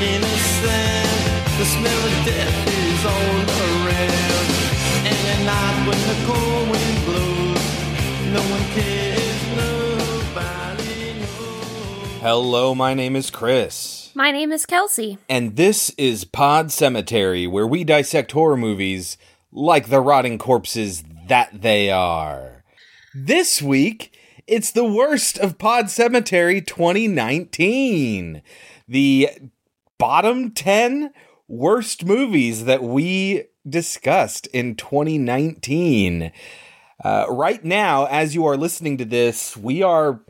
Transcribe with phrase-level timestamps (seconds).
[0.00, 1.58] innocent.
[1.58, 3.34] The smell of death is all
[3.66, 4.48] around.
[5.06, 7.64] And at night when the cold wind blows,
[8.32, 12.20] no one cares, nobody knows.
[12.20, 15.18] Hello, my name is Chris, My name is Kelsey.
[15.28, 19.16] and this is Pod Cemetery, where we dissect horror movies
[19.50, 22.62] like the rotting corpses that they are.
[23.14, 28.42] This week, it's the worst of Pod Cemetery 2019.
[28.86, 29.28] The
[29.98, 31.12] bottom 10
[31.48, 36.32] worst movies that we discussed in 2019.
[37.04, 40.20] Uh, right now, as you are listening to this, we are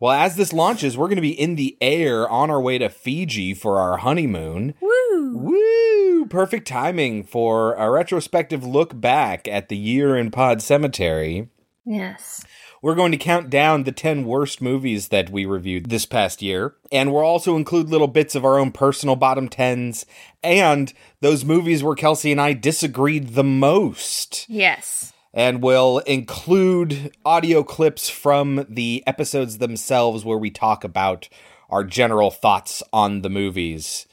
[0.00, 2.88] well, as this launches, we're going to be in the air on our way to
[2.88, 4.72] Fiji for our honeymoon.
[4.80, 5.36] Woo!
[5.36, 6.26] Woo!
[6.26, 11.50] Perfect timing for a retrospective look back at the year in Pod Cemetery.
[11.84, 12.46] Yes.
[12.82, 16.76] We're going to count down the 10 worst movies that we reviewed this past year,
[16.90, 20.06] and we'll also include little bits of our own personal bottom 10s
[20.42, 25.12] and those movies where Kelsey and I disagreed the most Yes.
[25.34, 31.28] and we'll include audio clips from the episodes themselves where we talk about
[31.68, 34.06] our general thoughts on the movies.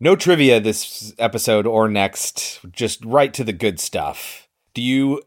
[0.00, 4.48] No trivia this episode or next, just right to the good stuff.
[4.72, 5.22] Do you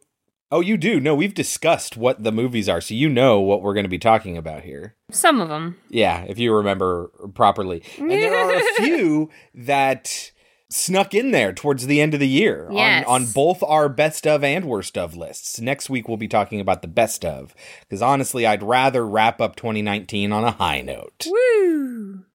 [0.51, 0.99] Oh, you do.
[0.99, 3.97] No, we've discussed what the movies are, so you know what we're going to be
[3.97, 4.95] talking about here.
[5.09, 5.77] Some of them.
[5.89, 7.83] Yeah, if you remember properly.
[7.97, 10.31] And there are a few that
[10.69, 13.05] snuck in there towards the end of the year Yes.
[13.07, 15.59] on, on both our best of and worst of lists.
[15.61, 19.55] Next week, we'll be talking about the best of, because honestly, I'd rather wrap up
[19.55, 21.27] 2019 on a high note.
[21.27, 22.25] Woo!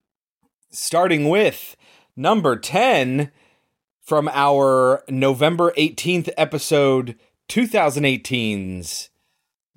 [0.70, 1.76] Starting with
[2.16, 3.30] number 10
[4.02, 7.16] from our November 18th episode,
[7.48, 9.10] 2018's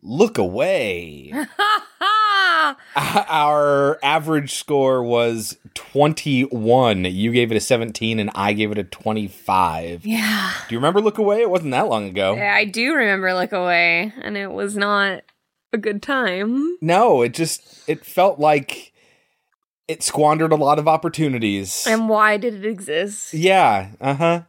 [0.01, 1.33] Look Away.
[2.95, 7.05] Our average score was 21.
[7.05, 10.05] You gave it a 17 and I gave it a 25.
[10.05, 10.53] Yeah.
[10.67, 11.41] Do you remember Look Away?
[11.41, 12.35] It wasn't that long ago.
[12.35, 15.23] Yeah, I do remember Look Away, and it was not
[15.73, 16.77] a good time.
[16.81, 18.93] No, it just it felt like
[19.87, 21.85] it squandered a lot of opportunities.
[21.87, 23.33] And why did it exist?
[23.33, 24.43] yeah, uh-huh.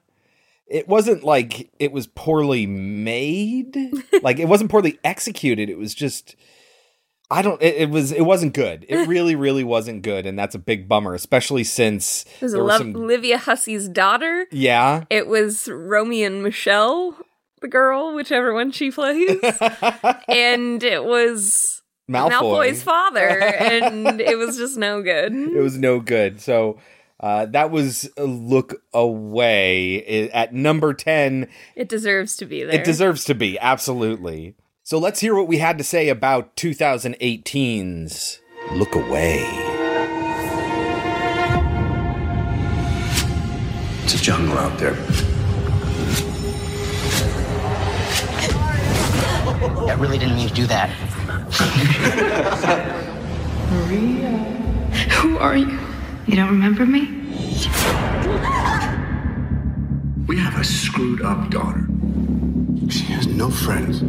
[0.71, 3.77] It wasn't like it was poorly made.
[4.23, 5.69] like it wasn't poorly executed.
[5.69, 6.37] It was just
[7.31, 8.87] I don't it, it was it wasn't good.
[8.89, 12.79] It really really wasn't good and that's a big bummer, especially since It was Lo-
[12.79, 14.47] some Olivia Hussey's daughter.
[14.53, 15.05] yeah.
[15.11, 17.17] It was Romy and Michelle,
[17.61, 19.41] the girl, whichever one she plays.
[20.29, 22.31] and it was Malfoy.
[22.31, 25.33] Malfoy's father, and it was just no good.
[25.33, 26.41] It was no good.
[26.41, 26.79] So
[27.21, 31.49] uh, that was a look away at number 10.
[31.77, 32.75] It deserves to be there.
[32.75, 34.57] It deserves to be, absolutely.
[34.83, 38.41] So let's hear what we had to say about 2018's
[38.73, 39.45] Look Away.
[44.05, 44.95] It's a jungle out there.
[49.87, 50.91] I really didn't mean to do that.
[53.71, 54.29] Maria.
[55.21, 55.79] Who are you?
[56.27, 57.07] You don't remember me?
[60.27, 61.87] We have a screwed up daughter.
[62.89, 64.01] She has no friends.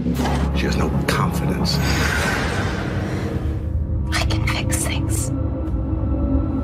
[0.58, 1.78] She has no confidence.
[4.14, 5.32] I can fix things.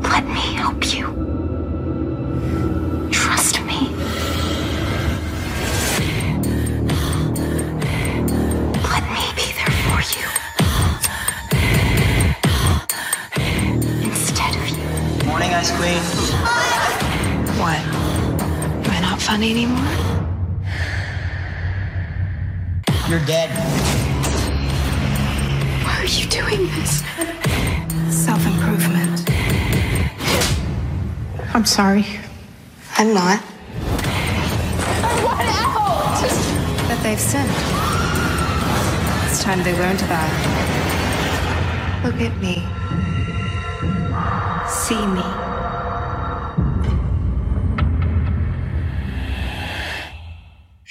[0.03, 1.16] Let me help you.
[15.72, 17.59] Morning, Ice Queen.
[17.59, 17.79] What?
[17.79, 20.23] Am I not funny anymore?
[23.09, 23.50] You're dead.
[25.83, 27.03] Why are you doing this?
[28.09, 29.29] Self improvement.
[31.53, 32.06] I'm sorry.
[32.97, 33.39] I'm not.
[35.24, 36.88] What out?
[36.88, 37.50] But they've sinned.
[39.27, 40.63] It's time they learned that.
[42.06, 42.63] Look at me.
[44.69, 45.56] See me.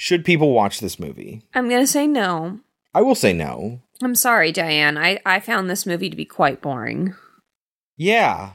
[0.07, 1.41] Should people watch this movie?
[1.53, 2.61] I'm gonna say no.
[2.93, 3.81] I will say no.
[4.01, 4.97] I'm sorry, Diane.
[4.97, 7.13] I, I found this movie to be quite boring.
[7.97, 8.51] Yeah.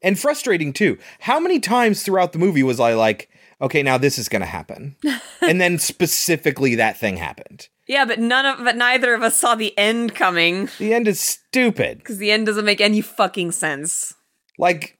[0.00, 0.96] And frustrating too.
[1.20, 3.28] How many times throughout the movie was I like,
[3.60, 4.96] okay, now this is going to happen?
[5.42, 7.68] and then specifically that thing happened.
[7.86, 11.20] Yeah, but none of but neither of us saw the end coming The end is
[11.20, 11.98] stupid.
[11.98, 14.14] because the end doesn't make any fucking sense.
[14.58, 14.96] Like,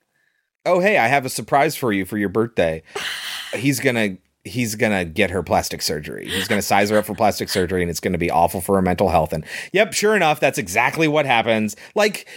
[0.67, 2.83] oh hey, I have a surprise for you for your birthday.
[3.55, 4.17] He's gonna
[4.47, 6.27] he's gonna get her plastic surgery.
[6.27, 8.81] He's gonna size her up for plastic surgery, and it's gonna be awful for her
[8.81, 9.33] mental health.
[9.33, 11.75] And yep, sure enough, that's exactly what happens.
[11.95, 12.27] Like,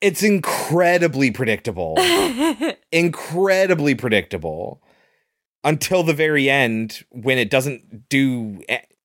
[0.00, 1.96] It's incredibly predictable.
[2.92, 4.82] incredibly predictable
[5.64, 8.60] until the very end when it doesn't do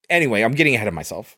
[0.09, 1.35] anyway, I'm getting ahead of myself.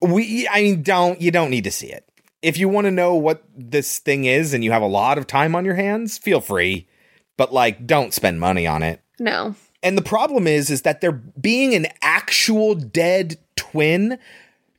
[0.00, 2.04] We I mean don't you don't need to see it.
[2.42, 5.26] If you want to know what this thing is and you have a lot of
[5.26, 6.88] time on your hands, feel free.
[7.36, 9.02] But like don't spend money on it.
[9.20, 9.54] No.
[9.82, 14.18] And the problem is is that there being an actual dead twin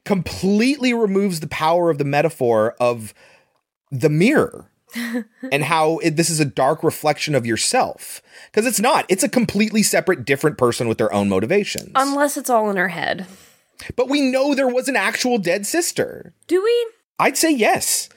[0.03, 3.13] completely removes the power of the metaphor of
[3.91, 4.69] the mirror
[5.51, 9.29] and how it, this is a dark reflection of yourself because it's not it's a
[9.29, 13.25] completely separate different person with their own motivations Unless it's all in her head.
[13.95, 16.87] but we know there was an actual dead sister Do we?
[17.19, 18.09] i'd say yes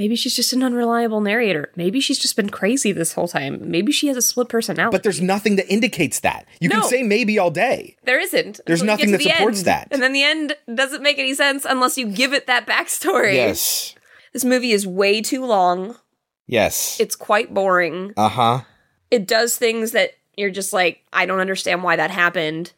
[0.00, 1.70] Maybe she's just an unreliable narrator.
[1.76, 3.70] Maybe she's just been crazy this whole time.
[3.70, 4.94] Maybe she has a split personality.
[4.94, 8.60] but there's nothing that indicates that you can say maybe all day there isn't.
[8.66, 9.66] There's nothing that to the supports end.
[9.66, 9.88] that.
[9.90, 13.34] And then the end doesn't make any sense unless you give it that backstory.
[13.34, 13.94] yes
[14.32, 15.96] This movie is way too long.
[16.46, 18.14] yes It's quite boring.
[18.16, 18.62] uh-huh
[19.10, 22.72] It does things that you're just like, I don't understand why that happened.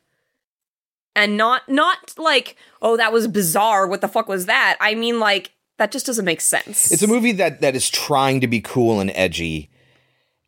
[1.15, 3.87] And not not like, oh, that was bizarre.
[3.87, 4.77] What the fuck was that?
[4.81, 6.93] I mean like that just doesn't make sense.
[6.93, 9.69] It's a movie that that is trying to be cool and edgy.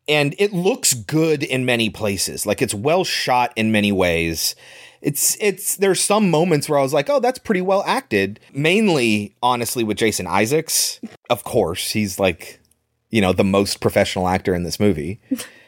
[0.07, 2.45] And it looks good in many places.
[2.45, 4.55] Like it's well shot in many ways.
[5.01, 9.35] It's it's there's some moments where I was like, "Oh, that's pretty well acted." Mainly
[9.43, 11.01] honestly with Jason Isaacs.
[11.29, 12.61] Of course, he's like,
[13.09, 15.19] you know, the most professional actor in this movie.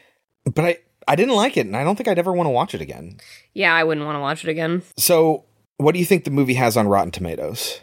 [0.46, 2.74] but I I didn't like it and I don't think I'd ever want to watch
[2.74, 3.18] it again.
[3.52, 4.80] Yeah, I wouldn't want to watch it again.
[4.96, 5.44] So,
[5.76, 7.80] what do you think the movie has on Rotten Tomatoes?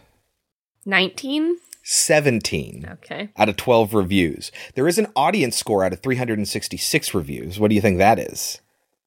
[0.85, 1.57] 19?
[1.87, 2.89] 17.
[2.93, 3.29] Okay.
[3.37, 4.51] out of 12 reviews.
[4.73, 7.59] There is an audience score out of 366 reviews.
[7.59, 8.59] What do you think that is?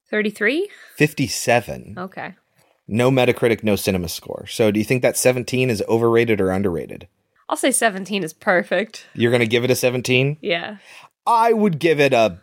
[0.09, 0.69] 33?
[0.95, 1.95] 57.
[1.97, 2.35] Okay.
[2.87, 4.47] No Metacritic, no cinema score.
[4.47, 7.07] So do you think that 17 is overrated or underrated?
[7.49, 9.07] I'll say 17 is perfect.
[9.13, 10.37] You're going to give it a 17?
[10.39, 10.77] Yeah.
[11.27, 12.39] I would give it a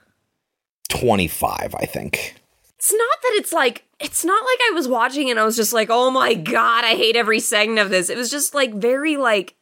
[0.90, 2.34] 25, I think.
[2.76, 5.72] It's not that it's like it's not like I was watching and I was just
[5.72, 9.16] like, "Oh my god, I hate every segment of this." It was just like very
[9.16, 9.56] like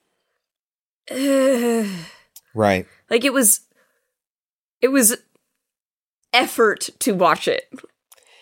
[1.11, 1.87] ugh.
[2.55, 2.87] Right.
[3.11, 3.61] like it was
[4.81, 5.17] it was
[6.33, 7.65] effort to watch it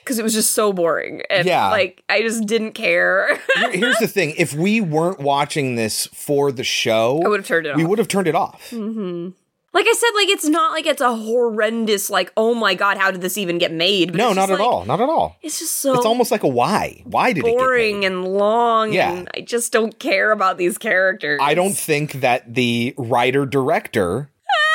[0.05, 1.69] cuz it was just so boring and Yeah.
[1.71, 3.39] like I just didn't care.
[3.71, 7.67] Here's the thing if we weren't watching this for the show, I would have turned
[7.67, 7.89] it we off.
[7.91, 8.71] would have turned it off.
[8.71, 9.35] Mhm.
[9.75, 13.11] Like I said, like it's not like it's a horrendous like, "Oh my god, how
[13.11, 14.85] did this even get made?" But No, not at like- all.
[14.85, 15.37] Not at all.
[15.41, 17.03] It's just so It's almost like a why.
[17.05, 18.07] Why did it get boring made?
[18.07, 19.13] and long Yeah.
[19.13, 21.41] and I just don't care about these characters.
[21.43, 24.31] I don't think that the writer director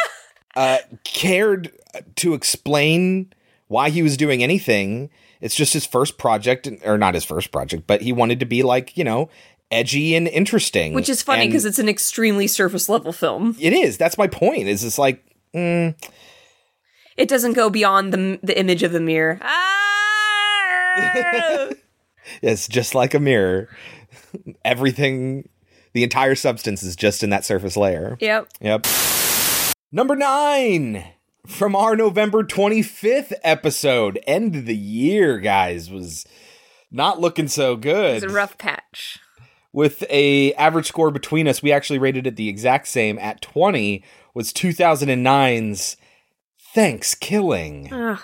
[0.55, 1.71] uh, cared
[2.15, 3.31] to explain
[3.67, 5.09] why he was doing anything.
[5.41, 8.63] It's just his first project, or not his first project, but he wanted to be
[8.63, 9.29] like, you know,
[9.71, 10.93] edgy and interesting.
[10.93, 13.55] Which is funny because it's an extremely surface level film.
[13.59, 13.97] it is.
[13.97, 14.67] That's my point.
[14.67, 15.23] Is it's like,
[15.53, 15.95] mm,
[17.17, 19.39] It doesn't go beyond the the image of the mirror.
[20.99, 21.69] Ah!
[22.41, 23.69] it's just like a mirror.
[24.65, 25.47] Everything,
[25.93, 28.17] the entire substance is just in that surface layer.
[28.19, 28.47] yep.
[28.61, 28.87] Yep.
[29.91, 31.03] Number nine
[31.45, 34.19] from our November 25th episode.
[34.27, 36.25] End of the year, guys, was
[36.91, 38.23] not looking so good.
[38.23, 39.19] It's a rough patch.
[39.73, 44.03] With a average score between us, we actually rated it the exact same at 20,
[44.33, 45.97] was 2009's
[46.73, 47.91] Thanks Killing.
[47.93, 48.19] Ugh.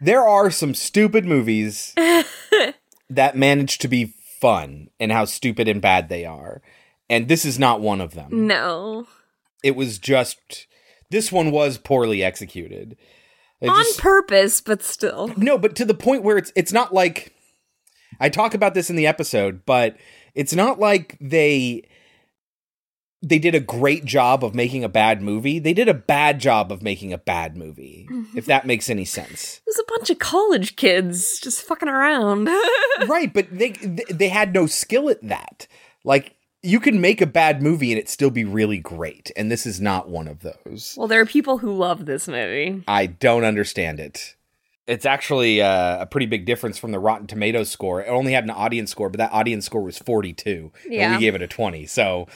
[0.00, 1.94] There are some stupid movies
[3.10, 6.62] that manage to be fun and how stupid and bad they are.
[7.08, 9.06] And this is not one of them No.
[9.64, 10.66] it was just
[11.10, 12.96] this one was poorly executed.
[13.60, 15.32] It On just- purpose, but still.
[15.36, 17.34] no, but to the point where it's it's not like
[18.18, 19.96] I talk about this in the episode, but
[20.34, 21.84] it's not like they
[23.22, 25.58] they did a great job of making a bad movie.
[25.58, 28.08] They did a bad job of making a bad movie.
[28.10, 28.38] Mm-hmm.
[28.38, 29.58] If that makes any sense.
[29.58, 32.48] It was a bunch of college kids just fucking around.
[33.06, 33.70] right, but they
[34.10, 35.66] they had no skill at that.
[36.04, 39.66] Like you can make a bad movie and it still be really great, and this
[39.66, 40.94] is not one of those.
[40.96, 42.82] well, there are people who love this movie.
[42.88, 44.36] I don't understand it.
[44.86, 48.02] It's actually uh, a pretty big difference from the Rotten Tomatoes score.
[48.02, 50.72] It only had an audience score, but that audience score was 42.
[50.84, 51.14] And Yeah.
[51.14, 51.86] we gave it a 20.
[51.86, 52.26] So.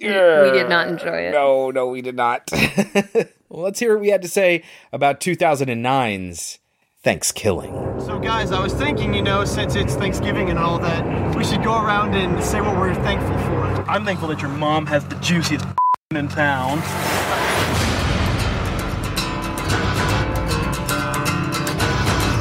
[0.00, 1.32] We did not enjoy it.
[1.32, 2.48] No, no, we did not.
[3.48, 6.58] well, let's hear what we had to say about 2009's
[7.04, 8.02] ThanksKilling.
[8.06, 11.64] So, guys, I was thinking, you know, since it's Thanksgiving and all that, we should
[11.64, 13.64] go around and say what we're thankful for.
[13.90, 15.64] I'm thankful that your mom has the juiciest
[16.12, 16.78] in town.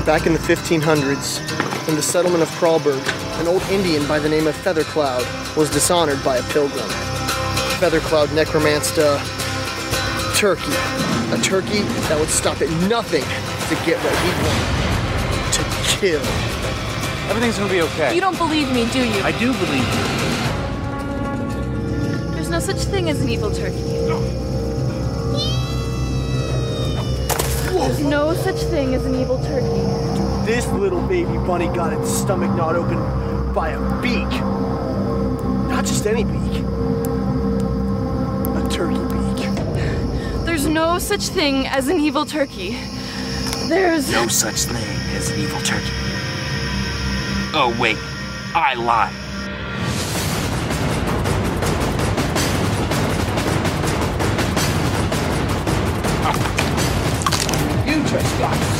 [0.08, 3.06] Back in the 1500s, in the settlement of Kralberg,
[3.42, 6.88] an old Indian by the name of Feathercloud was dishonored by a pilgrim.
[7.82, 9.20] Feathercloud Necromancer
[10.34, 10.72] turkey.
[11.34, 14.72] A turkey that would stop at nothing to get what he wanted.
[15.52, 15.64] To
[16.00, 16.24] kill.
[17.30, 18.16] Everything's gonna be okay.
[18.16, 19.22] You don't believe me, do you?
[19.24, 20.06] I do believe you.
[22.34, 23.98] There's no such thing as an evil turkey.
[27.80, 30.46] There's no such thing as an evil turkey.
[30.46, 34.30] This little baby bunny got its stomach gnawed open by a beak.
[35.70, 36.64] Not just any beak.
[38.56, 40.46] A turkey beak.
[40.46, 42.78] There's no such thing as an evil turkey.
[43.68, 45.92] There's No such thing as an evil turkey.
[47.54, 47.98] Oh, wait.
[48.56, 49.27] I lied.
[58.08, 58.78] Just hell.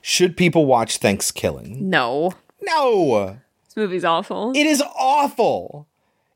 [0.00, 1.80] Should people watch ThanksKilling?
[1.80, 2.32] No.
[2.60, 3.38] No.
[3.64, 4.52] This movie's awful.
[4.54, 5.88] It is awful.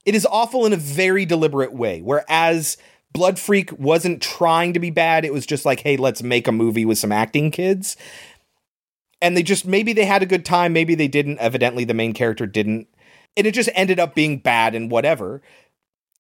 [0.04, 2.00] It is awful in a very deliberate way.
[2.00, 2.76] Whereas
[3.16, 6.52] Blood Freak wasn't trying to be bad, it was just like, hey, let's make a
[6.52, 7.96] movie with some acting kids.
[9.23, 11.38] And they just maybe they had a good time, maybe they didn't.
[11.38, 12.88] Evidently, the main character didn't.
[13.35, 15.40] And it just ended up being bad and whatever.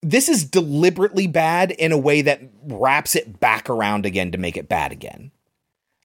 [0.02, 4.56] This is deliberately bad in a way that wraps it back around again to make
[4.56, 5.32] it bad again.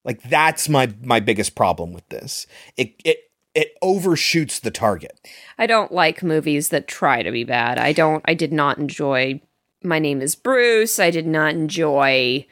[0.03, 2.47] Like that's my my biggest problem with this.
[2.75, 5.17] It it it overshoots the target.
[5.57, 7.79] I don't like movies that try to be bad.
[7.79, 9.39] I don't I did not enjoy
[9.83, 10.99] My Name is Bruce.
[10.99, 12.45] I did not enjoy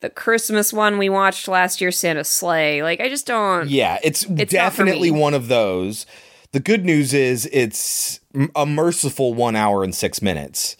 [0.00, 2.82] the Christmas one we watched last year, Santa Sleigh.
[2.82, 6.06] Like I just don't Yeah, it's, It's definitely one of those.
[6.52, 8.20] The good news is it's
[8.54, 10.76] a merciful one hour and six minutes.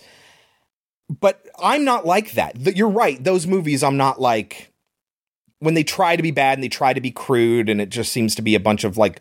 [1.09, 2.77] But I'm not like that.
[2.77, 3.23] You're right.
[3.23, 4.73] Those movies, I'm not like
[5.59, 8.13] when they try to be bad and they try to be crude, and it just
[8.13, 9.21] seems to be a bunch of like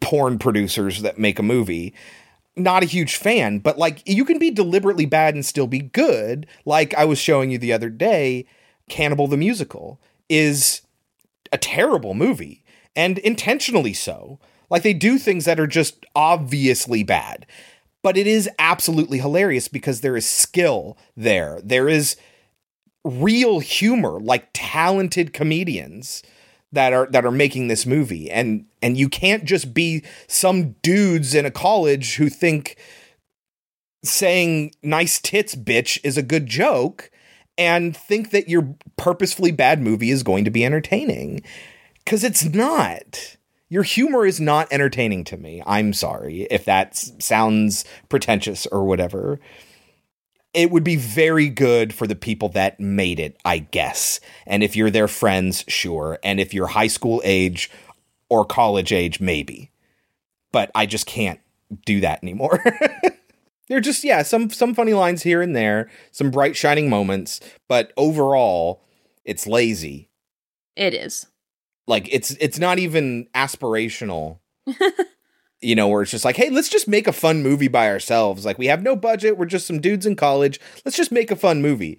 [0.00, 1.94] porn producers that make a movie.
[2.58, 6.46] Not a huge fan, but like you can be deliberately bad and still be good.
[6.64, 8.46] Like I was showing you the other day,
[8.88, 10.82] Cannibal the Musical is
[11.52, 12.64] a terrible movie
[12.96, 14.38] and intentionally so.
[14.70, 17.46] Like they do things that are just obviously bad.
[18.02, 21.60] But it is absolutely hilarious because there is skill there.
[21.62, 22.16] There is
[23.04, 26.22] real humor, like talented comedians
[26.72, 28.30] that are that are making this movie.
[28.30, 32.76] And and you can't just be some dudes in a college who think
[34.04, 37.10] saying nice tits bitch is a good joke
[37.56, 41.42] and think that your purposefully bad movie is going to be entertaining
[42.06, 43.36] cuz it's not.
[43.70, 45.62] Your humor is not entertaining to me.
[45.66, 49.40] I'm sorry if that sounds pretentious or whatever.
[50.54, 54.18] It would be very good for the people that made it, I guess.
[54.46, 56.18] And if you're their friends, sure.
[56.24, 57.70] And if you're high school age
[58.28, 59.70] or college age, maybe.
[60.50, 61.40] But I just can't
[61.84, 62.62] do that anymore.
[63.68, 67.92] They're just yeah, some some funny lines here and there, some bright shining moments, but
[67.98, 68.82] overall,
[69.24, 70.08] it's lazy.
[70.74, 71.26] It is.
[71.86, 74.38] Like it's it's not even aspirational.
[75.60, 78.44] you know, where it's just like, hey, let's just make a fun movie by ourselves.
[78.44, 80.60] Like we have no budget, we're just some dudes in college.
[80.84, 81.98] Let's just make a fun movie.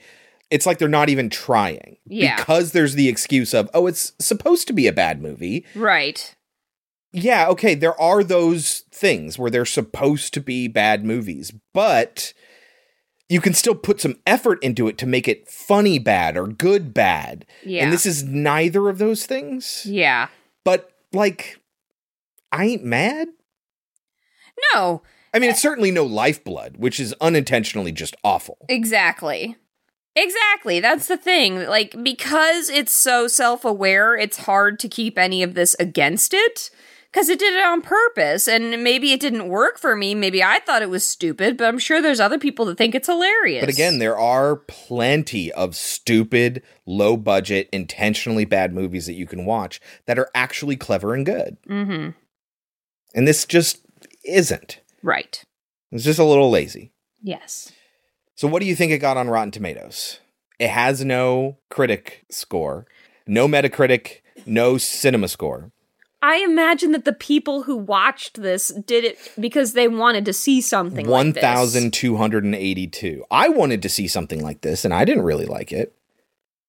[0.49, 1.97] It's like they're not even trying.
[2.05, 2.37] Yeah.
[2.37, 5.65] Because there's the excuse of, oh, it's supposed to be a bad movie.
[5.75, 6.35] Right.
[7.11, 12.33] Yeah, okay, there are those things where they're supposed to be bad movies, but
[13.29, 16.93] you can still put some effort into it to make it funny bad or good
[16.93, 17.45] bad.
[17.63, 17.83] Yeah.
[17.83, 19.85] And this is neither of those things.
[19.85, 20.27] Yeah.
[20.63, 21.59] But like
[22.51, 23.27] I ain't mad.
[24.73, 25.01] No.
[25.33, 28.57] I mean, it's certainly no lifeblood, which is unintentionally just awful.
[28.67, 29.55] Exactly.
[30.15, 30.79] Exactly.
[30.79, 31.67] That's the thing.
[31.67, 36.71] Like, because it's so self aware, it's hard to keep any of this against it.
[37.11, 40.13] Because it did it on purpose, and maybe it didn't work for me.
[40.13, 43.07] Maybe I thought it was stupid, but I'm sure there's other people that think it's
[43.07, 43.63] hilarious.
[43.63, 49.45] But again, there are plenty of stupid, low budget, intentionally bad movies that you can
[49.45, 51.57] watch that are actually clever and good.
[51.67, 52.09] Mm-hmm.
[53.15, 53.79] And this just
[54.25, 54.79] isn't.
[55.01, 55.43] Right.
[55.91, 56.91] It's just a little lazy.
[57.21, 57.71] Yes.
[58.35, 60.19] So, what do you think it got on Rotten Tomatoes?
[60.59, 62.85] It has no critic score,
[63.25, 65.71] no Metacritic, no cinema score.
[66.21, 70.59] I imagine that the people who watched this did it because they wanted to see
[70.59, 71.43] something like this.
[71.43, 73.23] 1,282.
[73.31, 75.95] I wanted to see something like this, and I didn't really like it.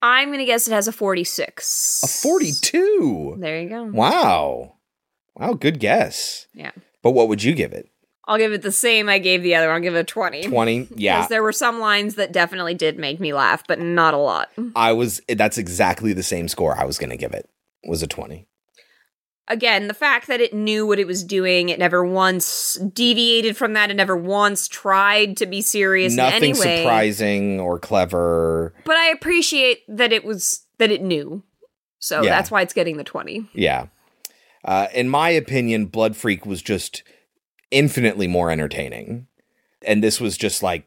[0.03, 2.01] I'm going to guess it has a 46.
[2.05, 3.37] A 42.
[3.39, 3.85] There you go.
[3.85, 4.77] Wow.
[5.35, 6.47] Wow, good guess.
[6.55, 6.71] Yeah.
[7.03, 7.89] But what would you give it?
[8.27, 9.77] I'll give it the same I gave the other one.
[9.77, 10.45] I'll give it a 20.
[10.45, 10.89] 20.
[10.97, 11.17] Yeah.
[11.19, 14.51] Because there were some lines that definitely did make me laugh, but not a lot.
[14.77, 17.49] I was that's exactly the same score I was going to give it.
[17.85, 18.47] Was a 20.
[19.49, 23.73] Again, the fact that it knew what it was doing, it never once deviated from
[23.73, 26.83] that, it never once tried to be serious Nothing in any way.
[26.85, 28.75] surprising or clever.
[28.85, 31.43] But I appreciate that it was that it knew.
[31.99, 32.31] So Yeah.
[32.31, 33.49] that's why it's getting the 20.
[33.53, 33.87] Yeah.
[34.65, 37.03] Uh, in my opinion, Blood Freak was just
[37.71, 39.27] infinitely more entertaining.
[39.83, 40.87] And this was just like,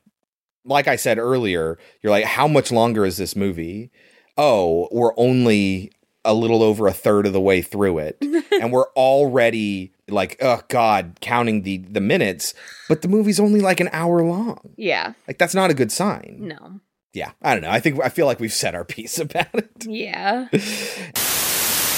[0.66, 3.92] like I said earlier, you're like, how much longer is this movie?
[4.38, 5.92] Oh, we're only
[6.26, 8.18] a little over a third of the way through it.
[8.62, 12.54] and we're already like, oh God, counting the, the minutes,
[12.88, 14.74] but the movie's only like an hour long.
[14.78, 15.14] Yeah.
[15.28, 16.38] Like, that's not a good sign.
[16.40, 16.80] No.
[17.14, 17.32] Yeah.
[17.42, 17.70] I don't know.
[17.70, 19.86] I think, I feel like we've said our piece about it.
[19.86, 20.48] Yeah.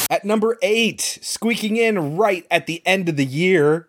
[0.10, 3.88] At number eight, squeaking in right at the end of the year,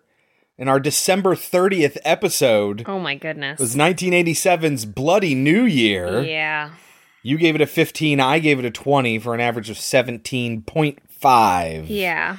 [0.59, 3.61] in our December 30th episode, Oh my goodness.
[3.61, 6.23] was 1987's Bloody New Year.
[6.23, 6.71] Yeah.
[7.23, 11.85] You gave it a 15, I gave it a 20 for an average of 17.5.
[11.89, 12.39] Yeah.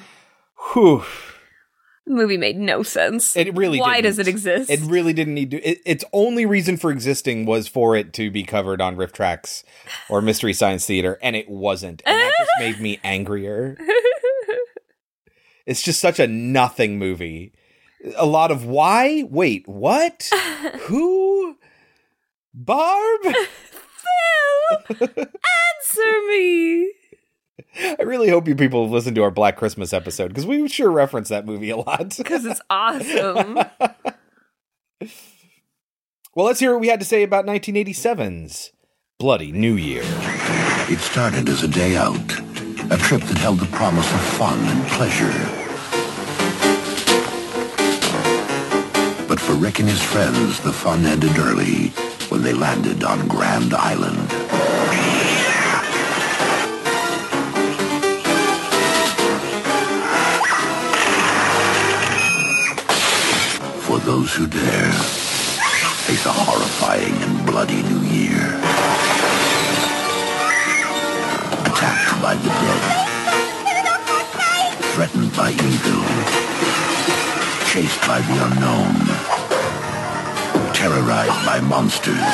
[0.73, 1.03] Whew.
[2.07, 3.35] The movie made no sense.
[3.35, 4.05] It really Why didn't.
[4.05, 4.69] does it exist?
[4.71, 5.61] It really didn't need to.
[5.61, 9.63] It, its only reason for existing was for it to be covered on RiffTrax
[10.09, 12.01] or Mystery Science Theater, and it wasn't.
[12.05, 13.77] And that just made me angrier.
[15.65, 17.51] It's just such a nothing movie.
[18.15, 19.25] A lot of why?
[19.29, 20.29] Wait, what?
[20.83, 21.57] Who?
[22.53, 23.21] Barb?
[23.23, 26.93] Phil, answer me.
[27.79, 30.89] I really hope you people have listened to our Black Christmas episode because we sure
[30.89, 32.15] reference that movie a lot.
[32.17, 33.55] Because it's awesome.
[36.35, 38.71] well, let's hear what we had to say about 1987's
[39.19, 40.03] Bloody New Year.
[40.89, 42.15] It started as a day out,
[42.91, 45.33] a trip that held the promise of fun and pleasure.
[49.27, 51.89] But for Rick and his friends, the fun ended early
[52.29, 54.56] when they landed on Grand Island.
[63.87, 64.91] For those who dare
[66.03, 68.43] face a horrifying and bloody new year.
[71.63, 72.83] Attacked by the dead.
[74.91, 76.03] Threatened by evil.
[77.71, 79.07] Chased by the unknown.
[80.75, 82.27] Terrorized by monsters.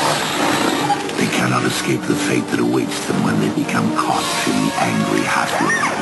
[1.21, 5.21] They cannot escape the fate that awaits them when they become caught in the angry
[5.21, 6.01] half-world.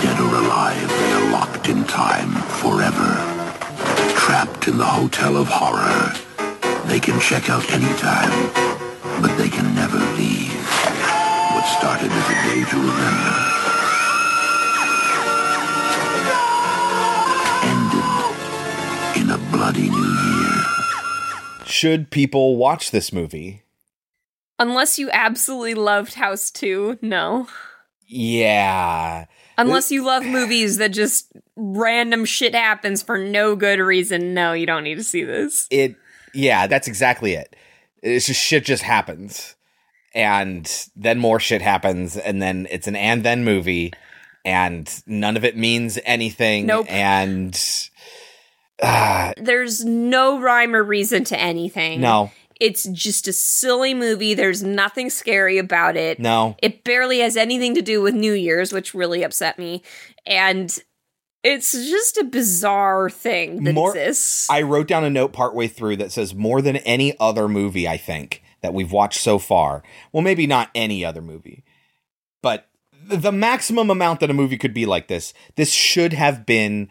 [0.00, 2.30] Dead or alive, they are locked in time
[2.62, 3.31] forever.
[4.32, 6.10] Trapped in the Hotel of Horror.
[6.88, 8.30] They can check out anytime,
[9.20, 10.56] but they can never leave.
[11.52, 13.34] What started as a day to remember
[17.68, 20.64] ended in a bloody new year.
[21.66, 23.64] Should people watch this movie?
[24.58, 27.48] Unless you absolutely loved House 2, no.
[28.06, 29.26] Yeah.
[29.66, 34.66] Unless you love movies that just random shit happens for no good reason, no, you
[34.66, 35.66] don't need to see this.
[35.70, 35.96] It
[36.34, 37.54] yeah, that's exactly it.
[38.02, 39.54] It's just shit just happens.
[40.14, 43.92] And then more shit happens and then it's an and then movie
[44.44, 46.86] and none of it means anything Nope.
[46.90, 47.58] and
[48.82, 52.00] uh, There's no rhyme or reason to anything.
[52.00, 52.30] no.
[52.62, 54.34] It's just a silly movie.
[54.34, 56.20] There's nothing scary about it.
[56.20, 56.54] No.
[56.62, 59.82] It barely has anything to do with New Year's, which really upset me.
[60.26, 60.72] And
[61.42, 64.48] it's just a bizarre thing that More- exists.
[64.48, 67.96] I wrote down a note partway through that says more than any other movie I
[67.96, 69.82] think that we've watched so far.
[70.12, 71.64] Well, maybe not any other movie,
[72.44, 72.68] but
[73.08, 75.34] the maximum amount that a movie could be like this.
[75.56, 76.90] This should have been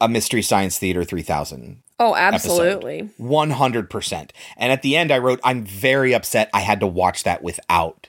[0.00, 1.83] a Mystery Science Theater 3000.
[1.98, 3.10] Oh, absolutely.
[3.20, 4.30] 100%.
[4.56, 8.08] And at the end I wrote I'm very upset I had to watch that without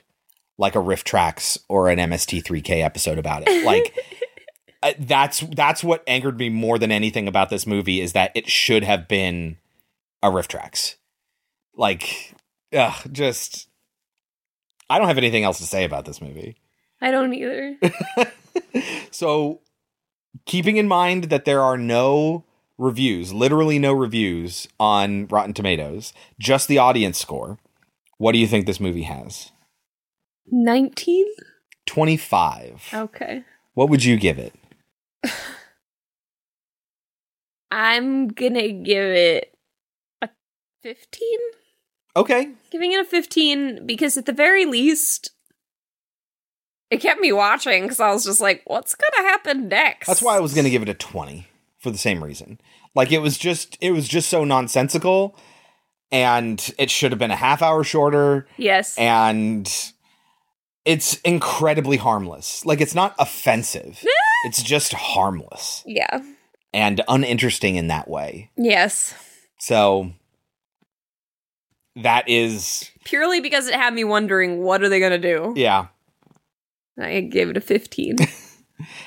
[0.58, 3.64] like a RiffTrax or an MST3K episode about it.
[3.66, 3.98] Like
[4.82, 8.48] uh, that's that's what angered me more than anything about this movie is that it
[8.48, 9.56] should have been
[10.22, 10.96] a RiffTrax.
[11.74, 12.34] Like
[12.72, 13.68] ugh, just
[14.88, 16.56] I don't have anything else to say about this movie.
[17.00, 17.78] I don't either.
[19.10, 19.60] So,
[20.44, 22.44] keeping in mind that there are no
[22.78, 27.58] reviews, literally no reviews on Rotten Tomatoes, just the audience score,
[28.18, 29.52] what do you think this movie has?
[30.50, 31.26] 19?
[31.86, 32.90] 25.
[32.92, 33.44] Okay.
[33.74, 34.54] What would you give it?
[37.70, 39.54] I'm gonna give it
[40.22, 40.28] a
[40.82, 41.38] 15?
[42.16, 42.52] Okay.
[42.70, 45.30] Giving it a 15 because at the very least,
[46.90, 50.06] it kept me watching because I was just like, what's gonna happen next?
[50.06, 51.46] That's why I was going to give it a 20
[51.86, 52.60] for the same reason.
[52.96, 55.38] Like it was just it was just so nonsensical
[56.10, 58.98] and it should have been a half hour shorter Yes.
[58.98, 59.72] and
[60.84, 62.66] it's incredibly harmless.
[62.66, 64.04] Like it's not offensive.
[64.46, 66.20] it's just harmless yeah.
[66.74, 68.50] and uninteresting in that way.
[68.56, 69.14] Yes.
[69.60, 70.10] So
[71.94, 75.52] that is Purely because it had me wondering what are they going to do.
[75.54, 75.86] yeah.
[76.98, 78.16] I gave it a 15.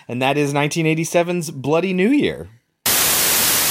[0.08, 2.50] And that is 1987's Bloody New Year.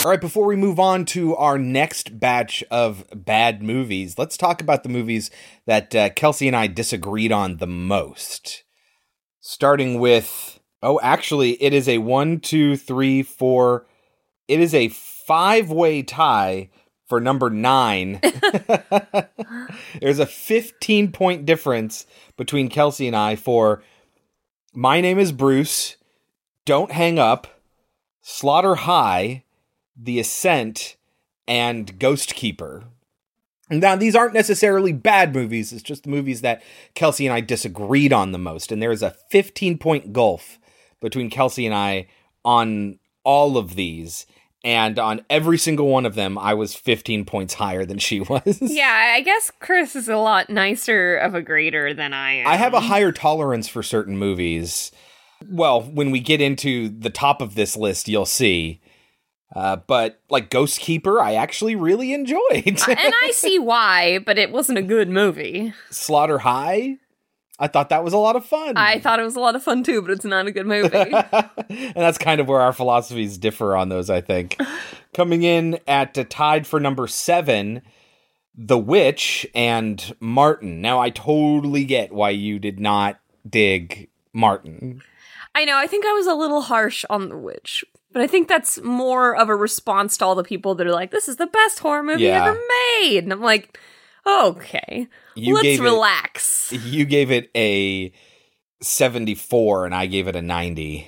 [0.04, 4.60] All right, before we move on to our next batch of bad movies, let's talk
[4.60, 5.28] about the movies
[5.66, 8.62] that uh, Kelsey and I disagreed on the most.
[9.40, 13.86] Starting with, oh, actually, it is a one, two, three, four.
[14.46, 16.70] It is a five way tie
[17.08, 18.20] for number nine.
[20.00, 22.06] There's a 15 point difference
[22.36, 23.82] between Kelsey and I for
[24.72, 25.96] My Name is Bruce,
[26.64, 27.48] Don't Hang Up,
[28.22, 29.42] Slaughter High,
[29.98, 30.96] The Ascent,
[31.46, 32.84] and Ghost Keeper.
[33.70, 36.62] Now, these aren't necessarily bad movies, it's just the movies that
[36.94, 38.72] Kelsey and I disagreed on the most.
[38.72, 40.58] And there's a 15 point gulf
[41.00, 42.06] between Kelsey and I
[42.44, 44.26] on all of these.
[44.64, 48.58] And on every single one of them, I was 15 points higher than she was.
[48.60, 52.46] yeah, I guess Chris is a lot nicer of a grader than I am.
[52.46, 54.90] I have a higher tolerance for certain movies.
[55.46, 58.80] Well, when we get into the top of this list, you'll see.
[59.54, 62.66] Uh, but like Ghost Keeper, I actually really enjoyed.
[62.66, 65.72] and I see why, but it wasn't a good movie.
[65.90, 66.98] Slaughter High,
[67.58, 68.76] I thought that was a lot of fun.
[68.76, 70.96] I thought it was a lot of fun too, but it's not a good movie.
[71.12, 74.56] and that's kind of where our philosophies differ on those, I think.
[75.14, 77.82] Coming in at uh, tied for number seven,
[78.54, 80.80] The Witch and Martin.
[80.80, 85.02] Now, I totally get why you did not dig Martin.
[85.54, 88.48] I know, I think I was a little harsh on The Witch, but I think
[88.48, 91.46] that's more of a response to all the people that are like, this is the
[91.46, 92.46] best horror movie Yeah.
[92.46, 92.58] ever
[93.00, 93.24] made.
[93.24, 93.78] And I'm like,
[94.26, 96.72] okay, You let's gave it- relax.
[96.72, 98.12] You gave it a
[98.82, 101.06] 74 and I gave it a 90.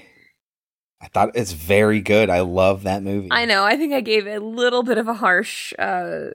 [1.02, 2.28] I thought it's very good.
[2.28, 3.28] I love that movie.
[3.30, 6.28] I know, I think I gave a little bit of a harsh uh,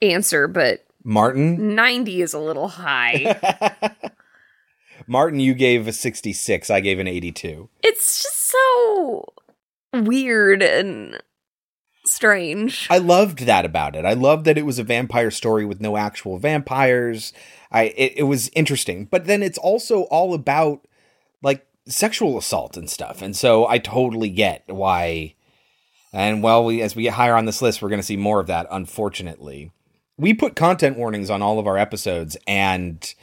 [0.00, 1.74] answer, but Martin?
[1.74, 3.36] 90 is a little high.
[5.06, 6.70] Martin, you gave a 66.
[6.70, 7.68] I gave an 82.
[7.82, 9.24] it's just so
[9.92, 11.20] weird and
[12.08, 12.86] strange.
[12.90, 14.04] I loved that about it.
[14.04, 17.32] I loved that it was a vampire story with no actual vampires.
[17.70, 19.06] I it, it was interesting.
[19.06, 20.86] But then it's also all about
[21.42, 23.22] like sexual assault and stuff.
[23.22, 25.34] And so I totally get why
[26.12, 28.40] and well, we as we get higher on this list, we're going to see more
[28.40, 29.72] of that unfortunately.
[30.16, 33.14] We put content warnings on all of our episodes and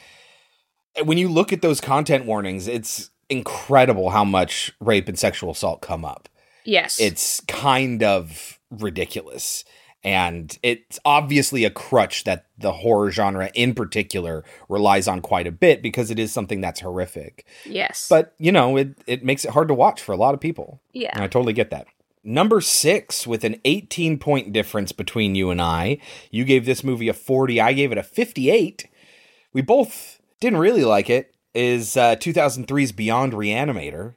[1.04, 5.82] when you look at those content warnings, it's incredible how much rape and sexual assault
[5.82, 6.30] come up
[6.65, 6.99] yes.
[6.99, 9.63] it's kind of ridiculous
[10.04, 15.51] and it's obviously a crutch that the horror genre in particular relies on quite a
[15.51, 18.08] bit because it is something that's horrific yes.
[18.10, 20.80] but you know it, it makes it hard to watch for a lot of people
[20.93, 21.10] Yeah.
[21.13, 21.88] and i totally get that
[22.23, 25.97] number six with an 18 point difference between you and i
[26.32, 28.88] you gave this movie a 40 i gave it a 58
[29.54, 34.15] we both didn't really like it is uh, 2003's beyond reanimator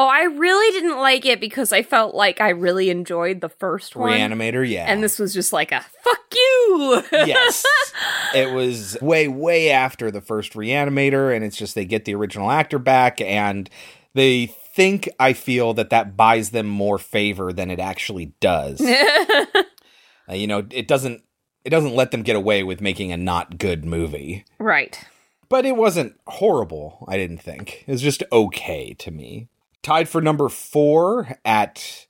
[0.00, 3.96] Oh, I really didn't like it because I felt like I really enjoyed the first
[3.96, 4.12] one.
[4.12, 7.02] reanimator yeah And this was just like a fuck you.
[7.12, 7.66] yes.
[8.32, 12.48] It was way, way after the first Reanimator, and it's just they get the original
[12.48, 13.68] actor back, and
[14.14, 18.80] they think, I feel, that that buys them more favor than it actually does.
[20.30, 21.22] Uh, you know, it doesn't.
[21.64, 24.44] It doesn't let them get away with making a not good movie.
[24.58, 25.02] right.
[25.48, 27.84] But it wasn't horrible, I didn't think.
[27.86, 29.48] It was just okay to me.
[29.82, 32.06] Tied for number four at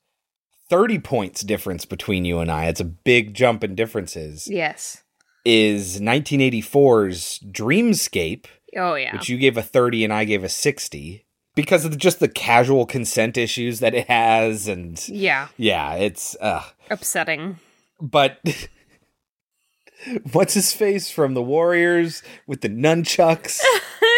[0.70, 2.66] 30 points difference between you and I.
[2.66, 5.02] It's a big jump in differences Yes.
[5.44, 9.12] is 1984's Dreamscape, Oh yeah.
[9.12, 12.86] which you gave a 30 and I gave a 60 because of just the casual
[12.86, 15.48] consent issues that it has and yeah.
[15.56, 17.58] yeah, it's uh Upsetting.
[18.00, 18.40] but
[20.32, 23.60] what's his face from the Warriors with the nunchucks?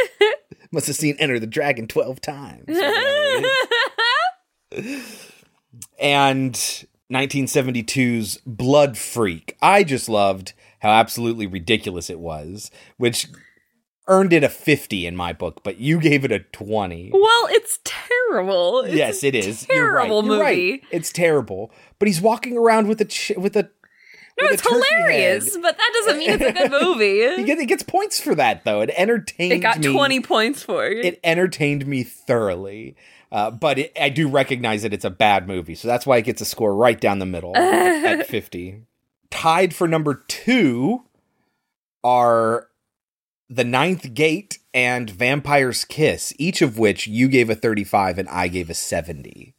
[0.72, 2.64] Must have seen Enter the Dragon 12 times.
[6.00, 6.54] and
[7.12, 9.56] 1972's Blood Freak.
[9.60, 13.26] I just loved how absolutely ridiculous it was, which
[14.06, 17.10] earned it a 50 in my book, but you gave it a 20.
[17.12, 18.80] well, it's terrible.
[18.80, 19.66] It's yes, a it is.
[19.70, 20.06] You're right.
[20.06, 20.56] Terrible You're right.
[20.56, 20.82] movie.
[20.90, 21.70] It's terrible.
[21.98, 23.70] But he's walking around with a ch- with a
[24.42, 25.62] No, it's hilarious, head.
[25.62, 27.20] but that doesn't mean it's a good movie.
[27.20, 28.80] it gets points for that though.
[28.80, 29.92] It entertained It got me.
[29.92, 31.04] 20 points for it.
[31.04, 32.96] It entertained me thoroughly.
[33.32, 36.22] Uh, but it, I do recognize that it's a bad movie, so that's why it
[36.22, 38.82] gets a score right down the middle at 50.
[39.30, 41.04] Tied for number two
[42.02, 42.66] are
[43.48, 48.48] The Ninth Gate and Vampire's Kiss, each of which you gave a 35 and I
[48.48, 49.54] gave a 70.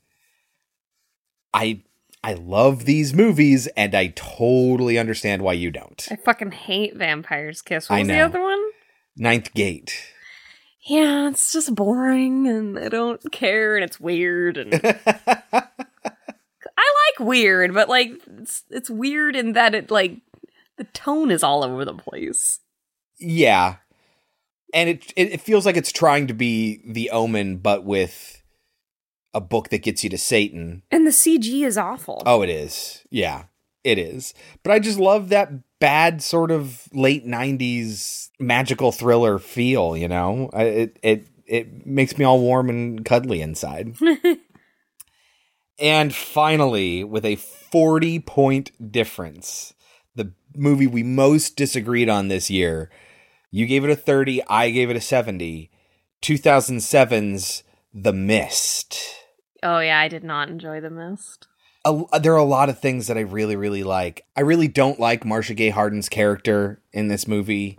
[1.54, 1.84] I
[2.24, 6.08] I love these movies and I totally understand why you don't.
[6.12, 7.90] I fucking hate Vampire's Kiss.
[7.90, 8.64] What was the other one?
[9.18, 9.96] Ninth Gate.
[10.84, 15.64] Yeah, it's just boring and I don't care and it's weird and I
[17.18, 20.18] like weird, but like it's it's weird in that it like
[20.78, 22.60] the tone is all over the place.
[23.20, 23.76] Yeah.
[24.74, 28.41] And it, it it feels like it's trying to be the omen but with
[29.34, 30.84] a book that gets you to Satan.
[30.92, 32.22] And the CG is awful.
[32.26, 33.06] Oh, it is.
[33.10, 33.44] Yeah.
[33.84, 34.34] It is.
[34.64, 40.50] But I just love that bad sort of late 90s magical thriller feel, you know?
[40.54, 43.96] It it it makes me all warm and cuddly inside.
[45.80, 49.74] and finally, with a 40 point difference,
[50.16, 52.92] the movie we most disagreed on this year,
[53.50, 55.72] you gave it a 30, I gave it a 70.
[56.22, 57.64] 2007's
[57.94, 59.21] The Mist.
[59.64, 61.48] Oh yeah, I did not enjoy The Mist.
[61.86, 64.26] a, there are a lot of things that I really, really like.
[64.36, 67.78] I really don't like Marcia Gay Harden's character in this movie.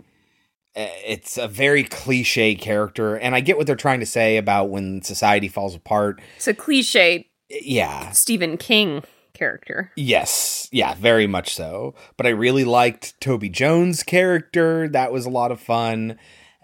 [0.75, 4.69] Uh, It's a very cliche character, and I get what they're trying to say about
[4.69, 6.21] when society falls apart.
[6.37, 9.91] It's a cliche Yeah, Stephen King character.
[9.97, 11.93] yes, yeah, very much so.
[12.17, 14.87] But I really liked Toby Jones' character.
[14.87, 16.17] That was a lot of fun.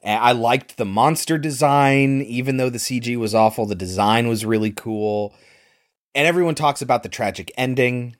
[0.03, 3.65] I liked the monster design, even though the CG was awful.
[3.65, 5.33] The design was really cool.
[6.15, 8.15] And everyone talks about the tragic ending.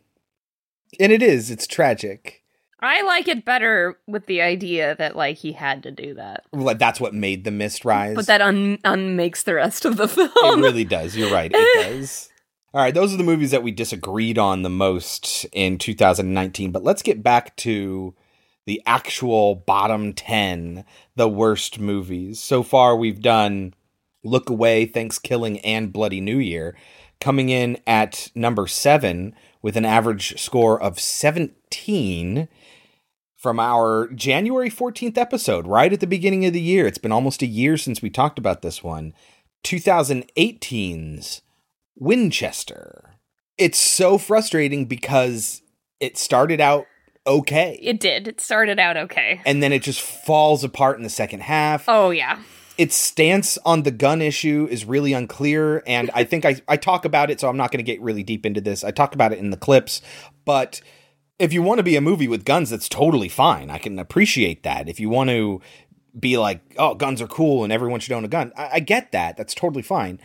[0.99, 2.43] And it is, it's tragic.
[2.81, 6.45] I like it better with the idea that like he had to do that.
[6.53, 8.15] Like that's what made the mist rise.
[8.15, 10.29] But that un- unmakes the rest of the film.
[10.33, 11.15] it really does.
[11.15, 11.51] You're right.
[11.53, 12.29] It does.
[12.71, 16.71] All right, those are the movies that we disagreed on the most in 2019.
[16.71, 18.13] But let's get back to
[18.69, 22.39] the actual bottom 10, the worst movies.
[22.39, 23.73] So far, we've done
[24.23, 26.77] Look Away, ThanksKilling, and Bloody New Year,
[27.19, 32.47] coming in at number seven with an average score of 17
[33.35, 36.85] from our January 14th episode, right at the beginning of the year.
[36.85, 39.15] It's been almost a year since we talked about this one.
[39.63, 41.41] 2018's
[41.95, 43.15] Winchester.
[43.57, 45.63] It's so frustrating because
[45.99, 46.85] it started out
[47.25, 47.79] okay.
[47.81, 48.27] It did.
[48.27, 49.41] It started out okay.
[49.45, 51.85] And then it just falls apart in the second half.
[51.87, 52.39] Oh yeah.
[52.77, 55.83] Its stance on the gun issue is really unclear.
[55.85, 58.23] And I think I, I talk about it, so I'm not going to get really
[58.23, 58.85] deep into this.
[58.85, 60.01] I talk about it in the clips.
[60.45, 60.81] But
[61.39, 63.69] if you want to be a movie with guns, that's totally fine.
[63.69, 64.87] I can appreciate that.
[64.87, 65.59] If you want to
[66.17, 69.11] be like, oh, guns are cool and everyone should own a gun, I, I get
[69.11, 69.35] that.
[69.35, 70.21] That's totally fine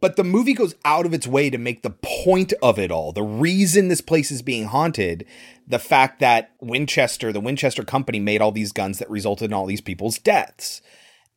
[0.00, 3.12] but the movie goes out of its way to make the point of it all.
[3.12, 5.26] The reason this place is being haunted,
[5.66, 9.66] the fact that Winchester, the Winchester company made all these guns that resulted in all
[9.66, 10.82] these people's deaths.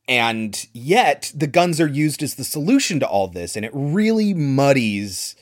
[0.07, 4.33] And yet the guns are used as the solution to all this and it really
[4.33, 5.35] muddies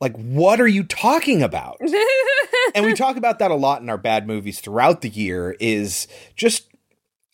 [0.00, 1.80] like what are you talking about?
[2.74, 6.06] and we talk about that a lot in our bad movies throughout the year is
[6.36, 6.73] just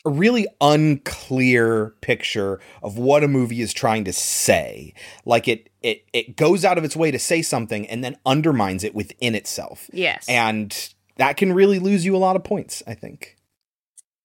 [0.04, 4.94] a really unclear picture of what a movie is trying to say.
[5.24, 8.84] Like it it it goes out of its way to say something and then undermines
[8.84, 9.90] it within itself.
[9.92, 10.28] Yes.
[10.28, 13.36] And that can really lose you a lot of points, I think.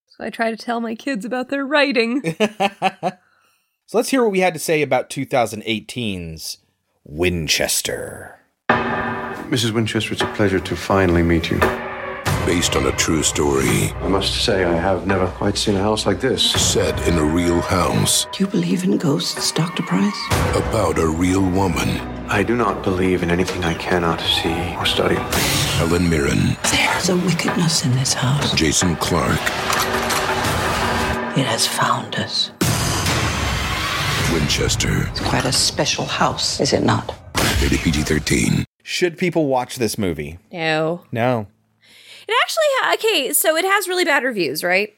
[0.07, 2.38] So I try to tell my kids about their writing.
[3.88, 6.57] So let's hear what we had to say about 2018's
[7.03, 8.39] Winchester.
[8.67, 9.73] Mrs.
[9.73, 11.59] Winchester, it's a pleasure to finally meet you.
[12.45, 13.91] Based on a true story.
[14.03, 16.51] I must say, I have never quite seen a house like this.
[16.51, 18.25] Set in a real house.
[18.31, 19.81] Do you believe in ghosts, Dr.
[19.81, 20.15] Price?
[20.55, 21.89] About a real woman.
[22.29, 25.15] I do not believe in anything I cannot see or study.
[25.79, 26.55] Helen Mirren.
[26.71, 28.53] There's a wickedness in this house.
[28.53, 29.41] Jason Clarke.
[31.38, 32.51] It has found us.
[34.31, 35.08] Winchester.
[35.10, 37.15] It's quite a special house, is it not?
[37.62, 38.65] Rated PG 13.
[38.84, 40.38] Should people watch this movie?
[40.51, 41.01] no.
[41.12, 41.47] No.
[42.27, 44.93] It actually ha- okay, so it has really bad reviews, right?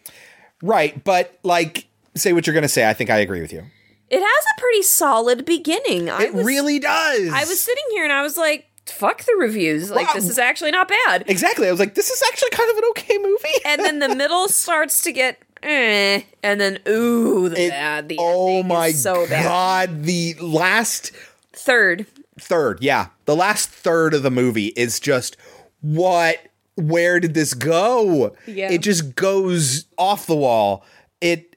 [0.61, 2.89] Right, but like say what you're going to say.
[2.89, 3.63] I think I agree with you.
[4.09, 6.09] It has a pretty solid beginning.
[6.09, 7.29] I It was, really does.
[7.31, 9.91] I was sitting here and I was like, fuck the reviews.
[9.91, 10.13] Like, Wow.
[10.13, 11.25] this is actually not bad.
[11.27, 11.67] Exactly.
[11.67, 13.47] I was like, this is actually kind of an okay movie.
[13.65, 18.07] And then the middle starts to get eh, and then ooh, the bad.
[18.07, 19.43] The oh my is so bad.
[19.43, 21.11] god, the last
[21.53, 22.05] Third.
[22.39, 23.07] third, yeah.
[23.25, 25.35] The last third of the movie is just
[25.81, 26.37] what
[26.77, 28.35] where did this go?
[28.45, 28.71] Yeah.
[28.71, 30.85] It just goes off the wall.
[31.19, 31.55] It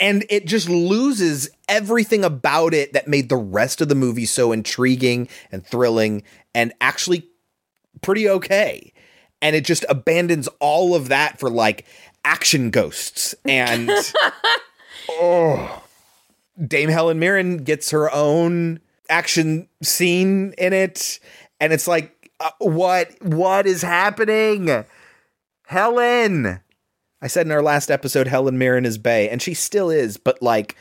[0.00, 4.50] and it just loses everything about it that made the rest of the movie so
[4.50, 6.22] intriguing and thrilling
[6.54, 7.28] and actually
[8.00, 8.92] pretty okay.
[9.42, 11.86] And it just abandons all of that for like
[12.24, 13.90] action ghosts and
[15.10, 15.82] oh
[16.66, 21.20] Dame Helen Mirren gets her own action scene in it
[21.60, 24.84] and it's like uh, what what is happening?
[25.66, 26.60] Helen.
[27.22, 30.40] I said in our last episode Helen Mirren is Bay and she still is, but
[30.42, 30.74] like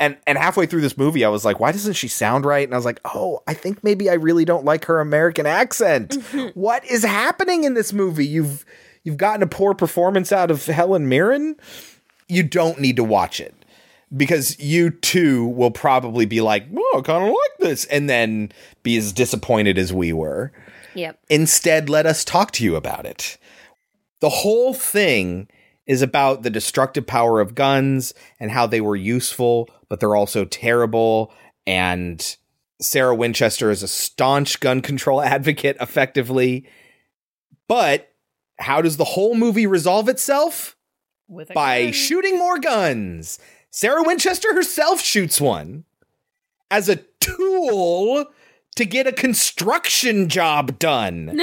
[0.00, 2.66] and and halfway through this movie I was like why doesn't she sound right?
[2.66, 6.14] And I was like, "Oh, I think maybe I really don't like her American accent.
[6.54, 8.26] what is happening in this movie?
[8.26, 8.64] You've
[9.04, 11.56] you've gotten a poor performance out of Helen Mirren?
[12.28, 13.54] You don't need to watch it
[14.14, 18.50] because you too will probably be like, "Oh, I kind of like this," and then
[18.82, 20.52] be as disappointed as we were.
[20.96, 21.20] Yep.
[21.28, 23.38] Instead, let us talk to you about it.
[24.20, 25.48] The whole thing
[25.86, 30.44] is about the destructive power of guns and how they were useful, but they're also
[30.44, 31.32] terrible.
[31.66, 32.36] And
[32.80, 36.66] Sarah Winchester is a staunch gun control advocate, effectively.
[37.68, 38.12] But
[38.58, 40.76] how does the whole movie resolve itself?
[41.28, 43.38] With By shooting more guns.
[43.70, 45.84] Sarah Winchester herself shoots one
[46.70, 48.26] as a tool
[48.76, 51.38] to get a construction job done.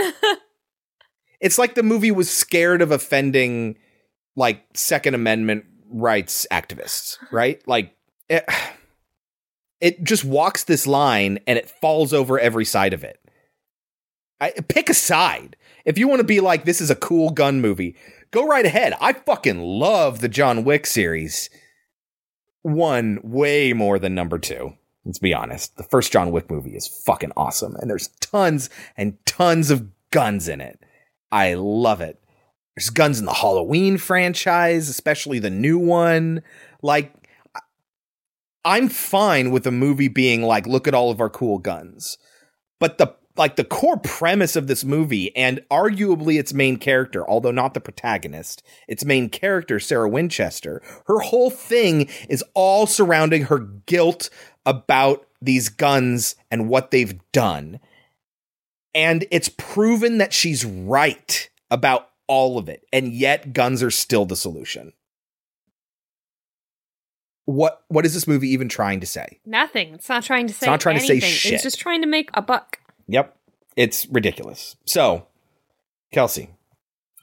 [1.42, 3.78] it's like the movie was scared of offending
[4.36, 7.62] like Second Amendment rights activists, right?
[7.68, 7.96] Like
[8.30, 8.46] it,
[9.82, 13.20] it just walks this line and it falls over every side of it.
[14.40, 15.56] I, pick a side.
[15.86, 17.96] If you want to be like, this is a cool gun movie,
[18.32, 18.94] go right ahead.
[19.00, 21.50] I fucking love the John Wick series.
[22.62, 24.74] One way more than number two.
[25.06, 25.76] Let's be honest.
[25.78, 30.48] The first John Wick movie is fucking awesome, and there's tons and tons of guns
[30.48, 30.80] in it.
[31.32, 32.22] I love it.
[32.76, 36.42] There's guns in the Halloween franchise, especially the new one.
[36.82, 37.14] Like,
[38.66, 42.18] I'm fine with a movie being like, look at all of our cool guns.
[42.80, 47.52] But the like the core premise of this movie and arguably its main character, although
[47.52, 53.58] not the protagonist, its main character, Sarah Winchester, her whole thing is all surrounding her
[53.58, 54.30] guilt
[54.66, 57.80] about these guns and what they've done.
[58.96, 64.26] And it's proven that she's right about all of it, and yet guns are still
[64.26, 64.94] the solution.
[67.46, 69.40] What what is this movie even trying to say?
[69.46, 69.94] Nothing.
[69.96, 71.30] It's not trying to say It's not trying to say anything.
[71.30, 71.54] shit.
[71.54, 72.80] It's just trying to make a buck.
[73.08, 73.36] Yep.
[73.76, 74.76] It's ridiculous.
[74.86, 75.28] So,
[76.14, 76.52] Kelsey,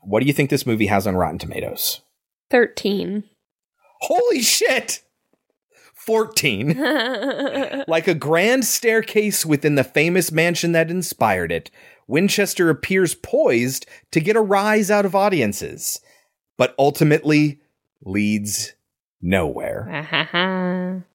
[0.02, 2.02] what do you think this movie has on Rotten Tomatoes?
[2.50, 3.24] 13.
[4.02, 5.02] Holy shit!
[6.06, 6.76] 14.
[7.88, 11.70] like a grand staircase within the famous mansion that inspired it,
[12.06, 16.00] Winchester appears poised to get a rise out of audiences,
[16.56, 17.60] but ultimately
[18.02, 18.74] leads
[19.20, 21.04] nowhere.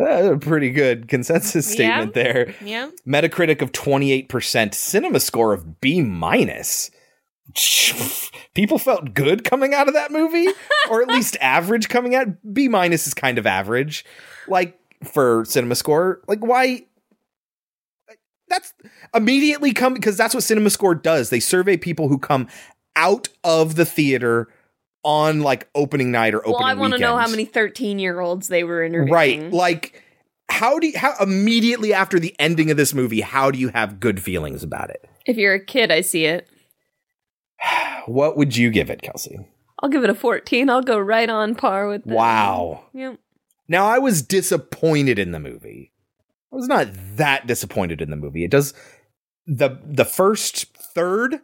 [0.00, 2.22] Uh, a pretty good consensus statement Yeah.
[2.22, 2.54] there.
[2.64, 2.90] Yeah.
[3.06, 6.90] Metacritic of 28%, cinema score of B minus.
[8.54, 10.48] People felt good coming out of that movie,
[10.90, 12.28] or at least average coming out.
[12.52, 14.04] B minus is kind of average,
[14.48, 16.22] like for cinema score.
[16.28, 16.86] Like, why?
[18.48, 18.74] That's
[19.14, 21.30] immediately come because that's what cinema score does.
[21.30, 22.48] They survey people who come
[22.96, 24.48] out of the theater
[25.04, 28.20] on like opening night or opening well, I want to know how many 13 year
[28.20, 29.10] olds they were interviewing.
[29.44, 29.52] Right.
[29.52, 30.02] Like
[30.52, 33.98] how do you how immediately after the ending of this movie, how do you have
[33.98, 35.08] good feelings about it?
[35.26, 36.48] If you're a kid, I see it.
[38.06, 39.38] What would you give it, Kelsey?
[39.82, 40.68] I'll give it a 14.
[40.68, 42.14] I'll go right on par with that.
[42.14, 42.84] Wow.
[42.94, 43.18] Yep.
[43.68, 45.92] Now I was disappointed in the movie.
[46.52, 48.44] I was not that disappointed in the movie.
[48.44, 48.74] It does
[49.46, 51.40] the the first third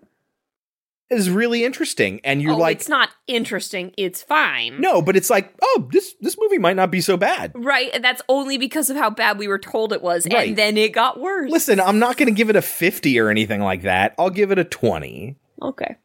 [1.10, 3.92] is really interesting and you're oh, like it's not interesting.
[3.96, 4.80] It's fine.
[4.80, 7.52] no, but it's like, oh, this this movie might not be so bad.
[7.54, 7.90] Right.
[7.94, 10.26] And that's only because of how bad we were told it was.
[10.30, 10.48] Right.
[10.48, 11.50] And then it got worse.
[11.50, 14.14] Listen, I'm not going to give it a 50 or anything like that.
[14.18, 15.36] I'll give it a 20.
[15.62, 15.96] Okay.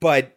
[0.00, 0.36] But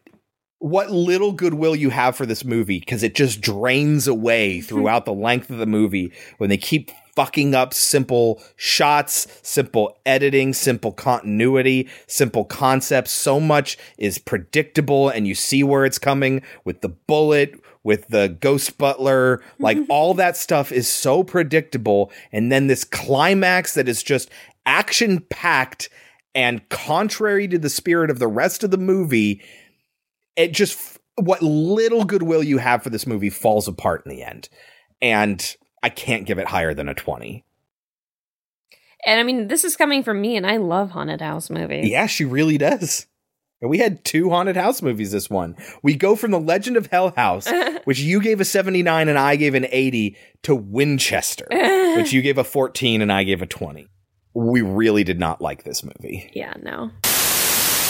[0.60, 4.66] what little goodwill you have for this movie because it just drains away mm-hmm.
[4.66, 10.54] throughout the length of the movie when they keep fucking up simple shots, simple editing,
[10.54, 13.12] simple continuity, simple concepts.
[13.12, 18.30] So much is predictable and you see where it's coming with the bullet, with the
[18.40, 19.64] ghost butler, mm-hmm.
[19.64, 22.12] like all that stuff is so predictable.
[22.32, 24.30] And then this climax that is just
[24.66, 25.90] action packed
[26.36, 29.42] and contrary to the spirit of the rest of the movie,
[30.36, 34.50] it just what little goodwill you have for this movie falls apart in the end.
[35.02, 37.46] And I can't give it higher than a 20.
[39.06, 41.90] And I mean, this is coming from me, and I love haunted house movies.
[41.90, 43.06] Yeah, she really does.
[43.62, 45.56] And we had two haunted house movies this one.
[45.82, 47.48] We go from The Legend of Hell House,
[47.84, 51.48] which you gave a 79 and I gave an 80, to Winchester,
[51.98, 53.88] which you gave a 14 and I gave a 20.
[54.34, 56.32] We really did not like this movie.
[56.34, 56.92] Yeah, no.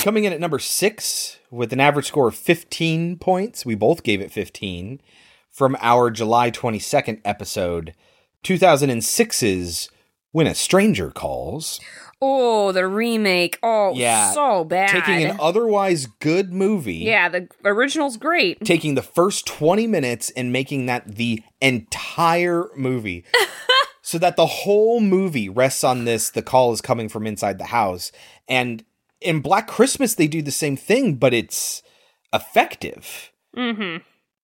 [0.04, 4.20] Coming in at number six with an average score of 15 points, we both gave
[4.20, 5.00] it 15
[5.50, 7.94] from our July 22nd episode,
[8.44, 9.90] 2006's
[10.32, 11.80] When a Stranger Calls.
[12.22, 13.60] Oh, the remake.
[13.64, 14.32] Oh, Yeah.
[14.32, 14.90] so bad.
[14.90, 16.96] Taking an otherwise good movie.
[16.98, 18.60] yeah, the original's great.
[18.66, 23.24] taking the first 20 minutes and making that the entire movie
[24.14, 27.66] so that the whole movie rests on this the call is coming from inside the
[27.66, 28.12] house
[28.48, 28.86] and
[29.22, 31.82] in black christmas they do the same thing but it's
[32.32, 33.98] effective Mm-hmm.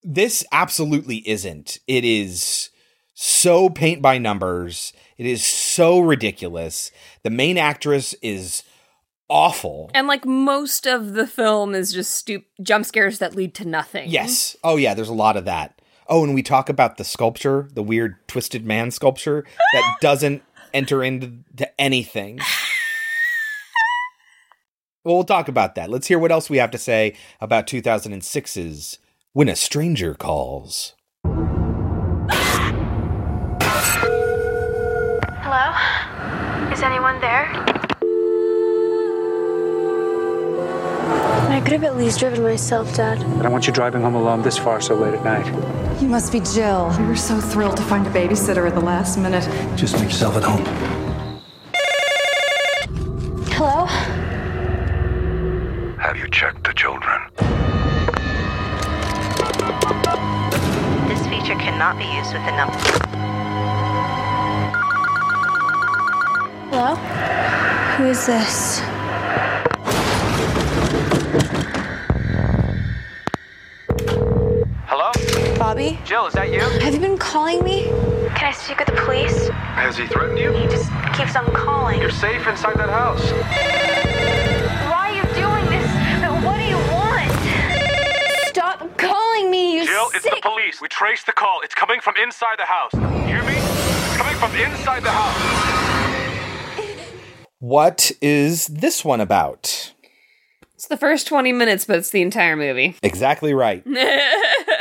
[0.03, 2.69] this absolutely isn't it is
[3.13, 6.91] so paint by numbers it is so ridiculous
[7.23, 8.63] the main actress is
[9.29, 13.65] awful And like most of the film is just stup- jump scares that lead to
[13.67, 14.09] nothing.
[14.09, 14.55] Yes.
[14.63, 15.78] Oh yeah, there's a lot of that.
[16.11, 20.41] Oh, and we talk about the sculpture, the weird twisted man sculpture that doesn't
[20.73, 22.39] enter into to anything.
[25.05, 25.91] Well, we'll talk about that.
[25.91, 28.97] Let's hear what else we have to say about 2006's
[29.33, 30.95] When a Stranger Calls.
[35.43, 36.73] Hello?
[36.73, 37.88] Is anyone there?
[41.49, 43.17] I could have at least driven myself, Dad.
[43.17, 45.45] I don't want you driving home alone this far so late at night.
[45.99, 46.95] You must be Jill.
[46.99, 49.43] We were so thrilled to find a babysitter at the last minute.
[49.75, 50.63] Just make yourself at home.
[53.51, 53.85] Hello?
[55.97, 57.19] Have you checked the children?
[61.09, 62.77] This feature cannot be used with the number.
[66.69, 66.95] Hello?
[67.97, 68.81] Who is this?
[75.79, 75.97] Bobby?
[76.03, 76.59] Jill, is that you?
[76.59, 77.85] Have you been calling me?
[78.35, 79.47] Can I speak with the police?
[79.49, 80.51] Has he threatened you?
[80.51, 82.01] He just keeps on calling.
[82.01, 83.23] You're safe inside that house.
[84.91, 85.87] Why are you doing this?
[86.43, 87.31] What do you want?
[88.47, 90.81] Stop calling me, you Jill, it's the police.
[90.81, 91.61] We traced the call.
[91.63, 92.93] It's coming from inside the house.
[92.93, 93.55] You hear me?
[93.55, 95.39] It's coming from inside the house.
[97.59, 99.93] What is this one about?
[100.75, 102.97] It's the first 20 minutes, but it's the entire movie.
[103.01, 103.85] Exactly right.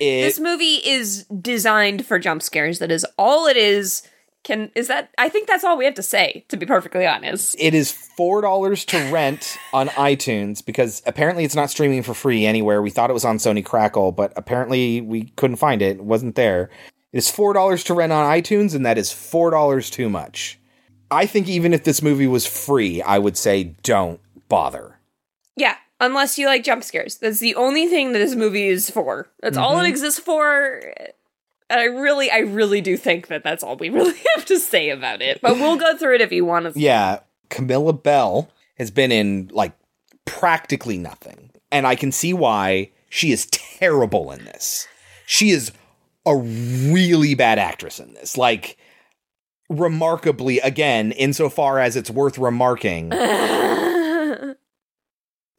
[0.00, 2.78] It, this movie is designed for jump scares.
[2.78, 4.02] That is all it is.
[4.42, 7.54] Can is that I think that's all we have to say, to be perfectly honest.
[7.58, 12.80] it is $4 to rent on iTunes because apparently it's not streaming for free anywhere.
[12.80, 15.98] We thought it was on Sony Crackle, but apparently we couldn't find it.
[15.98, 16.70] It wasn't there.
[17.12, 20.58] It is $4 to rent on iTunes, and that is $4 too much.
[21.10, 25.00] I think even if this movie was free, I would say don't bother.
[25.56, 27.16] Yeah, unless you like jump scares.
[27.18, 29.28] That's the only thing that this movie is for.
[29.40, 29.88] That's all it Mhm.
[29.90, 30.80] exists for.
[31.68, 34.90] And I really, I really do think that that's all we really have to say
[34.90, 35.40] about it.
[35.40, 36.80] But we'll go through it if you want to.
[36.80, 39.72] Yeah, Camilla Belle has been in like
[40.24, 41.50] practically nothing.
[41.70, 44.88] And I can see why she is terrible in this.
[45.26, 45.70] She is
[46.26, 48.36] a really bad actress in this.
[48.36, 48.76] Like
[49.68, 53.10] remarkably again, insofar as it's worth remarking,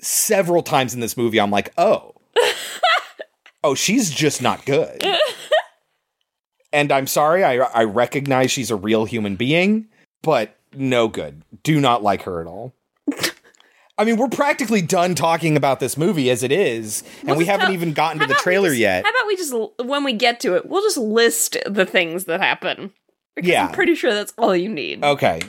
[0.02, 2.14] several times in this movie I'm like, "Oh.
[3.64, 5.04] oh, she's just not good."
[6.74, 9.88] and I'm sorry, I I recognize she's a real human being,
[10.22, 11.43] but no good.
[11.64, 12.74] Do not like her at all.
[13.97, 17.74] I mean, we're practically done talking about this movie as it is, and we haven't
[17.74, 19.04] even gotten to the trailer yet.
[19.04, 19.54] How about we just,
[19.86, 22.91] when we get to it, we'll just list the things that happen.
[23.36, 23.68] Because Yeah.
[23.68, 25.04] I'm pretty sure that's all you need.
[25.04, 25.39] Okay.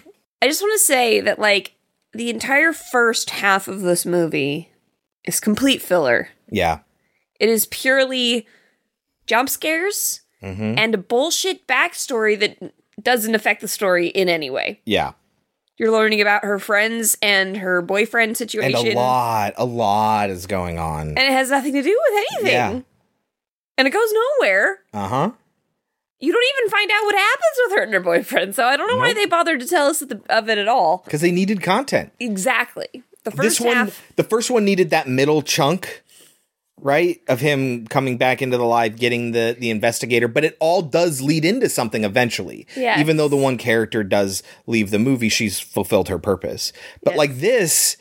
[0.43, 1.73] I just want to say that, like,
[2.15, 4.71] the entire first half of this movie
[5.25, 6.29] is complete filler.
[6.51, 6.81] Yeah.
[7.41, 8.47] It is purely
[9.27, 10.77] jump scares Mhm.
[10.79, 14.81] and a bullshit backstory that doesn't affect the story in any way.
[14.85, 15.13] Yeah.
[15.79, 18.87] You're learning about her friends and her boyfriend situation.
[18.87, 21.09] And a lot, a lot is going on.
[21.09, 22.53] And it has nothing to do with anything.
[22.53, 22.81] Yeah.
[23.79, 24.79] And it goes nowhere.
[24.93, 25.31] Uh huh.
[26.23, 28.55] You don't even find out what happens with her and her boyfriend.
[28.55, 30.69] So I don't know why they bothered to tell us of, the, of it at
[30.69, 31.03] all.
[31.05, 32.13] Because they needed content.
[32.21, 33.03] Exactly.
[33.25, 34.13] The first this one, half.
[34.15, 36.05] the first one needed that middle chunk,
[36.81, 40.29] right, of him coming back into the live, getting the the investigator.
[40.29, 42.69] But it all does lead into something eventually.
[42.77, 43.01] Yes.
[43.01, 46.73] Even though the one character does leave the movie, she's fulfilled her purpose.
[47.03, 47.97] But like this,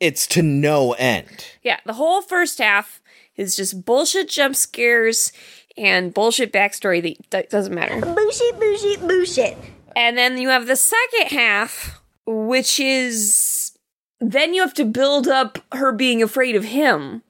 [0.00, 1.46] it's to no end.
[1.62, 3.00] Yeah, the whole first half
[3.36, 5.32] is just bullshit jump scares
[5.80, 7.98] and bullshit backstory that that doesn't matter.
[8.00, 9.56] Bullshit, bullshit, bullshit.
[9.96, 13.72] And then you have the second half, which is
[14.20, 17.22] then you have to build up her being afraid of him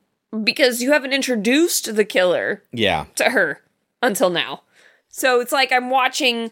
[0.45, 3.07] because you haven't introduced the killer Yeah.
[3.15, 3.63] to her
[4.03, 4.63] until now.
[5.09, 6.51] So it's like I'm watching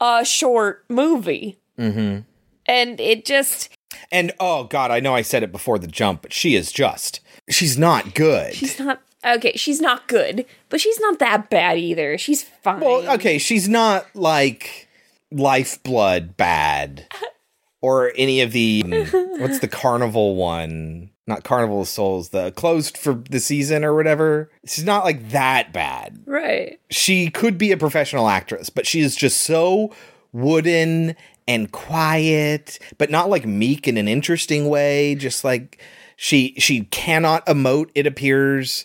[0.00, 2.20] a short movie Mm-hmm.
[2.66, 3.70] and it just
[4.12, 7.20] And oh god, I know I said it before the jump, but she is just
[7.48, 8.54] she's not good.
[8.54, 12.18] she's not okay, she's not good, but she's not that bad either.
[12.18, 12.80] She's fine.
[12.80, 14.88] well, okay, she's not like
[15.30, 17.06] lifeblood bad
[17.80, 21.10] or any of the um, what's the carnival one?
[21.24, 24.50] Not Carnival of Souls, the closed for the season or whatever.
[24.66, 26.20] She's not like that bad.
[26.26, 26.80] Right.
[26.90, 29.94] She could be a professional actress, but she is just so
[30.32, 31.14] wooden
[31.46, 35.14] and quiet, but not like meek in an interesting way.
[35.14, 35.80] Just like
[36.16, 37.90] she she cannot emote.
[37.94, 38.84] It appears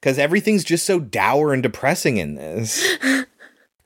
[0.00, 2.96] because everything's just so dour and depressing in this.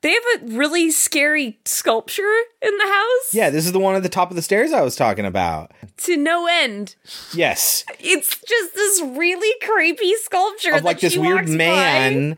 [0.01, 2.23] They have a really scary sculpture
[2.63, 4.81] in the house Yeah, this is the one at the top of the stairs I
[4.81, 5.73] was talking about.
[5.97, 6.95] to no end.
[7.35, 11.55] Yes, It's just this really creepy sculpture of like this weird walks by.
[11.57, 12.37] man,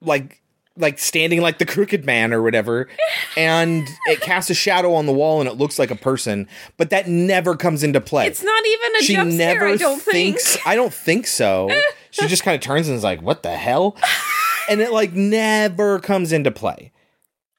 [0.00, 0.42] like
[0.76, 2.88] like standing like the crooked man or whatever,
[3.36, 6.46] and it casts a shadow on the wall and it looks like a person,
[6.76, 8.28] but that never comes into play.
[8.28, 10.54] It's not even a she jump never scare, I don't thinks.
[10.54, 10.66] think.
[10.68, 11.68] I don't think so.
[12.12, 13.96] she just kind of turns and is like, "What the hell?"
[14.68, 16.92] and it like never comes into play.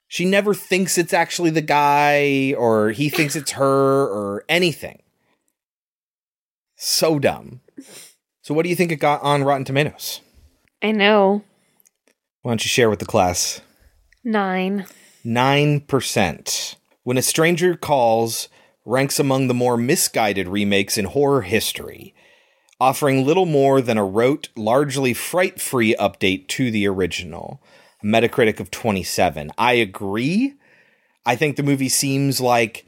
[0.07, 5.01] She never thinks it's actually the guy, or he thinks it's her, or anything.
[6.75, 7.61] So dumb.
[8.43, 10.21] So, what do you think it got on Rotten Tomatoes?
[10.81, 11.43] I know.
[12.41, 13.61] Why don't you share with the class?
[14.23, 14.85] Nine.
[15.25, 16.75] 9%.
[17.03, 18.49] When a Stranger Calls
[18.85, 22.13] ranks among the more misguided remakes in horror history,
[22.83, 27.63] offering little more than a rote, largely fright free update to the original.
[28.03, 29.51] Metacritic of 27.
[29.57, 30.55] I agree.
[31.25, 32.85] I think the movie seems like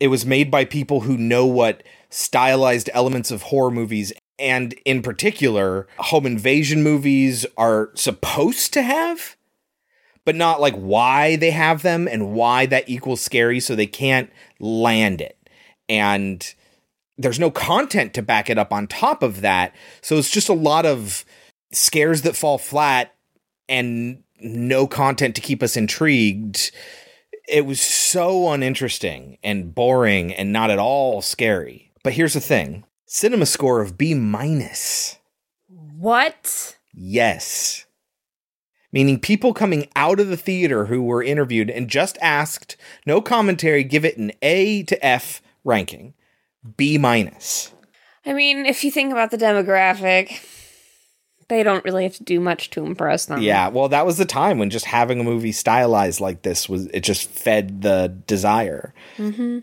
[0.00, 5.02] it was made by people who know what stylized elements of horror movies and in
[5.02, 9.36] particular home invasion movies are supposed to have
[10.24, 14.30] but not like why they have them and why that equals scary so they can't
[14.60, 15.36] land it
[15.88, 16.54] and
[17.18, 20.54] there's no content to back it up on top of that so it's just a
[20.54, 21.24] lot of
[21.72, 23.14] scares that fall flat
[23.68, 26.70] and no content to keep us intrigued
[27.48, 32.84] it was so uninteresting and boring and not at all scary but here's the thing
[33.06, 35.18] cinema score of b minus
[35.68, 36.76] What?
[36.92, 37.86] Yes.
[38.92, 43.84] Meaning people coming out of the theater who were interviewed and just asked, no commentary,
[43.84, 46.12] give it an A to F ranking.
[46.76, 47.72] B minus.
[48.24, 50.40] I mean, if you think about the demographic,
[51.48, 53.42] they don't really have to do much to impress them.
[53.42, 56.86] Yeah, well, that was the time when just having a movie stylized like this was
[56.86, 58.94] it just fed the desire.
[59.16, 59.58] hmm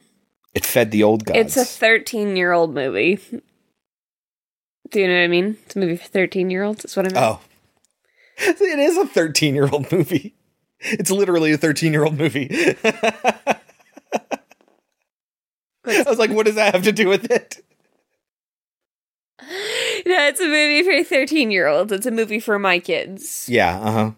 [0.54, 1.39] It fed the old gods.
[1.39, 3.20] It's a 13 year old movie.
[4.91, 5.58] Do you know what I mean?
[5.66, 6.84] It's a movie for 13 year olds.
[6.84, 7.18] That's what I mean.
[7.18, 7.39] oh.
[8.41, 10.36] It is a 13 year old movie.
[10.82, 12.47] It's literally a 13 year old movie.
[15.86, 17.64] I was like, what does that have to do with it?
[19.42, 21.92] No, it's a movie for 13 year olds.
[21.92, 24.12] It's a movie for my kids Yeah, uh huh.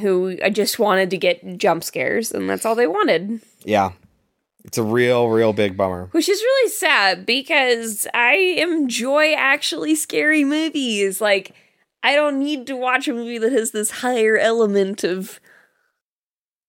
[0.00, 3.40] who I just wanted to get jump scares, and that's all they wanted.
[3.64, 3.92] Yeah.
[4.64, 6.08] It's a real, real big bummer.
[6.12, 11.20] Which is really sad because I enjoy actually scary movies.
[11.20, 11.54] Like,
[12.02, 15.38] I don't need to watch a movie that has this higher element of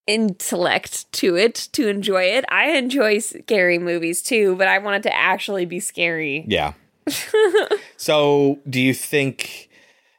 [0.07, 2.45] intellect to it to enjoy it.
[2.49, 6.45] I enjoy scary movies too, but I want it to actually be scary.
[6.47, 6.73] Yeah.
[7.97, 9.69] so, do you think,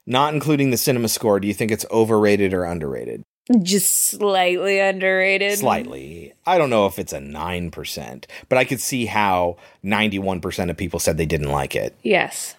[0.06, 3.24] not including the cinema score, do you think it's overrated or underrated?
[3.62, 5.58] Just slightly underrated.
[5.58, 6.32] Slightly.
[6.46, 10.98] I don't know if it's a 9%, but I could see how 91% of people
[10.98, 11.94] said they didn't like it.
[12.02, 12.56] Yes.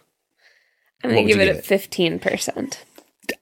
[1.04, 2.78] I'm What gonna give it a 15%.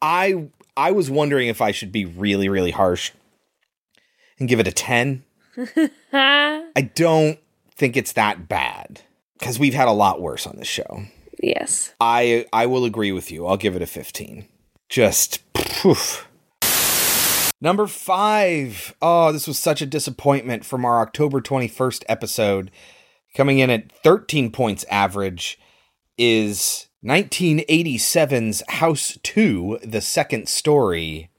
[0.01, 3.11] I I was wondering if I should be really really harsh
[4.39, 5.23] and give it a 10.
[6.13, 7.39] I don't
[7.71, 9.01] think it's that bad
[9.39, 11.03] cuz we've had a lot worse on this show.
[11.41, 11.93] yes.
[11.99, 13.45] I I will agree with you.
[13.45, 14.47] I'll give it a 15.
[14.89, 16.27] Just poof.
[17.61, 18.95] Number 5.
[19.01, 22.69] Oh, this was such a disappointment from our October 21st episode.
[23.33, 25.57] Coming in at 13 points average
[26.17, 31.29] is 1987's House 2, The Second Story.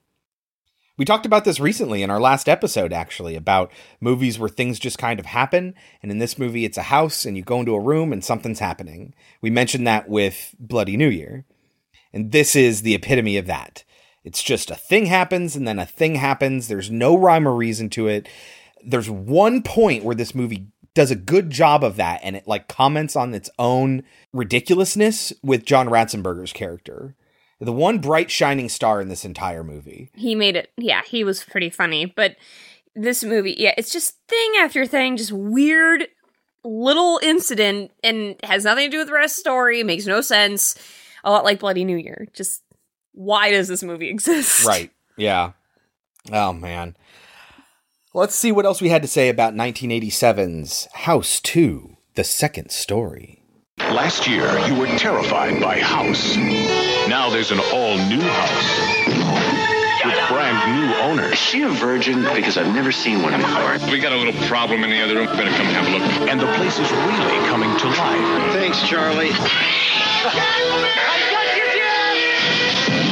[0.99, 3.70] We talked about this recently in our last episode, actually, about
[4.01, 5.74] movies where things just kind of happen.
[6.03, 8.61] And in this movie, it's a house and you go into a room and something's
[8.61, 9.14] happening.
[9.42, 11.44] We mentioned that with Bloody New Year.
[12.14, 13.84] And this is the epitome of that.
[14.24, 16.66] It's just a thing happens and then a thing happens.
[16.66, 18.26] There's no rhyme or reason to it.
[18.82, 22.68] There's one point where this movie does a good job of that and it like
[22.68, 27.14] comments on its own ridiculousness with John Ratzenberger's character.
[27.59, 30.11] The one bright shining star in this entire movie.
[30.14, 30.72] He made it.
[30.76, 32.07] Yeah, he was pretty funny.
[32.07, 32.36] But
[32.94, 36.07] this movie, yeah, it's just thing after thing, just weird
[36.64, 40.20] little incident and has nothing to do with the rest of the story, makes no
[40.20, 40.76] sense.
[41.24, 42.28] A lot like Bloody New Year.
[42.34, 42.62] Just
[43.12, 44.64] why does this movie exist?
[44.64, 44.90] Right.
[45.16, 45.52] Yeah.
[46.32, 46.96] Oh man.
[48.12, 53.36] Let's see what else we had to say about 1987's House 2, the second story.
[53.78, 56.36] Last year, you were terrified by House.
[57.08, 59.06] Now there's an all-new house
[60.04, 61.32] with brand new owners.
[61.32, 62.22] Is she a virgin?
[62.34, 63.78] Because I've never seen one before.
[63.90, 65.26] We got a little problem in the other room.
[65.26, 66.28] Better come have a look.
[66.28, 68.52] And the place is really coming to life.
[68.52, 69.30] Thanks, Charlie.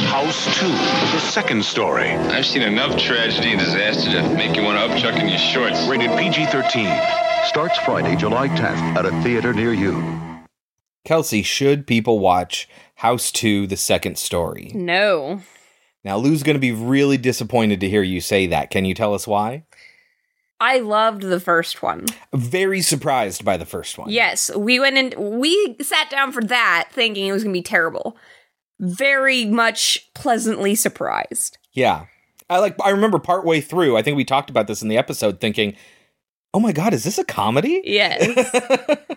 [0.09, 2.09] House 2, the second story.
[2.09, 5.87] I've seen enough tragedy and disaster to make you want to upchuck in your shorts.
[5.87, 7.45] Rated PG-13.
[7.45, 10.24] Starts Friday, July 10th at a theater near you.
[11.05, 14.71] Kelsey, should people watch House 2, the second story?
[14.73, 15.41] No.
[16.03, 18.69] Now, Lou's going to be really disappointed to hear you say that.
[18.69, 19.63] Can you tell us why?
[20.59, 22.05] I loved the first one.
[22.33, 24.09] Very surprised by the first one.
[24.09, 27.63] Yes, we went in, we sat down for that thinking it was going to be
[27.63, 28.17] terrible.
[28.79, 31.57] Very much pleasantly surprised.
[31.73, 32.05] Yeah.
[32.49, 35.41] I like I remember partway through, I think we talked about this in the episode
[35.41, 35.75] thinking,
[36.53, 39.01] "Oh my god, is this a comedy?" Yes.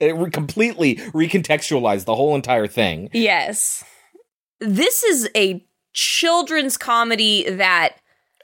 [0.00, 3.10] it re- completely recontextualized the whole entire thing.
[3.12, 3.84] yes.
[4.62, 7.96] This is a children's comedy that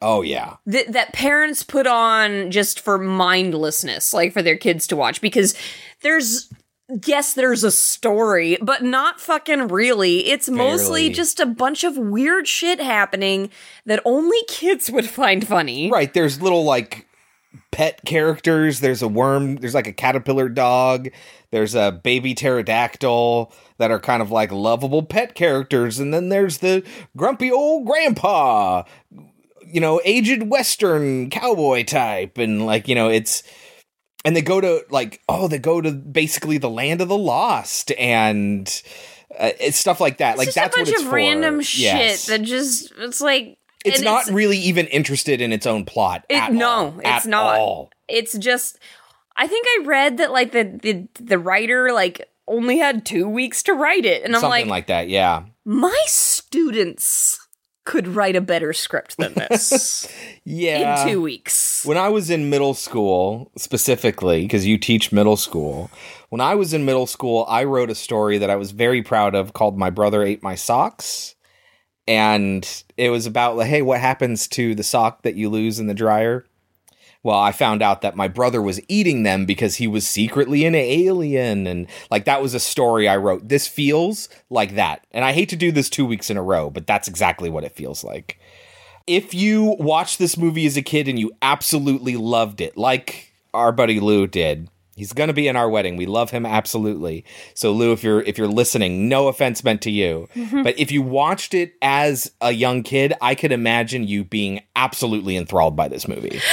[0.03, 0.57] Oh yeah.
[0.71, 5.55] th- that parents put on just for mindlessness, like for their kids to watch because
[6.03, 6.51] there's
[7.05, 10.29] yes, there's a story, but not fucking really.
[10.29, 13.51] It's mostly just a bunch of weird shit happening
[13.87, 15.91] that only kids would find funny.
[15.91, 17.07] Right, there's little like
[17.73, 21.09] pet characters, there's a worm, there's like a caterpillar dog,
[21.51, 26.59] there's a baby pterodactyl that are kind of like lovable pet characters and then there's
[26.59, 26.83] the
[27.17, 28.83] grumpy old grandpa
[29.69, 33.43] you know, aged western cowboy type and like, you know, it's
[34.25, 37.91] and they go to like oh, they go to basically the land of the lost
[37.99, 38.83] and
[39.39, 40.39] uh, it's stuff like that.
[40.39, 41.15] like It's just that's a bunch what it's of for.
[41.17, 42.25] random Yes.
[42.25, 46.25] shit that just it's like It's not really even interested in its own plot.
[46.31, 46.99] It, no, all.
[47.01, 47.59] it's At not.
[47.59, 47.91] all.
[48.09, 48.79] It's just
[49.37, 53.63] I think I read that like the the the writer like only had 2 weeks
[53.65, 55.43] to write it and I'm Something like, like that, yeah.
[55.65, 57.39] my students
[57.85, 60.09] could write a better script than this
[60.45, 61.03] Yeah.
[61.03, 61.85] in 2 weeks.
[61.85, 65.91] When I was in middle school, specifically, because you teach middle school,
[66.31, 69.35] when I was in middle school, I wrote a story that I was very proud
[69.37, 71.35] of called My Brother Ate My Socks.
[72.09, 72.67] And
[72.97, 75.95] it was about, like, hey, what happens to the sock that you lose in the
[75.95, 76.45] dryer?
[77.27, 80.77] Well, I found out that my brother was eating them because he was secretly an
[80.77, 81.67] alien.
[81.67, 83.49] And like that was a story I wrote.
[83.49, 85.05] This feels like that.
[85.11, 87.65] And I hate to do this two weeks in a row, but that's exactly what
[87.65, 88.39] it feels like
[89.09, 93.73] if you watched this movie as a kid and you absolutely loved it, like our
[93.73, 95.97] buddy Lou did, he's going to be in our wedding.
[95.97, 97.25] We love him absolutely.
[97.55, 100.29] So Lou, if you're if you're listening, no offense meant to you,
[100.63, 105.37] but if you watched it as a young kid, I could imagine you being absolutely
[105.37, 106.41] enthralled by this movie.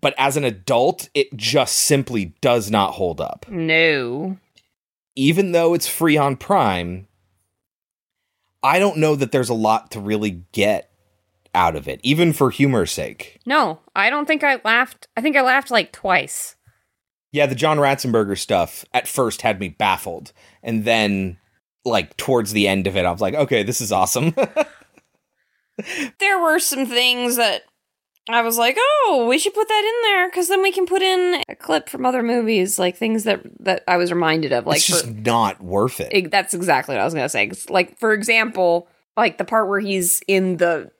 [0.00, 3.46] But as an adult, it just simply does not hold up.
[3.48, 4.38] No.
[5.14, 7.06] Even though it's free on Prime,
[8.62, 10.90] I don't know that there's a lot to really get
[11.54, 13.38] out of it, even for humor's sake.
[13.46, 15.06] No, I don't think I laughed.
[15.16, 16.56] I think I laughed like twice.
[17.30, 20.32] Yeah, the John Ratzenberger stuff at first had me baffled.
[20.62, 21.38] And then,
[21.84, 24.34] like, towards the end of it, I was like, okay, this is awesome.
[26.20, 27.62] There were some things that
[28.28, 31.02] I was like, "Oh, we should put that in there cuz then we can put
[31.02, 34.78] in a clip from other movies, like things that that I was reminded of like
[34.78, 36.08] it's just for- not worth it.
[36.10, 37.50] Ex- That's exactly what I was gonna say.
[37.68, 40.90] Like for example, like the part where he's in the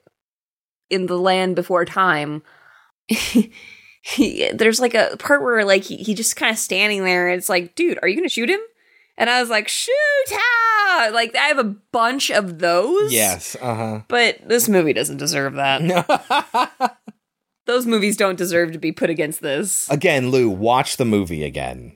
[0.90, 2.42] in the land before time.
[3.08, 7.28] he, there's like a part where like he, he just kind of standing there.
[7.28, 8.60] And it's like, dude, are you gonna shoot him?
[9.16, 9.92] And I was like, shoot!
[10.32, 11.10] ah!
[11.12, 13.12] Like I have a bunch of those.
[13.12, 14.00] yes, uh huh.
[14.08, 16.96] but this movie doesn't deserve that.
[17.66, 19.88] Those movies don't deserve to be put against this.
[19.90, 21.92] Again, Lou, watch the movie again.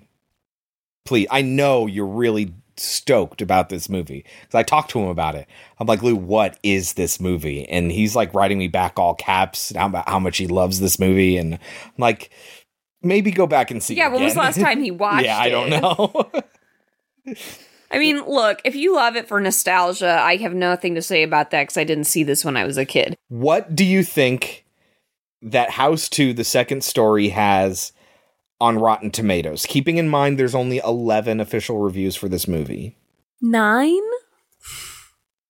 [1.04, 1.26] Please.
[1.30, 5.46] I know you're really stoked about this movie because I talked to him about it.
[5.78, 7.68] I'm like, Lou, what is this movie?
[7.68, 11.36] And he's like writing me back all caps about how much he loves this movie.
[11.36, 11.60] And I'm
[11.98, 12.30] like,
[13.02, 13.94] maybe go back and see.
[13.94, 15.80] Yeah, when was the last time he watched yeah, I don't it?
[15.80, 17.34] know.
[17.90, 21.50] I mean, look, if you love it for nostalgia, I have nothing to say about
[21.50, 23.16] that because I didn't see this when I was a kid.
[23.28, 24.64] what do you think
[25.42, 27.92] that House 2, the second story, has
[28.60, 32.96] on Rotten Tomatoes, keeping in mind there's only 11 official reviews for this movie.
[33.40, 34.02] Nine?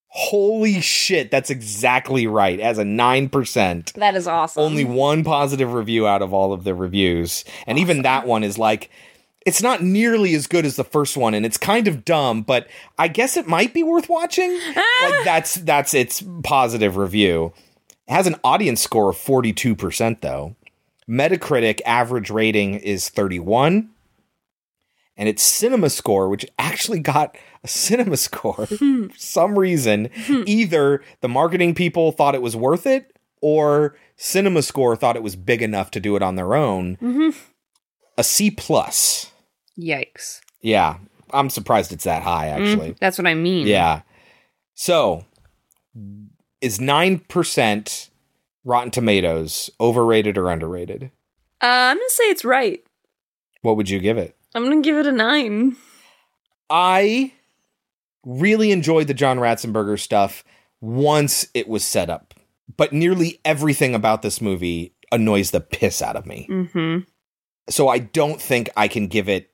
[0.09, 2.59] Holy shit, that's exactly right.
[2.61, 3.93] As a 9%.
[3.93, 4.63] That is awesome.
[4.63, 7.45] Only one positive review out of all of the reviews.
[7.67, 8.91] And even that one is like,
[9.47, 12.69] it's not nearly as good as the first one, and it's kind of dumb, but
[12.99, 14.53] I guess it might be worth watching.
[15.03, 17.55] like that's that's its positive review.
[18.09, 20.57] It has an audience score of 42% though.
[21.09, 23.91] Metacritic average rating is 31.
[25.17, 30.11] And its cinema score, which actually got a cinema score for some reason,
[30.47, 35.37] either the marketing people thought it was worth it or cinema score thought it was
[35.37, 36.97] big enough to do it on their own.
[37.03, 37.35] Mhm.
[38.17, 39.33] A C plus.
[39.79, 40.41] Yikes.
[40.61, 40.99] Yeah.
[41.31, 42.91] I'm surprised it's that high actually.
[42.93, 43.67] Mm, that's what I mean.
[43.67, 44.03] Yeah.
[44.75, 45.25] So,
[46.61, 48.11] is 9%
[48.65, 51.11] Rotten Tomatoes overrated or underrated?
[51.61, 52.83] Uh, I'm gonna say it's right.
[53.63, 54.37] What would you give it?
[54.55, 55.77] I'm gonna give it a nine.
[56.71, 57.33] I
[58.25, 60.45] really enjoyed the John Ratzenberger stuff
[60.81, 62.35] once it was set up,
[62.77, 66.47] but nearly everything about this movie annoys the piss out of me.
[66.51, 66.99] Mm-hmm.
[67.71, 69.51] So I don't think I can give it.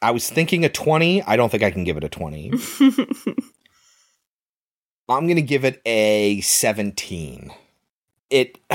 [0.00, 1.22] I was thinking a 20.
[1.22, 2.52] I don't think I can give it a 20.
[5.12, 7.52] I'm going to give it a 17.
[8.30, 8.58] It.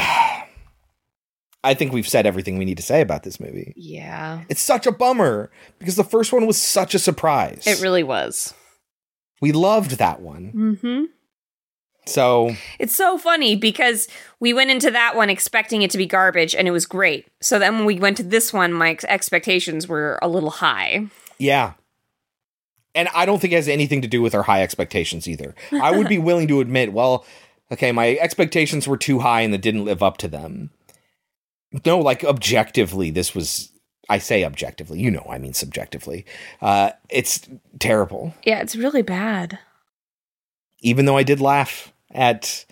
[1.64, 3.74] I think we've said everything we need to say about this movie.
[3.76, 4.44] Yeah.
[4.48, 7.64] It's such a bummer because the first one was such a surprise.
[7.68, 8.54] It really was.
[9.42, 10.54] we loved that one.
[10.56, 11.04] Mm-hmm.
[12.06, 14.08] So, It's so funny because
[14.40, 17.28] we went into that one expecting it to be garbage and it was great.
[17.42, 21.08] So then when we went to this one, my ex- expectations were a little high.
[21.38, 21.74] yeah.
[22.98, 25.54] And I don't think it has anything to do with our high expectations either.
[25.72, 27.26] I would be willing to admit, well,
[27.72, 30.72] okay, my expectations were too high and it didn't live up to them.
[31.86, 33.72] No, like objectively, this was.
[34.10, 36.26] I say objectively, you know, I mean subjectively.
[36.62, 38.34] Uh, it's terrible.
[38.46, 39.60] Yeah, it's really bad.
[40.80, 42.66] Even though I did laugh at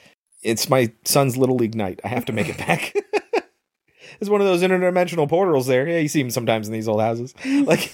[0.45, 1.99] it's my son's little league night.
[2.03, 2.93] I have to make it back.
[4.19, 5.88] it's one of those interdimensional portals there.
[5.88, 7.34] Yeah, you see them sometimes in these old houses.
[7.45, 7.91] Like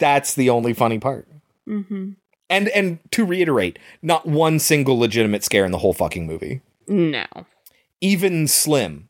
[0.00, 1.28] that's the only funny part.
[1.68, 2.10] Mm-hmm.
[2.48, 6.62] And and to reiterate, not one single legitimate scare in the whole fucking movie.
[6.88, 7.24] No.
[8.00, 9.08] Even Slim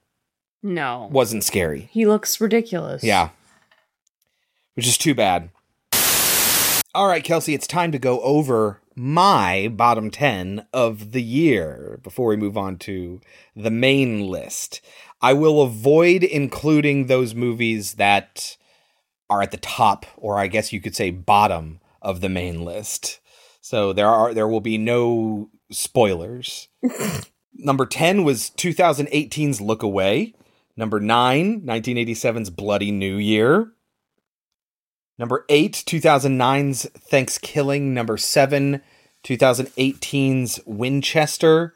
[0.62, 1.09] No.
[1.11, 1.88] wasn't scary.
[1.93, 3.03] He looks ridiculous.
[3.03, 3.30] Yeah.
[4.74, 5.49] Which is too bad.
[6.95, 12.28] All right, Kelsey, it's time to go over my bottom 10 of the year before
[12.28, 13.20] we move on to
[13.55, 14.80] the main list.
[15.22, 18.57] I will avoid including those movies that
[19.30, 23.20] are at the top or I guess you could say bottom of the main list.
[23.62, 26.68] So there are there will be no spoilers.
[27.54, 30.34] Number 10 was 2018's Look Away.
[30.76, 33.72] Number 9, 1987's Bloody New Year.
[35.18, 37.82] Number 8, 2009's ThanksKilling.
[37.82, 38.80] Number 7,
[39.22, 41.74] 2018's Winchester.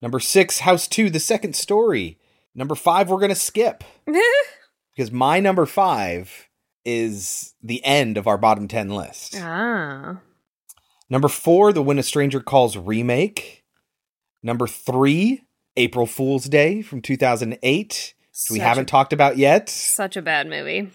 [0.00, 2.18] Number 6, House 2, The Second Story.
[2.54, 3.82] Number 5, we're going to skip.
[4.94, 6.49] because my number 5
[6.98, 9.36] is the end of our bottom 10 list.
[9.38, 10.20] Ah.
[11.08, 13.64] Number 4, The When a Stranger Calls remake.
[14.42, 15.42] Number 3,
[15.76, 18.14] April Fool's Day from 2008.
[18.48, 19.68] which we haven't a- talked about yet.
[19.68, 20.90] Such a bad movie.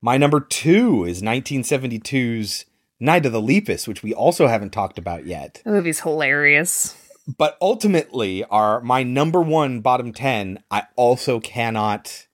[0.00, 2.66] My number two is 1972's
[3.00, 5.60] Night of the Lepus, which we also haven't talked about yet.
[5.64, 6.94] The movie's hilarious.
[7.38, 12.26] But ultimately, our my number one bottom ten, I also cannot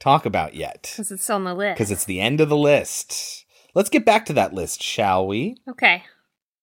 [0.00, 1.76] talk about yet Because it's on the list.
[1.76, 3.44] because it's the end of the list.
[3.74, 5.56] Let's get back to that list, shall we?
[5.68, 6.04] Okay.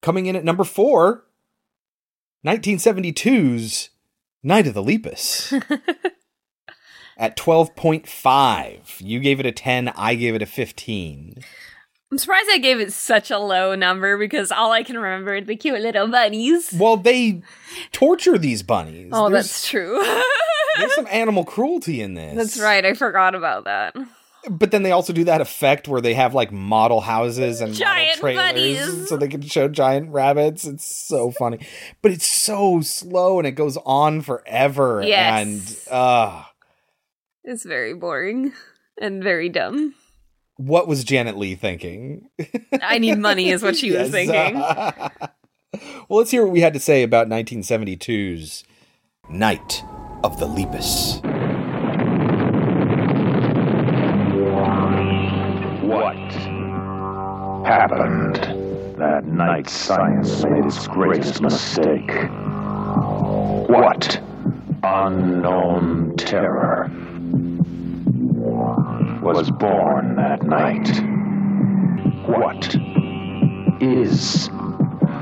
[0.02, 1.24] Coming in at number four,
[2.46, 3.90] 1972's
[4.44, 5.52] Night of the Lepus.
[7.18, 8.80] at 12.5.
[9.00, 11.38] You gave it a 10, I gave it a 15.
[12.12, 15.42] I'm surprised I gave it such a low number because all I can remember are
[15.42, 16.72] the cute little bunnies.
[16.78, 17.42] Well, they
[17.92, 19.10] torture these bunnies.
[19.12, 20.04] Oh, There's- that's true.
[20.78, 22.36] There's some animal cruelty in this.
[22.36, 22.86] that's right.
[22.86, 23.96] I forgot about that.
[24.50, 28.22] But then they also do that effect where they have like model houses and Giant
[28.22, 29.10] model trailers bunnies.
[29.10, 30.66] so they can show giant rabbits.
[30.66, 31.66] It's so funny.
[32.04, 35.02] But it's so slow and it goes on forever.
[35.04, 35.88] Yes.
[35.88, 36.44] And uh
[37.44, 38.54] It's very boring
[39.02, 39.96] and very dumb.
[40.58, 42.30] what was Janet Leigh thinking?
[42.82, 44.56] I need money, is what she was thinking.
[44.60, 48.64] well, let's hear what we had to say about 1972's
[49.28, 49.84] Night
[50.24, 51.22] of the Lepus.
[55.84, 56.32] What
[57.68, 58.36] happened?
[58.98, 62.12] That night science made its greatest mistake.
[63.70, 64.22] What
[64.84, 66.90] unknown terror
[69.22, 70.88] was born that night?
[72.28, 72.76] What
[73.82, 74.48] is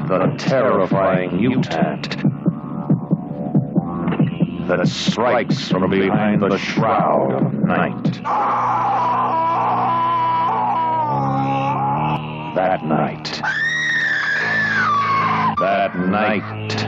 [0.07, 2.17] the terrifying mutant
[4.67, 8.03] that strikes from behind the shroud of night?
[12.55, 13.41] That night.
[15.59, 16.85] That night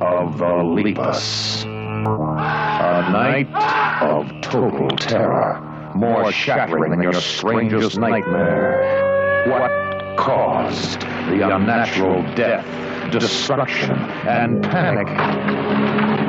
[0.00, 1.64] of the Lepus.
[1.64, 3.48] A night
[4.02, 5.60] of total terror,
[5.94, 9.46] more shattering than your strangest nightmare.
[9.48, 12.64] What caused the unnatural death,
[13.10, 13.92] destruction,
[14.26, 15.08] and panic?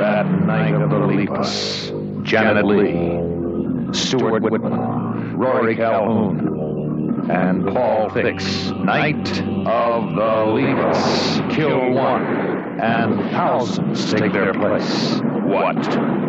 [0.02, 1.92] Night of the Lepus.
[2.24, 8.70] Janet Leigh, Stuart Whitman, Rory Calhoun, and Paul Fix.
[8.70, 11.54] Night of the Lepus.
[11.54, 12.24] Kill one,
[12.80, 15.20] and thousands take their place.
[15.44, 15.80] What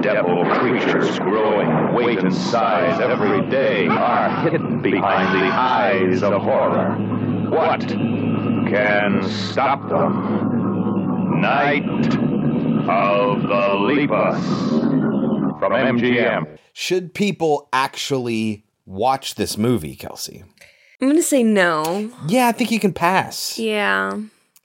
[0.04, 6.96] devil creatures growing weight and size every day are hidden behind the eyes of horror?
[7.50, 11.42] What can stop them?
[11.42, 11.84] Night
[12.90, 14.40] of the Lepus
[15.60, 16.58] from MGM.
[16.74, 20.44] Should people actually watch this movie, Kelsey?
[21.02, 22.12] I'm gonna say no.
[22.28, 23.58] Yeah, I think you can pass.
[23.60, 24.18] Yeah,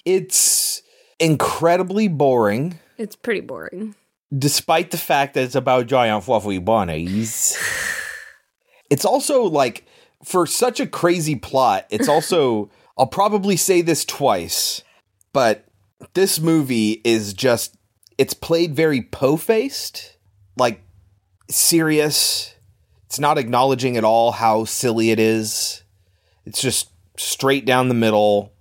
[0.05, 0.83] It's
[1.19, 3.95] incredibly boring, it's pretty boring.
[4.37, 7.57] despite the fact that it's about giant fluffy bunnies.
[8.91, 9.85] It's also like,
[10.25, 14.83] for such a crazy plot, it's also, I'll probably say this twice,
[15.35, 15.67] but
[16.15, 17.77] this movie is just,
[18.19, 20.17] it's played very po faced,
[20.57, 20.83] like
[21.51, 22.55] serious.
[23.07, 25.83] It's not acknowledging at all how silly it is.
[26.45, 28.53] It's just straight down the middle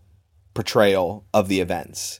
[0.54, 2.20] portrayal of the events.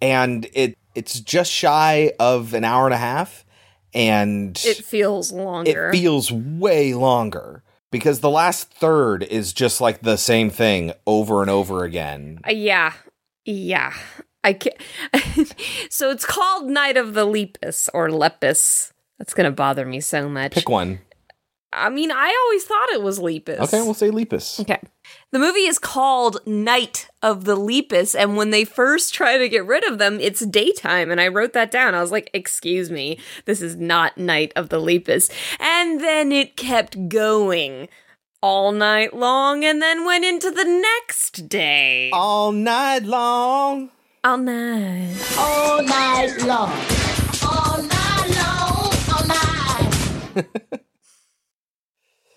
[0.00, 3.44] And it it's just shy of an hour and a half
[3.92, 5.88] and It feels longer.
[5.88, 11.40] it feels way longer because the last third is just like the same thing over
[11.40, 12.40] and over again.
[12.46, 12.92] Uh, yeah,
[13.44, 13.94] yeah.
[14.44, 14.76] I can't.
[15.90, 18.92] so it's called Night of the Lepus or Lepus.
[19.18, 20.52] That's gonna bother me so much.
[20.52, 21.00] Pick one.
[21.72, 23.58] I mean, I always thought it was Lepus.
[23.58, 24.60] Okay, we'll say Lepus.
[24.60, 24.80] Okay.
[25.32, 29.66] The movie is called Night of the Lepus, and when they first try to get
[29.66, 31.10] rid of them, it's daytime.
[31.10, 31.94] And I wrote that down.
[31.94, 35.30] I was like, excuse me, this is not Night of the Lepus.
[35.58, 37.88] And then it kept going
[38.40, 42.10] all night long and then went into the next day.
[42.12, 43.90] All night long.
[44.24, 45.14] All night.
[45.38, 46.72] All night long.
[47.44, 48.92] All night long.
[49.12, 50.44] All night.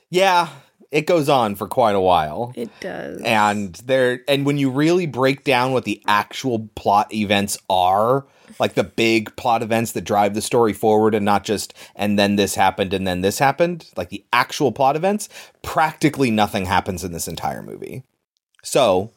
[0.09, 0.47] Yeah,
[0.89, 2.53] it goes on for quite a while.
[2.55, 3.21] It does.
[3.23, 8.25] and there and when you really break down what the actual plot events are
[8.57, 12.37] like the big plot events that drive the story forward and not just and then
[12.37, 15.27] this happened and then this happened like the actual plot events
[15.61, 18.03] practically nothing happens in this entire movie
[18.63, 19.11] so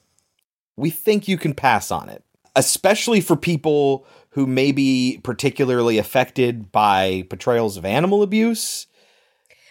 [0.76, 2.24] we think you can pass on it
[2.56, 8.86] especially for people who may be particularly affected by portrayals of animal abuse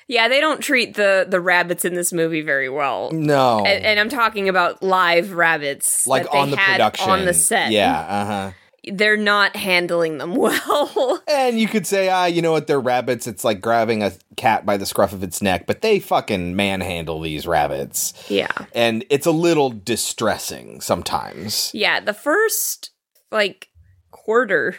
[0.07, 3.11] Yeah, they don't treat the the rabbits in this movie very well.
[3.11, 7.09] no And, and I'm talking about live rabbits, like that they on the had production
[7.09, 7.71] on the set.
[7.71, 8.51] yeah uh-huh
[8.91, 11.21] they're not handling them well.
[11.27, 13.27] And you could say, ah, you know what, they're rabbits.
[13.27, 17.21] It's like grabbing a cat by the scruff of its neck, but they fucking manhandle
[17.21, 18.13] these rabbits.
[18.29, 21.71] yeah, And it's a little distressing sometimes.
[21.73, 21.99] yeah.
[21.99, 22.91] The first
[23.31, 23.69] like
[24.11, 24.75] quarter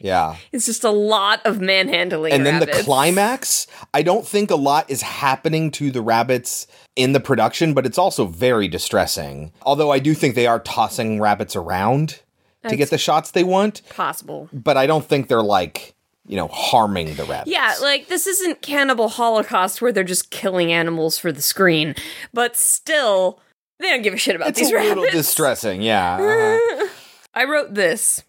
[0.00, 0.36] Yeah.
[0.52, 2.32] It's just a lot of manhandling.
[2.32, 6.66] And then the climax, I don't think a lot is happening to the rabbits
[6.96, 9.52] in the production, but it's also very distressing.
[9.62, 12.20] Although I do think they are tossing rabbits around
[12.68, 14.48] to get the shots they want, possible.
[14.52, 15.94] but I don't think they're like,
[16.26, 17.50] you know, harming the rabbits.
[17.50, 21.94] Yeah, like this isn't Cannibal Holocaust where they're just killing animals for the screen,
[22.34, 23.40] but still,
[23.78, 25.12] they don't give a shit about It's these a little rabbits.
[25.14, 26.16] distressing, yeah.
[26.20, 26.88] uh-huh.
[27.34, 28.22] I wrote this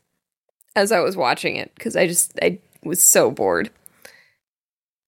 [0.75, 3.69] as I was watching it because I just I was so bored.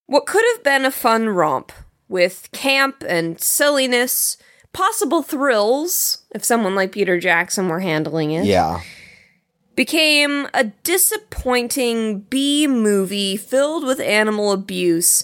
[0.08, 1.72] What could have been a fun romp
[2.08, 4.38] with camp and silliness,
[4.74, 8.46] possible thrills if someone like Peter Jackson were handling it.
[8.46, 8.82] Yeah.
[9.80, 15.24] Became a disappointing B movie filled with animal abuse.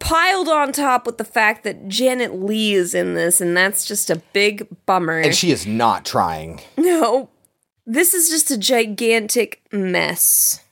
[0.00, 4.10] Piled on top with the fact that Janet Leigh is in this, and that's just
[4.10, 5.20] a big bummer.
[5.20, 6.62] And she is not trying.
[6.76, 7.28] No,
[7.86, 10.64] this is just a gigantic mess.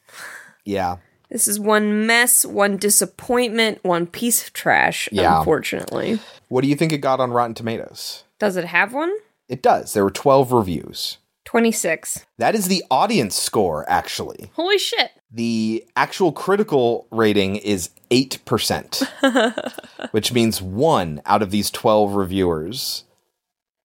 [0.65, 0.97] Yeah.
[1.31, 5.39] This is one mess, one disappointment, one piece of trash, Yeah.
[5.39, 6.19] unfortunately.
[6.49, 8.25] What do you think it got on Rotten Tomatoes?
[8.41, 9.13] Does it have one?
[9.49, 9.93] It does.
[9.93, 11.19] There were 12 reviews.
[11.51, 12.27] 26.
[12.39, 14.53] That is the audience score, actually.
[14.55, 15.11] Holy shit.
[15.33, 19.83] The actual critical rating is 8%.
[20.13, 23.03] which means one out of these 12 reviewers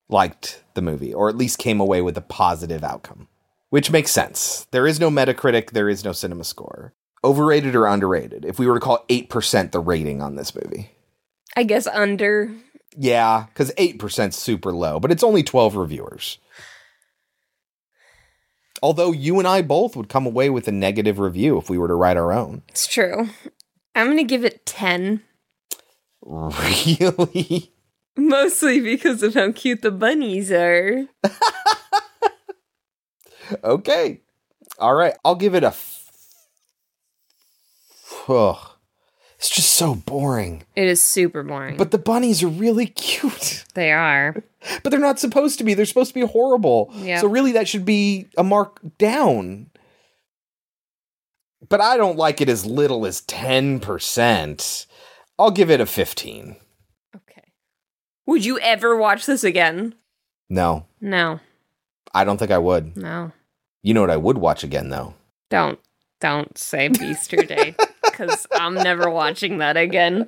[0.09, 3.27] liked the movie, or at least came away with a positive outcome,
[3.71, 4.67] which makes sense.
[4.69, 6.93] There is no Metacritic, there is no cinema score.
[7.23, 8.45] Overrated or underrated?
[8.45, 10.91] If we were to call 8% the rating on this movie.
[11.55, 12.53] I guess under.
[12.95, 16.37] Yeah, because 8% is super low, but it's only 12 reviewers.
[18.83, 21.87] Although you and I both would come away with a negative review if we were
[21.87, 22.63] to write our own.
[22.69, 23.29] It's true.
[23.95, 25.21] I'm going to give it 10.
[26.21, 27.71] Really?
[28.17, 31.07] Mostly because of how cute the bunnies are.
[33.63, 34.21] okay.
[34.79, 35.13] All right.
[35.23, 35.67] I'll give it a.
[35.67, 36.09] F-
[38.27, 38.57] Ugh.
[39.37, 40.63] It's just so boring.
[40.75, 41.77] It is super boring.
[41.77, 43.65] But the bunnies are really cute.
[43.73, 44.43] they are.
[44.81, 45.73] But they're not supposed to be.
[45.73, 46.89] They're supposed to be horrible.
[46.93, 47.21] Yep.
[47.21, 49.69] So really that should be a mark down.
[51.67, 54.85] But I don't like it as little as 10%.
[55.37, 56.55] I'll give it a 15.
[57.15, 57.51] Okay.
[58.25, 59.95] Would you ever watch this again?
[60.49, 60.85] No.
[61.01, 61.39] No.
[62.13, 62.95] I don't think I would.
[62.95, 63.31] No.
[63.83, 65.15] You know what I would watch again though?
[65.49, 65.79] Don't.
[66.21, 67.75] Don't say Beaster Day.
[68.15, 70.27] Because I'm never watching that again.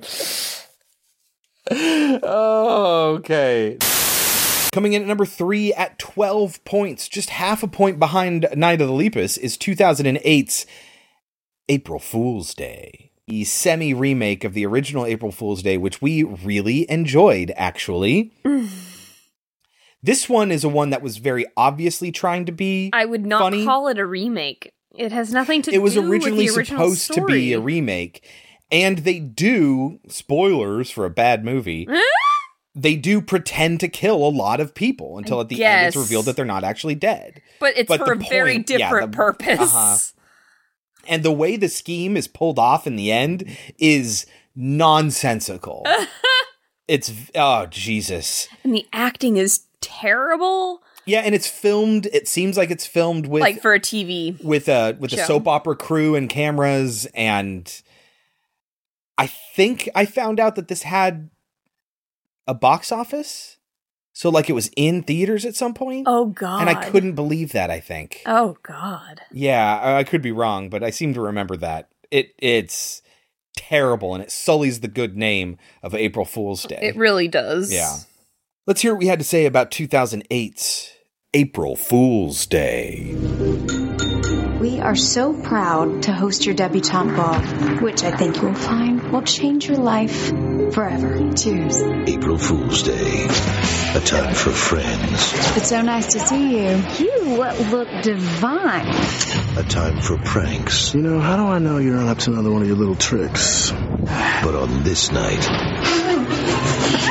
[1.70, 3.78] Oh, okay.
[4.72, 8.88] Coming in at number three at 12 points, just half a point behind Night of
[8.88, 10.66] the Lepus, is 2008's
[11.68, 13.12] April Fool's Day.
[13.26, 18.32] The semi remake of the original April Fool's Day, which we really enjoyed, actually.
[20.02, 22.90] this one is a one that was very obviously trying to be.
[22.92, 23.64] I would not funny.
[23.64, 24.72] call it a remake.
[24.96, 28.26] It has nothing to it was originally with the original supposed to be a remake
[28.70, 31.86] and they do spoilers for a bad movie
[32.74, 36.24] they do pretend to kill a lot of people until at the end it's revealed
[36.26, 39.12] that they're not actually dead But it's But for a the very point- yeah, different
[39.12, 39.58] the- purpose.
[39.60, 39.96] uh-huh.
[41.06, 44.26] and the way the scheme is pulled off in the end is
[44.56, 45.84] nonsensical
[46.88, 50.82] it's oh jesus And the acting is terrible.
[51.08, 54.42] Yeah and it's filmed it seems like it's filmed with like for a TV.
[54.44, 57.82] with a with a soap opera crew and cameras and
[59.18, 61.28] I think I found out that this had
[62.46, 63.56] a box office.
[64.12, 66.06] So like it was in theaters at some point.
[66.08, 66.60] Oh god.
[66.60, 68.22] And I couldn't believe that, I think.
[68.26, 69.20] Oh god.
[69.32, 71.88] Yeah, I I could be wrong, but I seem to remember that.
[72.10, 73.02] It it's
[73.56, 76.78] terrible and it sullies the good name of April Fool's Day.
[76.80, 77.72] It really does.
[77.72, 77.96] Yeah.
[78.66, 80.92] Let's hear what we had to say about 2008's
[81.34, 83.14] April Fool's Day.
[84.62, 87.38] We are so proud to host your debutante ball,
[87.82, 90.28] which I think you'll find will change your life
[90.72, 91.30] forever.
[91.34, 91.82] Cheers.
[91.82, 93.26] April Fool's Day.
[93.26, 95.34] A time for friends.
[95.58, 96.82] It's so nice to see you.
[96.98, 97.36] You
[97.72, 98.88] look divine.
[99.58, 100.94] A time for pranks.
[100.94, 102.96] You know, how do I know you're not up to another one of your little
[102.96, 103.70] tricks?
[103.70, 105.46] But on this night,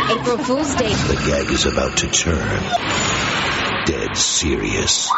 [0.10, 0.92] April Fool's Day.
[0.92, 3.18] the gag is about to turn
[4.08, 5.10] dead serious.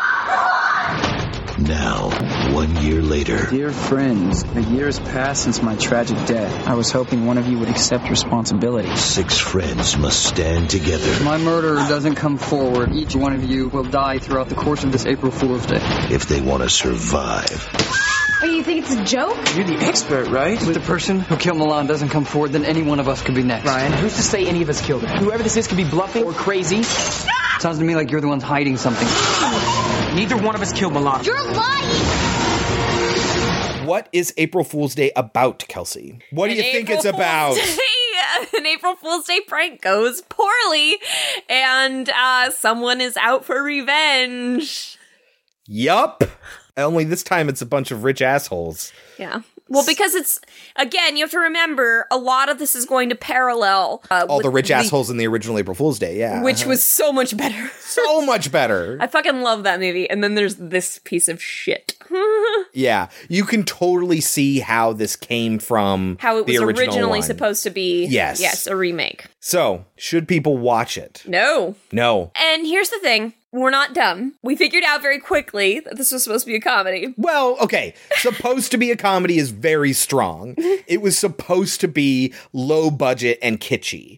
[1.60, 2.10] Now,
[2.54, 6.68] one year later, Dear friends, a year has passed since my tragic death.
[6.68, 8.96] I was hoping one of you would accept responsibility.
[8.96, 13.68] six friends must stand together If my murderer doesn't come forward, each one of you
[13.68, 15.82] will die throughout the course of this April Fool's Day.
[16.10, 17.68] if they want to survive.
[18.42, 19.36] Oh, you think it's a joke?
[19.54, 20.54] You're the expert, right?
[20.62, 23.36] If the person who killed Milan doesn't come forward, then any one of us could
[23.36, 23.66] be next.
[23.68, 25.18] Ryan, who's to say any of us killed her?
[25.18, 26.84] Whoever this is could be bluffing or crazy.
[27.60, 29.08] Sounds to me like you're the ones hiding something.
[30.16, 31.24] Neither one of us killed Milan.
[31.26, 31.86] You're lying!
[33.86, 36.20] What is April Fool's Day about, Kelsey?
[36.32, 37.56] What do you An think April it's about?
[37.56, 37.84] Fool's Day-
[38.58, 40.98] An April Fool's Day prank goes poorly,
[41.50, 44.98] and uh, someone is out for revenge.
[45.68, 46.24] Yup.
[46.78, 48.94] Only this time it's a bunch of rich assholes.
[49.18, 49.42] Yeah.
[49.70, 50.40] Well, because it's
[50.76, 54.42] again, you have to remember a lot of this is going to parallel uh, All
[54.42, 56.44] the rich assholes in the original April Fool's Day, yeah.
[56.44, 57.70] which was so much better.
[57.80, 58.98] so much better.
[59.00, 60.10] I fucking love that movie.
[60.10, 61.96] And then there's this piece of shit.
[62.74, 63.10] Yeah.
[63.30, 67.24] You can totally see how this came from How it the was original originally one.
[67.24, 68.06] supposed to be.
[68.06, 68.40] Yes.
[68.40, 69.26] Yes, a remake.
[69.40, 71.24] So, should people watch it?
[71.26, 71.76] No.
[71.92, 72.32] No.
[72.36, 73.34] And here's the thing.
[73.52, 74.36] We're not dumb.
[74.44, 77.16] We figured out very quickly that this was supposed to be a comedy.
[77.18, 77.96] Well, okay.
[78.18, 80.56] supposed to be a comedy is very strong.
[80.88, 84.18] It was supposed to be low budget and kitschy.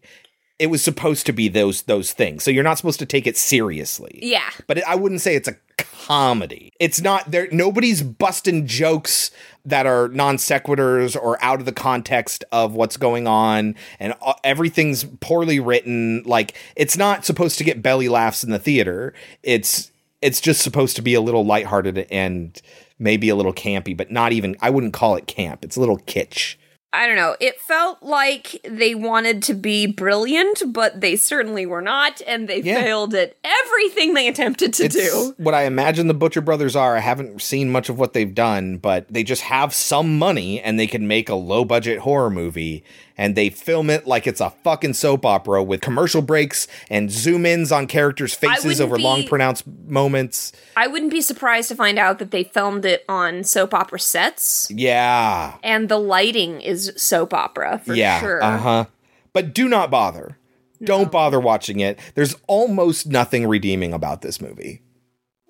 [0.61, 2.43] It was supposed to be those those things.
[2.43, 4.19] So you're not supposed to take it seriously.
[4.21, 4.47] Yeah.
[4.67, 6.71] But it, I wouldn't say it's a comedy.
[6.79, 9.31] It's not there nobody's busting jokes
[9.65, 14.33] that are non sequiturs or out of the context of what's going on and uh,
[14.43, 19.15] everything's poorly written like it's not supposed to get belly laughs in the theater.
[19.41, 19.91] It's
[20.21, 22.61] it's just supposed to be a little lighthearted and
[22.99, 25.65] maybe a little campy, but not even I wouldn't call it camp.
[25.65, 26.55] It's a little kitsch.
[26.93, 27.37] I don't know.
[27.39, 32.59] It felt like they wanted to be brilliant, but they certainly were not, and they
[32.61, 32.81] Yeah.
[32.81, 35.33] failed at everything they attempted to It's do.
[35.37, 36.97] what I imagine the Butcher Brothers are.
[36.97, 40.77] I haven't seen much of what they've done, but they just have some money and
[40.77, 42.83] they can make a low budget horror movie
[43.21, 47.45] and they film it like it's a fucking soap opera with commercial breaks and zoom
[47.45, 50.51] ins on characters' faces over long pronounced moments.
[50.75, 54.67] I wouldn't be surprised to find out that they filmed it on soap opera sets,
[54.71, 55.53] Yeah.
[55.61, 58.19] and the lighting is soap opera for yeah.
[58.19, 58.43] sure.
[58.43, 58.85] Uh huh.
[59.33, 60.39] But do not bother.
[60.83, 61.99] Don't bother watching it.
[62.15, 64.81] There's almost nothing redeeming about this movie.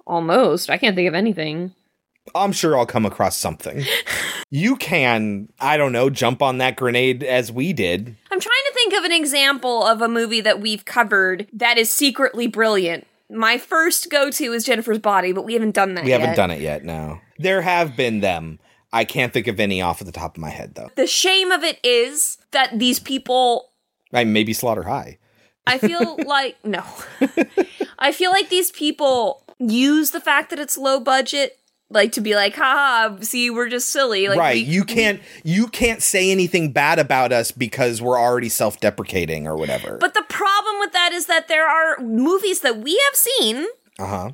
[0.05, 0.69] Almost.
[0.69, 1.73] I can't think of anything.
[2.35, 3.83] I'm sure I'll come across something.
[4.49, 8.15] you can, I don't know, jump on that grenade as we did.
[8.31, 11.91] I'm trying to think of an example of a movie that we've covered that is
[11.91, 13.07] secretly brilliant.
[13.29, 16.19] My first go to is Jennifer's Body, but we haven't done that We yet.
[16.21, 17.19] haven't done it yet, no.
[17.39, 18.59] There have been them.
[18.93, 20.89] I can't think of any off of the top of my head, though.
[20.95, 23.69] The shame of it is that these people
[24.13, 25.17] I maybe Slaughter High.
[25.65, 26.83] I feel like no.
[27.99, 31.57] I feel like these people use the fact that it's low budget
[31.91, 34.27] like to be like, haha, see, we're just silly.
[34.27, 34.55] Like right.
[34.55, 39.55] we- you can't you can't say anything bad about us because we're already self-deprecating or
[39.57, 39.97] whatever.
[39.99, 43.65] But the problem with that is that there are movies that we have seen
[43.99, 44.31] uh-huh.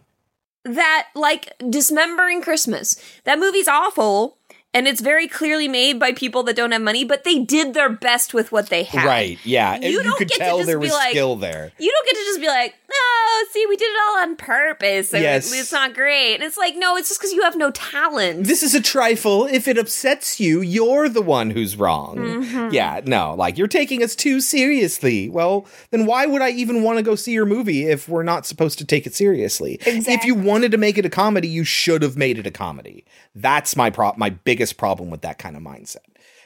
[0.64, 4.38] that like dismembering christmas that movie's awful
[4.74, 7.89] and it's very clearly made by people that don't have money but they did their
[7.89, 9.39] best with what they had Right.
[9.43, 9.78] Yeah.
[9.80, 11.72] You you, don't could get to tell just there be was like- skill there.
[11.80, 15.10] you don't get to just be like no see we did it all on purpose
[15.10, 15.54] so Yes.
[15.54, 18.64] it's not great and it's like no it's just because you have no talent This
[18.64, 19.46] is a trifle.
[19.46, 22.18] If it upsets you, you're the one who's wrong.
[22.18, 22.72] Mhm.
[22.74, 25.30] Yeah, no, like you're taking us too seriously.
[25.30, 28.46] Well, then why would I even want to go see your movie if we're not
[28.46, 29.80] supposed to take it seriously?
[29.86, 33.06] If you wanted to make it a comedy, you should have made it a comedy.
[33.36, 35.98] That's my pro- my biggest problem with that kind of mindset.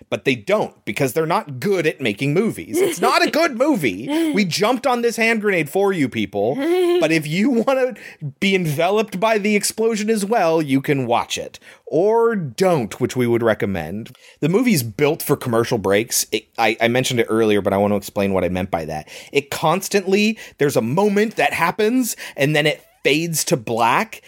[0.10, 2.80] But they don't because they're not good at making movies.
[2.80, 4.34] It's not a good movie.
[4.34, 6.56] We jumped on this hand grenade for you people.
[7.00, 11.38] But if you want to be enveloped by the explosion as well, you can watch
[11.38, 11.60] it.
[11.86, 14.16] Or don't, which we would recommend.
[14.40, 16.26] The movie's built for commercial breaks.
[16.32, 18.86] It, I, I mentioned it earlier, but I want to explain what I meant by
[18.86, 19.10] that.
[19.32, 24.22] It constantly, there's a moment that happens, and then it fades to black,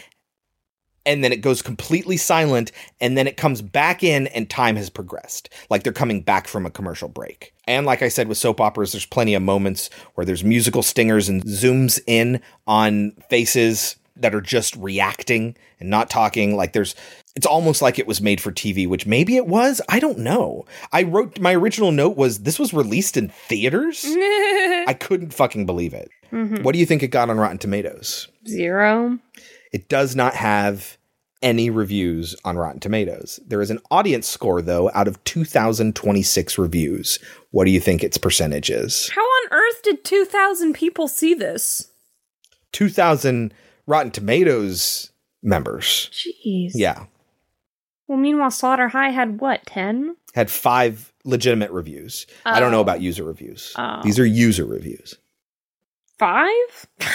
[1.05, 4.89] and then it goes completely silent and then it comes back in and time has
[4.89, 8.61] progressed like they're coming back from a commercial break and like i said with soap
[8.61, 14.35] operas there's plenty of moments where there's musical stingers and zooms in on faces that
[14.35, 16.95] are just reacting and not talking like there's
[17.35, 19.81] it's almost like it was made for TV, which maybe it was.
[19.89, 20.65] I don't know.
[20.91, 24.05] I wrote my original note was this was released in theaters.
[24.07, 26.11] I couldn't fucking believe it.
[26.31, 26.61] Mhm.
[26.61, 28.27] What do you think it got on Rotten Tomatoes?
[28.47, 29.17] zero
[29.73, 30.97] It does not have
[31.41, 33.39] any reviews on Rotten Tomatoes.
[33.45, 37.19] There is an audience score, though, out of 2,026 reviews.
[37.51, 39.09] What do you think its percentage is?
[39.13, 41.89] how on earth did 2000 people see this
[42.71, 43.53] 2,000
[43.85, 45.11] Rotten Tomatoes
[45.41, 46.09] members.
[46.13, 47.05] jeez Yeah.
[48.07, 52.25] well meanwhile slaughter high had what 10 Had five legitimate reviews.
[52.45, 52.81] I don't know Oh.
[52.81, 53.73] about user reviews.
[53.77, 53.99] Oh.
[54.03, 55.15] These are user reviews.
[56.17, 56.87] five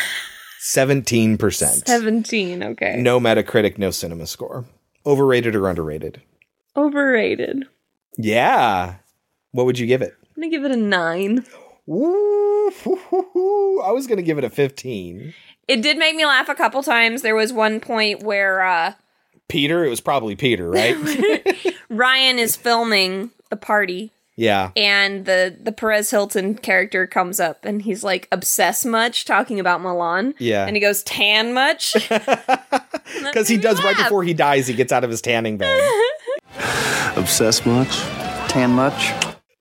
[0.61, 1.87] 17%.
[1.87, 4.65] 17 okay No Metacritic, no cinema score.
[5.07, 6.23] Overrated or underrated?
[6.77, 7.65] overrated
[8.17, 8.97] Yeah.
[9.53, 10.15] What would you give it?
[10.37, 11.45] i'm gonna give it a nine
[11.89, 12.71] Ooh,
[13.83, 15.33] I was going to give it a 15.
[15.69, 18.93] it did make me laugh a couple times there was one point where uh
[19.49, 20.95] Peter, it was probably Peter, right?
[21.89, 24.71] ryan is filming the party yeah.
[24.77, 29.83] and the the Perez Hilton character comes up and he's like obsessed much talking about
[29.83, 30.33] Milan.
[30.39, 30.65] Yeah.
[30.67, 31.95] And he goes tan much.
[33.23, 35.81] Because he does right before he dies, he gets out of his tanning bed.
[37.17, 37.89] Obsessed much?
[38.51, 39.13] Tan much?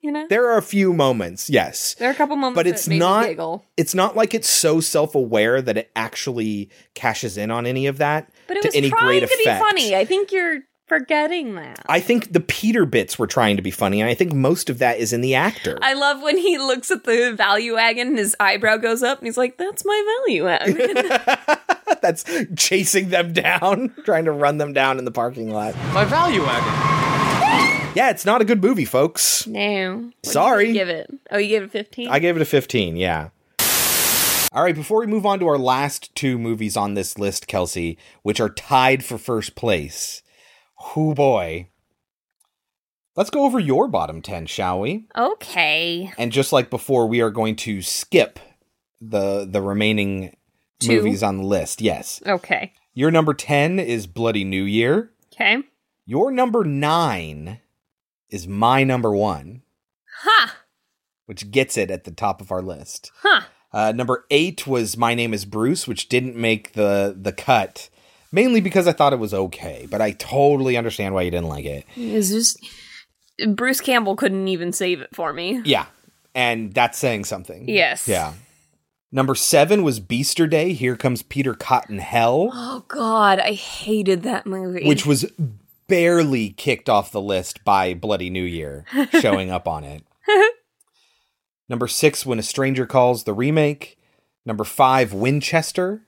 [0.01, 0.25] You know?
[0.29, 1.95] There are a few moments, yes.
[1.95, 3.65] There are a couple moments But that it's made me not giggle.
[3.77, 8.29] it's not like it's so self-aware that it actually cashes in on any of that
[8.47, 9.43] But it to was any trying great to effect.
[9.43, 9.95] be funny.
[9.95, 11.80] I think you're forgetting that.
[11.88, 14.80] I think the Peter bits were trying to be funny, and I think most of
[14.80, 15.77] that is in the actor.
[15.81, 19.27] I love when he looks at the value wagon and his eyebrow goes up and
[19.27, 20.77] he's like, That's my value wagon.
[22.01, 22.23] That's
[22.55, 25.76] chasing them down, trying to run them down in the parking lot.
[25.93, 26.73] My value wagon.
[27.95, 29.47] Yeah, it's not a good movie, folks.
[29.47, 29.95] no.
[29.95, 30.68] What did Sorry.
[30.68, 31.09] you give it.
[31.31, 32.09] Oh, you gave it 15?
[32.09, 33.30] I gave it a 15, yeah.
[34.53, 37.97] All right, before we move on to our last two movies on this list, Kelsey,
[38.23, 40.22] which are tied for first place.
[40.95, 41.69] Whoo boy.
[43.15, 45.07] Let's go over your bottom 10, shall we?
[45.15, 46.11] okay.
[46.18, 48.39] And just like before, we are going to skip
[49.01, 50.35] the the remaining
[50.80, 50.97] Two.
[50.97, 51.81] movies on the list.
[51.81, 52.22] Yes.
[52.26, 52.73] Okay.
[52.93, 55.11] Your number 10 is Bloody New Year.
[55.34, 55.57] Okay.
[56.05, 57.59] Your number 9
[58.30, 59.61] is my number one,
[60.22, 60.49] Huh.
[61.26, 63.11] which gets it at the top of our list.
[63.22, 63.41] Huh.
[63.73, 67.89] Uh, number eight was My Name is Bruce, which didn't make the the cut,
[68.31, 71.65] mainly because I thought it was okay, but I totally understand why you didn't like
[71.65, 71.85] it.
[71.95, 72.59] It's just
[73.47, 75.61] Bruce Campbell couldn't even save it for me.
[75.65, 75.85] Yeah,
[76.35, 77.67] and that's saying something.
[77.69, 78.07] Yes.
[78.07, 78.33] Yeah.
[79.11, 80.73] Number seven was Beaster Day.
[80.73, 84.85] Here comes Peter Cottonhell, Oh God, I hated that movie.
[84.87, 85.25] which was
[85.87, 88.83] barely kicked off the list by Bloody New Year
[89.21, 90.03] showing up on it.
[91.69, 93.97] Number six, When a Stranger Calls, the remake.
[94.45, 96.01] Number five, Winchester.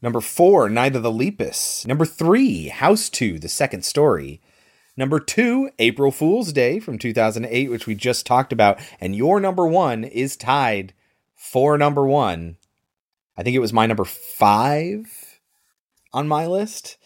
[0.00, 1.86] Number four, Night of the Lepus.
[1.86, 4.40] Number three, House 2, the second story.
[4.96, 8.78] Number two, April Fool's Day from 2008, which we just talked about.
[9.00, 10.92] And your number one is tied
[11.34, 12.56] for number one.
[13.36, 15.40] I think it was my number five
[16.12, 16.96] on my list.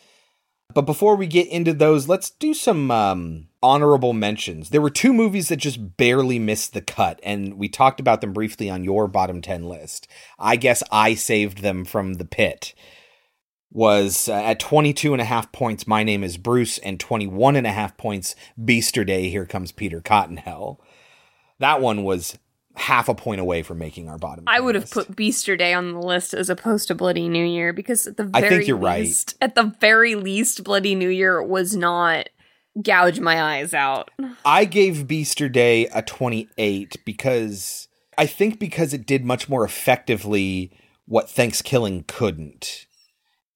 [0.75, 4.71] But before we get into those, let's do some um, honorable mentions.
[4.71, 8.33] There were two movies that just barely missed the cut, and we talked about them
[8.33, 10.09] briefly on your bottom 10 list.
[10.39, 12.75] I guess I saved them from the pit.
[13.75, 17.67] Was uh, at 22 and a half points, My Name is Bruce, and 21 and
[17.67, 20.79] a half points, Beaster Day, Here Comes Peter Cottonhell.
[21.59, 22.39] That one was
[22.75, 24.45] half a point away from making our bottom.
[24.47, 27.73] I would have put Beaster Day on the list as opposed to Bloody New Year
[27.73, 29.01] because at the I very think you're right.
[29.01, 32.29] least, at the very least, Bloody New Year was not
[32.81, 34.11] gouge my eyes out.
[34.45, 40.73] I gave Beaster Day a 28 because I think because it did much more effectively
[41.07, 42.87] what ThanksKilling couldn't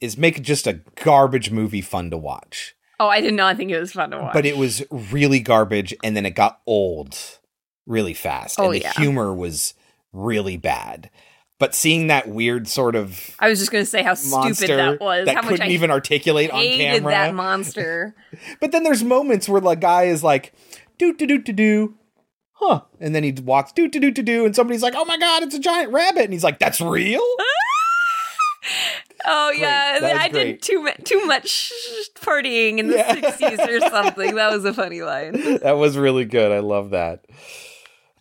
[0.00, 2.74] is make just a garbage movie fun to watch.
[2.98, 4.34] Oh, I did not think it was fun to watch.
[4.34, 7.18] But it was really garbage and then it got old
[7.86, 8.92] really fast Oh, and the yeah.
[8.92, 9.74] humor was
[10.12, 11.10] really bad.
[11.58, 15.00] But seeing that weird sort of I was just going to say how stupid that
[15.00, 15.24] was.
[15.26, 17.10] that how much couldn't I even articulate on camera.
[17.10, 18.14] that monster.
[18.60, 20.52] But then there's moments where the guy is like,
[20.98, 21.94] do do do do do,
[22.52, 22.82] huh?
[23.00, 25.42] And then he walks do do do do do, and somebody's like, oh my god,
[25.42, 27.20] it's a giant rabbit, and he's like, that's real.
[29.24, 30.60] Oh yeah, I great.
[30.60, 31.72] did too too much
[32.16, 34.34] partying in the sixties or something.
[34.34, 35.32] That was a funny line.
[35.62, 36.52] that was really good.
[36.52, 37.24] I love that.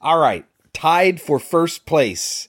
[0.01, 2.47] All right, tied for first place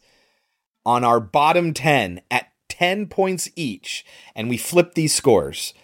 [0.87, 5.75] on our bottom ten at ten points each, and we flipped these scores.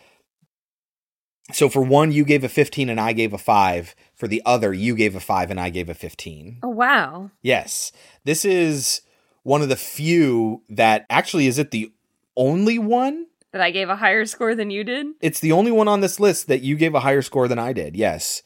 [1.52, 3.94] So for one, you gave a fifteen and I gave a five.
[4.14, 6.58] For the other, you gave a five and I gave a fifteen.
[6.62, 7.30] Oh wow.
[7.42, 7.92] Yes.
[8.24, 9.02] This is
[9.42, 11.92] one of the few that actually is it the
[12.36, 13.26] only one?
[13.50, 15.08] That I gave a higher score than you did.
[15.20, 17.74] It's the only one on this list that you gave a higher score than I
[17.74, 17.96] did.
[17.96, 18.42] Yes.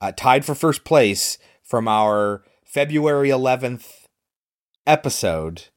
[0.00, 3.99] Uh, tied for first place from our February 11th
[4.86, 5.68] episode,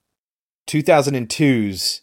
[0.67, 2.01] 2002's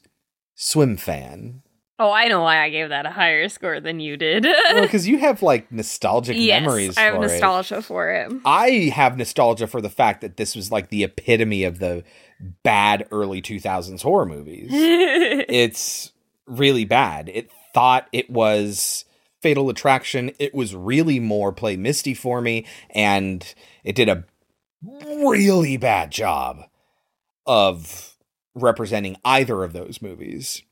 [0.55, 1.63] Swim Fan.
[1.99, 4.45] Oh, I know why I gave that a higher score than you did.
[4.45, 6.97] Well, because you have like nostalgic yes, memories.
[6.97, 7.29] I have for it.
[7.29, 8.33] nostalgia for it.
[8.47, 12.03] I have nostalgia for the fact that this was like the epitome of the
[12.63, 14.71] bad early 2000s horror movies.
[14.73, 16.13] it's
[16.47, 17.29] really bad.
[17.29, 19.05] It thought it was
[19.43, 20.33] Fatal Attraction.
[20.39, 23.55] It was really more Play Misty for me, and
[23.85, 24.25] it did a
[24.83, 26.65] really bad job
[27.47, 28.17] of
[28.55, 30.63] representing either of those movies.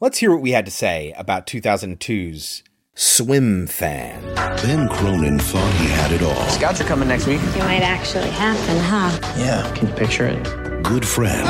[0.00, 2.62] Let's hear what we had to say about 2002's
[2.94, 4.22] Swim Fan.
[4.34, 6.48] Ben Cronin thought he had it all.
[6.48, 7.40] Scouts are coming next week.
[7.42, 9.18] It might actually happen, huh?
[9.38, 10.42] Yeah, can you picture it?
[10.82, 11.48] Good friends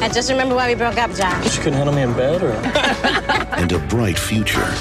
[0.00, 1.42] I just remember why we broke up, John.
[1.42, 2.52] You couldn't handle me in bed, or?
[3.58, 4.72] and a bright future.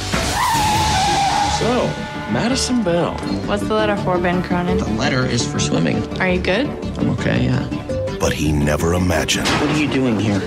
[1.58, 1.88] So,
[2.32, 3.16] Madison Bell.
[3.48, 4.78] What's the letter for, Ben Cronin?
[4.78, 5.98] The letter is for swimming.
[6.22, 6.68] Are you good?
[7.00, 7.97] I'm okay, yeah.
[8.20, 10.40] But he never imagined What are you doing here?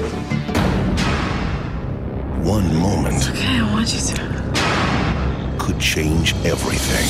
[2.42, 5.56] one moment Okay, I want you to.
[5.58, 7.06] could change everything.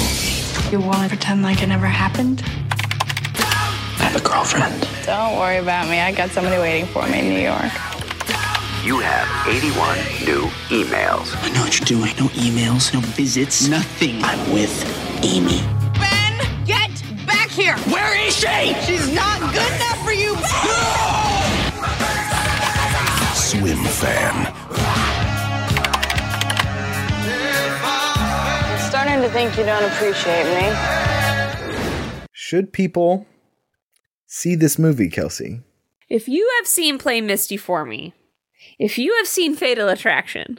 [0.72, 2.42] You want to pretend like it never happened?
[3.36, 4.86] I have a girlfriend.
[5.06, 6.00] Don't worry about me.
[6.00, 7.72] I got somebody waiting for me in New York.
[8.84, 9.96] You have 81
[10.26, 11.32] new emails.
[11.42, 12.12] I know what you're doing.
[12.18, 14.22] No emails, no visits, nothing.
[14.22, 14.72] I'm with
[15.22, 15.60] Amy.
[16.00, 16.90] Ben, get
[17.26, 17.76] back here!
[17.94, 18.74] Where is she?
[18.86, 20.90] She's not good enough for you!
[23.34, 24.52] Swim Fan.
[27.82, 30.72] I'm starting to think you don't appreciate me.
[32.32, 33.26] Should people
[34.26, 35.60] see this movie, Kelsey?
[36.08, 38.14] If you have seen Play Misty for me,
[38.78, 40.58] if you have seen Fatal Attraction,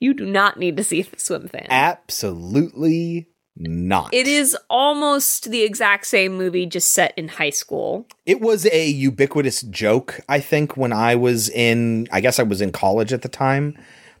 [0.00, 1.66] you do not need to see Swim Fan.
[1.68, 3.27] Absolutely
[3.58, 4.12] not.
[4.14, 8.06] It is almost the exact same movie, just set in high school.
[8.26, 12.60] It was a ubiquitous joke, I think, when I was in, I guess I was
[12.60, 13.76] in college at the time.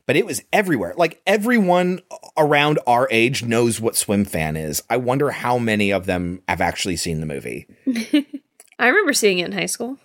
[0.06, 0.94] but it was everywhere.
[0.96, 2.00] Like everyone
[2.38, 4.82] around our age knows what Swim Fan is.
[4.88, 7.66] I wonder how many of them have actually seen the movie.
[8.78, 9.98] I remember seeing it in high school.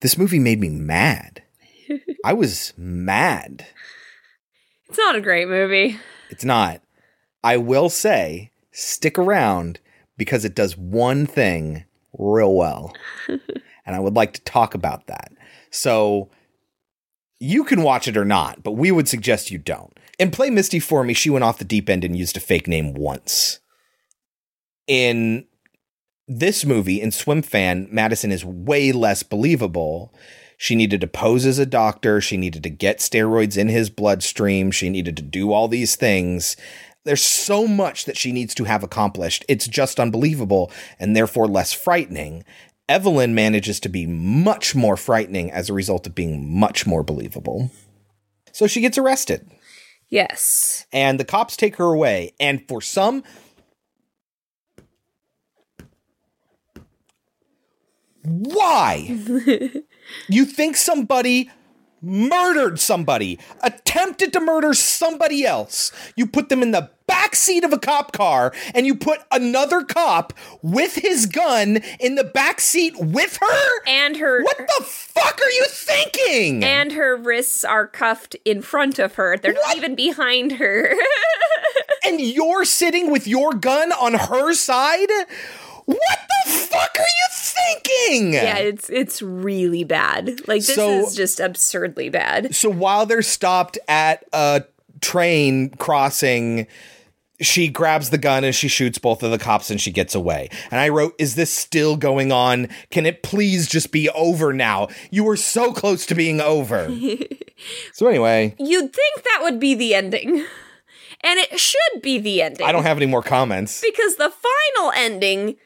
[0.00, 1.42] This movie made me mad.
[2.24, 3.64] I was mad.
[4.88, 5.98] It's not a great movie.
[6.28, 6.82] It's not.
[7.42, 8.50] I will say,
[8.80, 9.80] stick around
[10.16, 11.84] because it does one thing
[12.18, 12.94] real well.
[13.28, 15.32] and I would like to talk about that.
[15.70, 16.30] So
[17.38, 19.98] you can watch it or not, but we would suggest you don't.
[20.18, 22.68] And Play Misty for me, she went off the deep end and used a fake
[22.68, 23.60] name once.
[24.86, 25.46] In
[26.28, 30.12] this movie, in Swim Fan, Madison is way less believable.
[30.58, 32.20] She needed to pose as a doctor.
[32.20, 34.70] She needed to get steroids in his bloodstream.
[34.70, 36.54] She needed to do all these things.
[37.04, 39.44] There's so much that she needs to have accomplished.
[39.48, 42.44] It's just unbelievable and therefore less frightening.
[42.88, 47.70] Evelyn manages to be much more frightening as a result of being much more believable.
[48.52, 49.48] So she gets arrested.
[50.08, 50.86] Yes.
[50.92, 52.34] And the cops take her away.
[52.40, 53.22] And for some.
[58.22, 59.18] Why?
[60.28, 61.50] you think somebody
[62.02, 65.92] murdered somebody, attempted to murder somebody else.
[66.16, 69.82] You put them in the back seat of a cop car and you put another
[69.82, 70.32] cop
[70.62, 73.86] with his gun in the back seat with her?
[73.86, 76.62] And her What the fuck are you thinking?
[76.62, 79.36] And her wrists are cuffed in front of her.
[79.36, 80.94] They're not even behind her.
[82.06, 85.10] and you're sitting with your gun on her side?
[85.90, 88.32] What the fuck are you thinking?
[88.32, 90.46] yeah, it's it's really bad.
[90.48, 92.54] Like this So- is just absurdly bad.
[92.54, 94.64] So while they're stopped at a
[95.00, 96.66] train crossing,
[97.40, 100.50] she grabs the gun and she shoots both of the cops and she gets away.
[100.70, 102.68] And I wrote, Is this still going on?
[102.90, 104.88] Can it please just be over now?
[105.10, 106.94] You were so close to being over.
[107.94, 110.44] so, anyway, You'd think that would be the ending.
[111.22, 112.66] And it should be the ending.
[112.66, 113.80] I don't have any more comments.
[113.82, 114.30] because the
[114.76, 115.56] final ending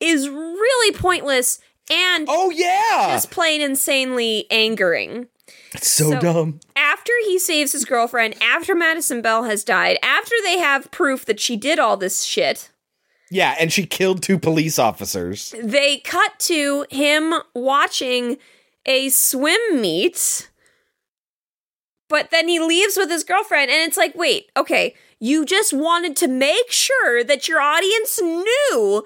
[0.00, 1.60] is really pointless
[1.90, 5.26] and oh yeah just plain insanely angering
[5.72, 6.60] It's so, dumb.
[6.76, 11.40] after he saves his girlfriend after madison bell has died after they have proof that
[11.40, 12.70] she did all this shit
[13.30, 15.54] Yeah, and she killed two police officers.
[15.62, 18.36] they cut to him watching
[18.86, 20.50] a swim meet
[22.08, 26.16] but then he leaves with his girlfriend and it's like wait okay you just wanted
[26.16, 29.04] to make sure that your audience knew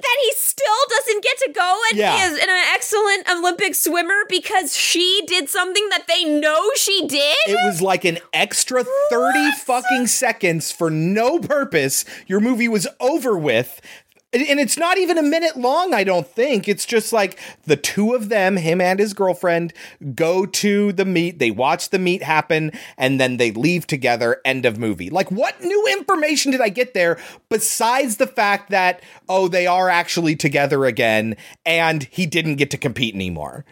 [0.00, 2.16] that he still doesn't get to go and Yeah.
[2.16, 7.36] he is an excellent olympic swimmer because she did something that they know she did
[7.46, 12.04] It was like an extra 30 fucking seconds for no purpose.
[12.26, 13.80] Your movie was over with.
[14.30, 16.68] And it's not even a minute long, I don't think.
[16.68, 19.72] It's just like the two of them, him and his girlfriend,
[20.14, 24.42] go to the meet, they watch the meet happen, and then they leave together.
[24.44, 25.08] End of movie.
[25.08, 27.18] Like, what new information did I get there
[27.48, 31.34] besides the fact that, oh, they are actually together again
[31.64, 33.64] and he didn't get to compete anymore?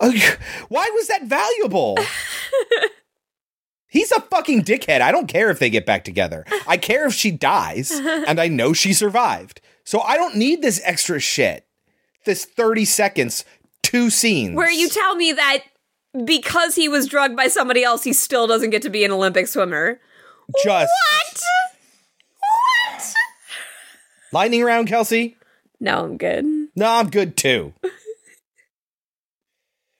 [0.00, 1.98] Why was that valuable?
[3.88, 5.00] He's a fucking dickhead.
[5.02, 6.44] I don't care if they get back together.
[6.66, 9.60] I care if she dies, and I know she survived.
[9.84, 11.66] So I don't need this extra shit.
[12.24, 13.44] This 30 seconds,
[13.82, 14.56] two scenes.
[14.56, 15.58] where you tell me that
[16.24, 19.48] because he was drugged by somebody else he still doesn't get to be an olympic
[19.48, 19.98] swimmer
[20.62, 21.42] just what
[22.38, 23.14] what
[24.32, 25.36] lightning round, Kelsey.
[25.80, 26.44] no i'm good
[26.76, 27.72] No, I'm good too.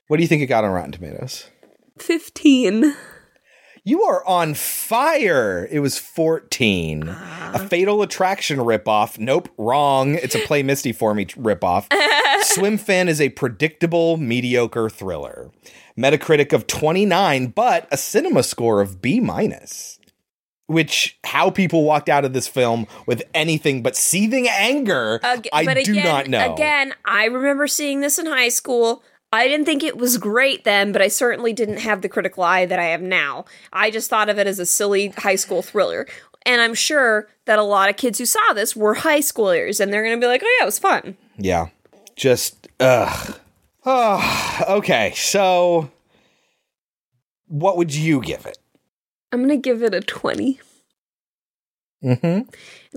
[0.09, 1.51] what do you think it got on Rotten Tomatoes?
[1.99, 2.95] 15
[3.87, 5.69] You are on fire.
[5.71, 7.07] It was 14.
[7.07, 7.69] A uh-huh.
[7.69, 9.19] Fatal Attraction ripoff.
[9.19, 10.15] Nope, wrong.
[10.15, 11.93] It's a Play Misty for Me ripoff.
[12.45, 15.51] Swim Fan is a predictable, mediocre thriller.
[15.99, 19.99] Metacritic of 29, but a cinema score of B minus.
[20.67, 25.67] Which, how people walked out of this film with anything but seething anger, Ag- I
[25.67, 26.55] but do again, not know.
[26.55, 29.03] Again, I remember seeing this in high school.
[29.35, 32.67] I didn't think it was great then, but I certainly didn't have the critical eye
[32.67, 33.45] that I have now.
[33.73, 36.07] I just thought of it as a silly high school thriller.
[36.47, 39.93] And I'm sure that a lot of kids who saw this were high schoolers and
[39.93, 41.17] they're going to be like, oh, yeah, it was fun.
[41.37, 41.69] Yeah.
[42.17, 43.39] Just ugh.
[43.85, 45.13] Oh, okay.
[45.17, 45.91] So
[47.49, 48.59] what would you give it?
[49.33, 50.61] I'm going to give it a 20.
[52.05, 52.25] Mm-hmm.
[52.25, 52.51] And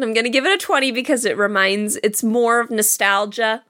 [0.03, 3.63] I'm going to give it a 20 because it reminds, it's more of nostalgia.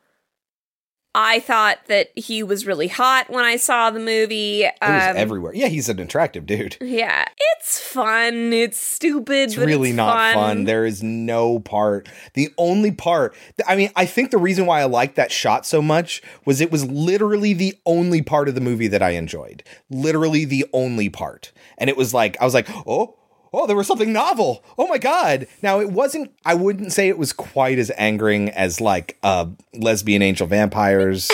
[1.19, 4.61] I thought that he was really hot when I saw the movie.
[4.83, 5.51] Was Um, everywhere.
[5.55, 6.77] Yeah, he's an attractive dude.
[6.79, 7.25] Yeah,
[7.55, 8.53] it's fun.
[8.53, 9.49] It's stupid.
[9.49, 10.57] It's really it's not fun.
[10.57, 10.63] fun.
[10.65, 12.07] There is no part.
[12.35, 13.35] The only part,
[13.67, 16.71] I mean, I think the reason why I liked that shot so much was it
[16.71, 19.63] was literally the only part of the movie that I enjoyed.
[19.89, 21.51] Literally the only part.
[21.79, 23.16] And it was like, I was like, oh,
[23.53, 24.63] oh, there was something novel.
[24.77, 25.47] Oh my God.
[25.61, 30.21] Now, it wasn't, I wouldn't say it was quite as angering as like uh, lesbian
[30.21, 31.31] angel vampires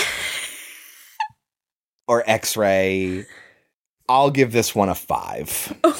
[2.07, 3.25] or X ray.
[4.09, 5.73] I'll give this one a five.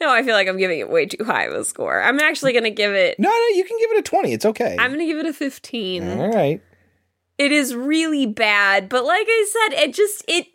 [0.00, 2.00] No, I feel like I'm giving it way too high of a score.
[2.00, 3.18] I'm actually going to give it.
[3.18, 4.32] No, no, you can give it a 20.
[4.32, 4.76] It's okay.
[4.78, 6.20] I'm going to give it a 15.
[6.20, 6.62] All right.
[7.36, 10.46] It is really bad, but like I said, it just it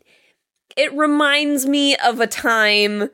[0.78, 3.10] it reminds me of a time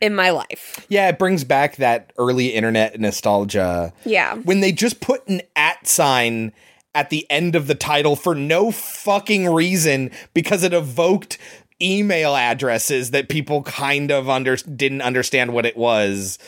[0.00, 0.86] in my life.
[0.88, 3.92] Yeah, it brings back that early internet nostalgia.
[4.04, 4.36] Yeah.
[4.36, 6.52] When they just put an at sign
[6.94, 11.38] at the end of the title for no fucking reason because it evoked
[11.80, 16.38] email addresses that people kind of under didn't understand what it was.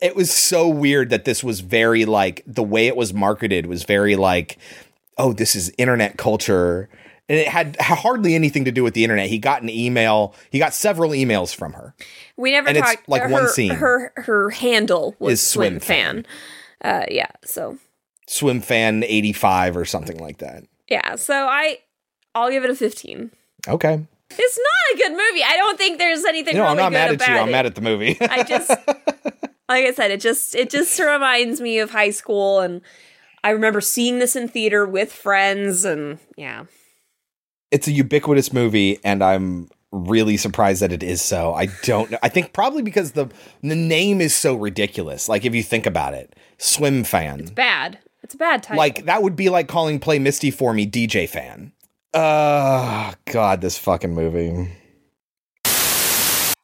[0.00, 3.82] It was so weird that this was very like the way it was marketed was
[3.82, 4.58] very like
[5.18, 6.88] oh this is internet culture
[7.28, 9.28] and it had hardly anything to do with the internet.
[9.28, 11.94] He got an email, he got several emails from her.
[12.36, 13.70] We never And it's talked like her, one scene.
[13.74, 16.26] Her her handle was Is swim, swim fan.
[16.82, 17.78] Uh yeah, so
[18.26, 20.64] Swim fan 85 or something like that.
[20.88, 21.78] yeah, so I
[22.34, 23.30] I'll give it a 15.
[23.66, 24.04] Okay.
[24.30, 25.42] It's not a good movie.
[25.42, 27.34] I don't think there's anything no, really I'm not good mad at you.
[27.42, 28.16] I'm mad at the movie.
[28.20, 28.68] I just
[29.68, 32.82] like I said, it just it just reminds me of high school and
[33.42, 36.64] I remember seeing this in theater with friends and yeah.
[37.70, 41.54] It's a ubiquitous movie, and I'm really surprised that it is so.
[41.54, 42.18] I don't know.
[42.22, 43.28] I think probably because the
[43.62, 45.28] the name is so ridiculous.
[45.28, 47.40] Like if you think about it, swim fan.
[47.40, 47.98] It's bad.
[48.22, 48.78] It's a bad title.
[48.78, 51.72] Like that would be like calling Play Misty for me DJ fan.
[52.12, 54.72] Uh God, this fucking movie.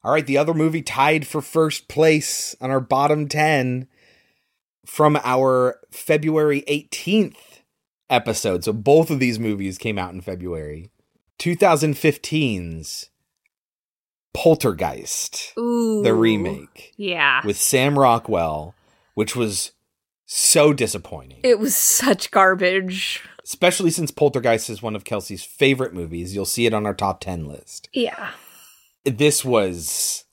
[0.02, 3.88] All right, the other movie tied for first place on our bottom 10
[4.84, 7.62] from our February 18th
[8.10, 8.64] episode.
[8.64, 10.90] So both of these movies came out in February.
[11.38, 13.10] 2015's
[14.32, 16.02] Poltergeist, Ooh.
[16.02, 17.40] the remake Yeah.
[17.46, 18.74] with Sam Rockwell,
[19.14, 19.72] which was
[20.26, 23.22] so disappointing It was such garbage.
[23.44, 26.34] especially since Poltergeist is one of Kelsey's favorite movies.
[26.34, 27.88] You'll see it on our top 10 list.
[27.92, 28.30] Yeah.
[29.04, 30.24] This was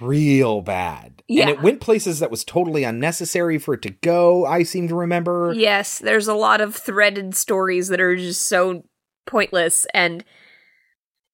[0.00, 1.22] real bad.
[1.28, 1.42] Yeah.
[1.42, 4.94] And it went places that was totally unnecessary for it to go, I seem to
[4.94, 5.52] remember.
[5.54, 8.84] Yes, there's a lot of threaded stories that are just so
[9.26, 10.24] pointless and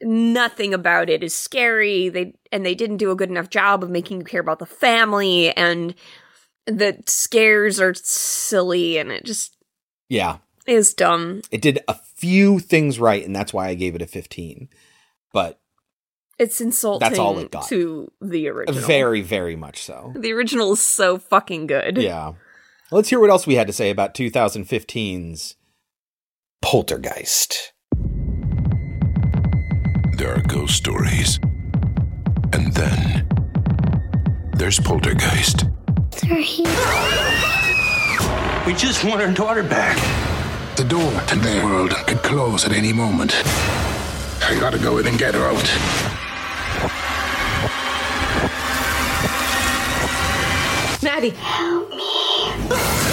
[0.02, 2.08] nothing about it is scary.
[2.08, 4.66] They and they didn't do a good enough job of making you care about the
[4.66, 5.94] family and
[6.66, 9.56] the scares are silly and it just
[10.08, 10.38] Yeah.
[10.66, 11.42] is dumb.
[11.50, 14.68] It did a few things right, and that's why I gave it a 15.
[15.32, 15.58] But
[16.38, 17.66] It's insulting That's all it got.
[17.68, 18.80] to the original.
[18.86, 20.12] very, very much so.
[20.16, 21.98] The original is so fucking good.
[21.98, 22.32] Yeah.
[22.90, 25.56] Let's hear what else we had to say about 2015's
[26.62, 27.72] Poltergeist.
[30.20, 31.40] There are ghost stories.
[32.52, 33.26] And then
[34.52, 35.64] there's Poltergeist.
[38.66, 39.96] We just want our daughter back.
[40.76, 43.32] The door to their world could close at any moment.
[44.44, 45.64] I gotta go in and get her out.
[51.02, 51.34] Maddie.
[52.68, 53.09] Poltergeist.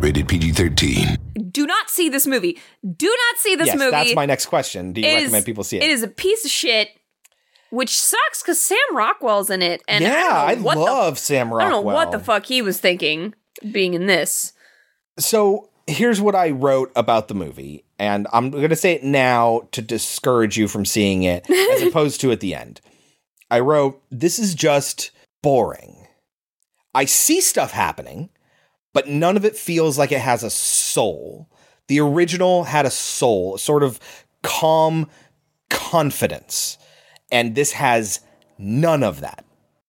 [0.00, 1.16] Rated PG 13.
[1.50, 2.58] Do not see this movie.
[2.96, 3.90] Do not see this yes, movie.
[3.90, 4.92] that's my next question.
[4.92, 5.82] Do you It is- recommend people see it?
[5.82, 6.90] It is a piece of shit,
[7.70, 9.82] which sucks because Sam Rockwell's in it.
[9.88, 11.70] And yeah, I, I, don't know what the- love Sam I Rockwell.
[11.70, 13.34] don't know what the fuck he was thinking
[13.72, 14.52] being in this.
[15.18, 19.62] So here's what I wrote about the movie, and I'm going to say it now
[19.72, 22.80] to discourage you from seeing it, as opposed to at the end.
[23.50, 25.10] I wrote, This is just
[25.42, 26.06] boring.
[26.94, 28.30] I see stuff happening,
[28.92, 31.48] but none of it feels like it has a soul.
[31.88, 33.98] The original had a soul, a sort of
[34.42, 35.08] calm
[35.70, 36.78] confidence,
[37.30, 38.20] and this has
[38.58, 39.44] none of that.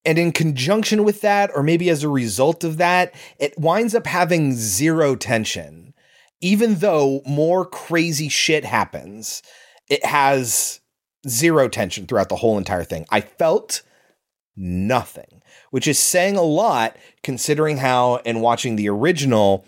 [0.05, 4.07] And in conjunction with that, or maybe as a result of that, it winds up
[4.07, 5.93] having zero tension.
[6.41, 9.43] Even though more crazy shit happens,
[9.89, 10.79] it has
[11.27, 13.05] zero tension throughout the whole entire thing.
[13.09, 13.81] I felt
[14.59, 15.41] nothing,
[15.71, 19.65] which is saying a lot considering how, in watching the original,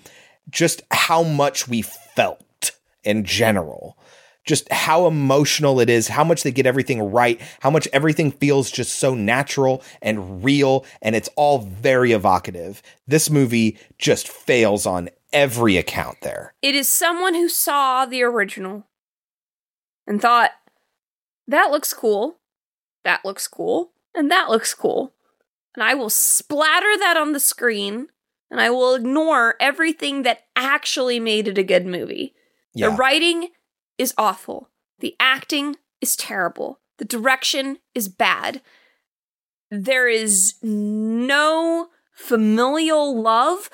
[0.49, 2.71] just how much we felt
[3.03, 3.97] in general.
[4.43, 8.71] just how emotional it is, how much they get everything right, how much everything feels
[8.71, 12.81] just so natural and real, and it's all very evocative.
[13.07, 16.53] This movie just fails on every account there.
[16.61, 18.87] It is someone who saw the original
[20.07, 20.51] and thought,
[21.47, 22.37] that looks cool,
[23.03, 25.13] that looks cool, and that looks cool.
[25.75, 28.07] And I will splatter that on the screen
[28.49, 32.35] and I will ignore everything that actually made it a good movie.
[32.73, 32.89] Yeah.
[32.89, 33.49] The writing
[33.97, 34.69] is awful.
[34.99, 36.79] The acting is terrible.
[36.97, 38.61] The direction is bad.
[39.69, 43.69] There is no familial love.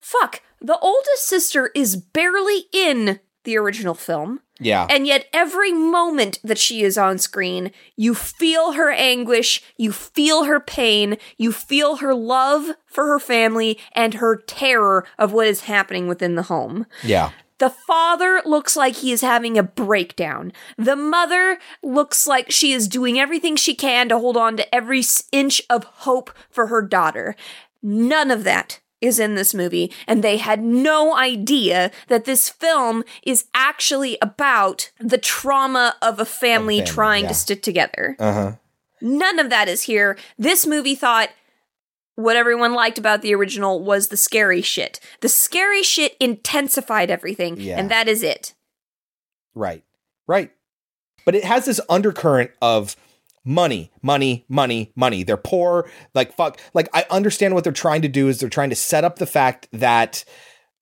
[0.00, 4.40] Fuck, the oldest sister is barely in the original film.
[4.60, 4.86] Yeah.
[4.88, 10.44] And yet, every moment that she is on screen, you feel her anguish, you feel
[10.44, 15.62] her pain, you feel her love for her family, and her terror of what is
[15.62, 16.86] happening within the home.
[17.02, 17.30] yeah.
[17.58, 20.54] The father looks like he is having a breakdown.
[20.78, 25.02] The mother looks like she is doing everything she can to hold on to every
[25.30, 27.36] inch of hope for her daughter.
[27.82, 33.04] None of that is in this movie, and they had no idea that this film
[33.22, 37.28] is actually about the trauma of a family, family, trying yeah.
[37.28, 38.16] to stick together.
[38.18, 38.52] Uh huh.
[39.00, 40.18] None of that is here.
[40.38, 41.30] This movie thought
[42.16, 45.00] what everyone liked about the original was the scary shit.
[45.20, 47.78] The scary shit intensified everything, Yeah.
[47.78, 48.54] and that is it.
[49.54, 49.84] Right.
[50.26, 50.52] Right.
[51.24, 52.96] But it has this undercurrent of
[53.44, 55.22] money, money, money, money.
[55.22, 55.88] They're poor.
[56.14, 56.58] Like, fuck.
[56.74, 59.26] Like, I understand what they're trying to do is they're trying to set up the
[59.26, 60.24] fact that,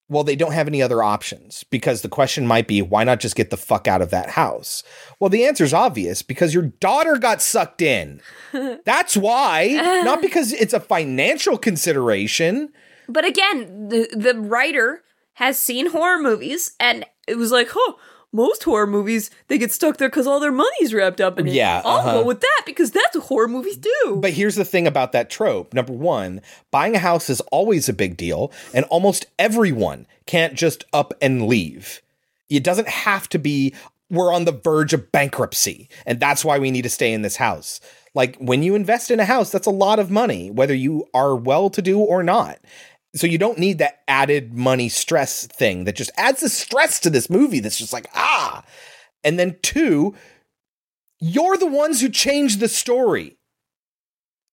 [0.09, 3.37] well, they don't have any other options because the question might be, why not just
[3.37, 4.83] get the fuck out of that house?
[5.21, 8.21] Well, the answer is obvious because your daughter got sucked in.
[8.85, 12.71] That's why, not because it's a financial consideration.
[13.09, 15.03] But again, the the writer
[15.35, 17.93] has seen horror movies, and it was like, huh.
[18.33, 21.55] Most horror movies, they get stuck there because all their money's wrapped up in it.
[21.55, 22.13] Yeah, I'll uh-huh.
[22.21, 24.19] go with that because that's what horror movies do.
[24.21, 25.73] But here's the thing about that trope.
[25.73, 30.85] Number one, buying a house is always a big deal, and almost everyone can't just
[30.93, 32.03] up and leave.
[32.51, 33.75] It doesn't have to be,
[34.11, 37.37] we're on the verge of bankruptcy, and that's why we need to stay in this
[37.37, 37.81] house.
[38.15, 41.35] Like when you invest in a house, that's a lot of money, whether you are
[41.35, 42.59] well to do or not.
[43.15, 47.11] So you don't need that added money stress thing that just adds the stress to
[47.11, 48.63] this movie that's just like, ah.
[49.25, 50.15] And then two,
[51.21, 53.39] you're the ones who changed the story.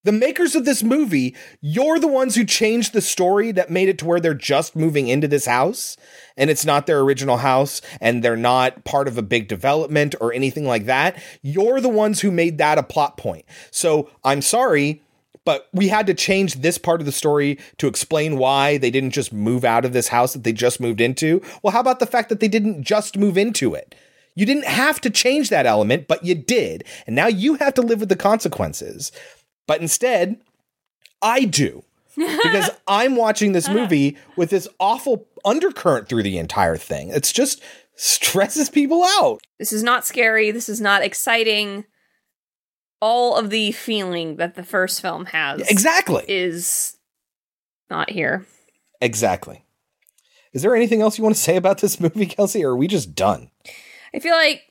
[0.05, 3.97] The makers of this movie, you're the ones who changed the story that made it
[3.99, 5.97] to where they're just moving into this house
[6.37, 10.31] and it's not their original house and they're not part of a big development or
[10.31, 11.19] anything like that.
[11.41, 13.45] You're the ones who made that a plot point.
[13.71, 15.01] So I'm sorry,
[15.45, 19.11] but we had to change this part of the story to explain why they didn't
[19.11, 21.41] just move out of this house that they just moved into.
[21.63, 23.95] Well, how about the fact that they didn't just move into it?
[24.35, 26.83] You didn't have to change that element, but you did.
[27.07, 29.11] And now you have to live with the consequences.
[29.67, 30.41] But instead,
[31.21, 31.83] I do.
[32.15, 33.79] because I'm watching this uh-huh.
[33.79, 37.09] movie with this awful undercurrent through the entire thing.
[37.09, 37.61] It's just
[37.95, 39.39] stresses people out.
[39.57, 40.51] This is not scary.
[40.51, 41.85] This is not exciting.
[43.05, 46.23] All of the feeling that the first film has Exactly.
[46.27, 46.97] is
[47.89, 48.45] not here.
[48.99, 49.63] Exactly.
[50.53, 52.87] Is there anything else you want to say about this movie, Kelsey, or are we
[52.87, 53.51] just done?
[54.13, 54.63] I feel like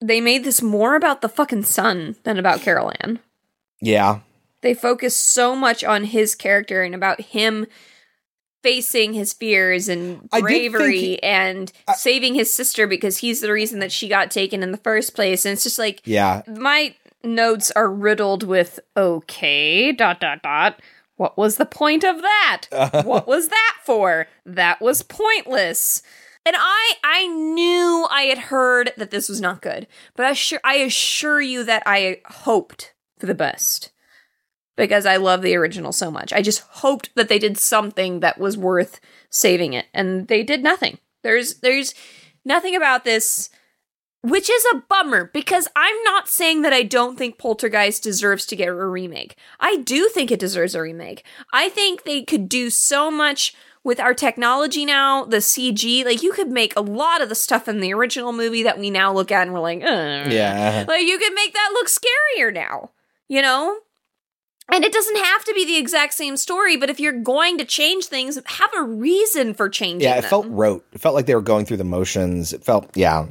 [0.00, 3.18] they made this more about the fucking son than about Carol Anne.
[3.80, 4.20] Yeah.
[4.60, 7.66] They focus so much on his character and about him
[8.62, 13.90] facing his fears and bravery think- and saving his sister because he's the reason that
[13.90, 15.46] she got taken in the first place.
[15.46, 16.42] And it's just like Yeah.
[16.46, 16.94] my
[17.24, 20.80] notes are riddled with okay dot dot dot.
[21.16, 22.66] What was the point of that?
[23.04, 24.26] What was that for?
[24.46, 26.02] That was pointless.
[26.46, 29.86] And i i knew i had heard that this was not good
[30.16, 33.92] but i sure i assure you that i hoped for the best
[34.74, 36.32] because i love the original so much.
[36.32, 40.62] I just hoped that they did something that was worth saving it and they did
[40.62, 40.98] nothing.
[41.22, 41.94] There's there's
[42.44, 43.50] nothing about this
[44.22, 48.56] which is a bummer because I'm not saying that I don't think Poltergeist deserves to
[48.56, 49.36] get a remake.
[49.58, 51.24] I do think it deserves a remake.
[51.52, 56.04] I think they could do so much with our technology now, the CG.
[56.04, 58.90] Like, you could make a lot of the stuff in the original movie that we
[58.90, 60.28] now look at and we're like, uh.
[60.28, 60.84] Yeah.
[60.86, 62.90] Like, you could make that look scarier now,
[63.28, 63.78] you know?
[64.72, 67.64] And it doesn't have to be the exact same story, but if you're going to
[67.64, 70.30] change things, have a reason for changing Yeah, it them.
[70.30, 70.86] felt rote.
[70.92, 72.52] It felt like they were going through the motions.
[72.52, 73.26] It felt, yeah.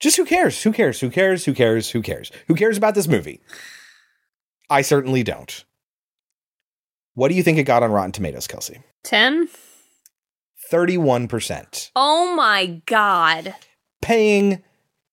[0.00, 0.62] Just who cares?
[0.62, 1.00] Who cares?
[1.00, 1.44] Who cares?
[1.44, 1.90] Who cares?
[1.90, 2.30] Who cares?
[2.48, 3.40] Who cares about this movie?
[4.68, 5.64] I certainly don't.
[7.14, 8.80] What do you think it got on Rotten Tomatoes, Kelsey?
[9.04, 9.48] 10?
[10.72, 11.90] 31%.
[11.94, 13.54] Oh my god.
[14.02, 14.62] Paying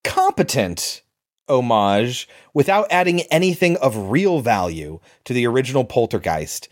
[0.03, 1.01] competent
[1.47, 6.69] homage without adding anything of real value to the original Poltergeist.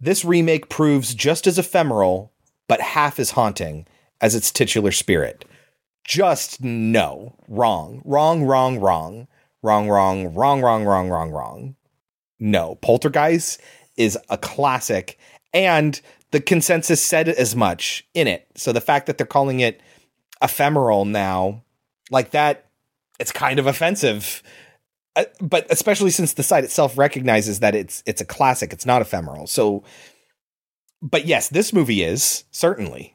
[0.00, 2.32] This remake proves just as ephemeral,
[2.66, 3.86] but half as haunting
[4.20, 5.44] as its titular spirit.
[6.04, 7.36] Just no.
[7.48, 8.02] Wrong.
[8.04, 9.26] Wrong, wrong, wrong.
[9.62, 11.76] Wrong, wrong, wrong, wrong, wrong, wrong, wrong.
[12.38, 12.76] No.
[12.76, 13.60] Poltergeist
[13.96, 15.18] is a classic,
[15.52, 16.00] and
[16.32, 18.46] the consensus said as much in it.
[18.56, 19.80] So the fact that they're calling it
[20.42, 21.62] ephemeral now,
[22.10, 22.66] like that,
[23.20, 24.42] it's kind of offensive.
[25.16, 29.00] Uh, but especially since the site itself recognizes that it's it's a classic, it's not
[29.00, 29.46] ephemeral.
[29.46, 29.84] So,
[31.00, 33.13] but yes, this movie is certainly,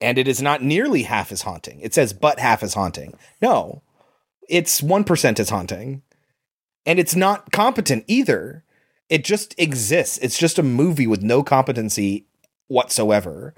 [0.00, 1.80] and it is not nearly half as haunting.
[1.80, 3.14] It says but half as haunting.
[3.40, 3.82] No,
[4.48, 6.02] it's one percent as haunting,
[6.84, 8.64] and it's not competent either.
[9.08, 10.18] It just exists.
[10.18, 12.26] It's just a movie with no competency
[12.66, 13.54] whatsoever,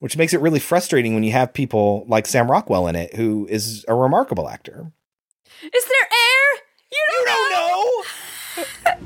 [0.00, 3.46] which makes it really frustrating when you have people like Sam Rockwell in it, who
[3.48, 4.92] is a remarkable actor.
[5.62, 6.62] Is there air?
[6.90, 8.02] You don't, don't know.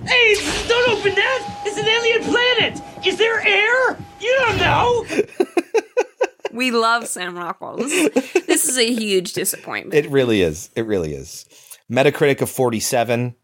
[0.06, 0.34] Hey,
[0.68, 1.62] don't open that!
[1.64, 2.80] It's an alien planet!
[3.06, 3.98] Is there air?
[4.20, 5.04] You don't know!
[6.54, 7.76] we love Sam Rockwell.
[7.76, 9.94] This is, this is a huge disappointment.
[9.94, 10.70] It really is.
[10.76, 11.46] It really is.
[11.90, 13.34] Metacritic of 47,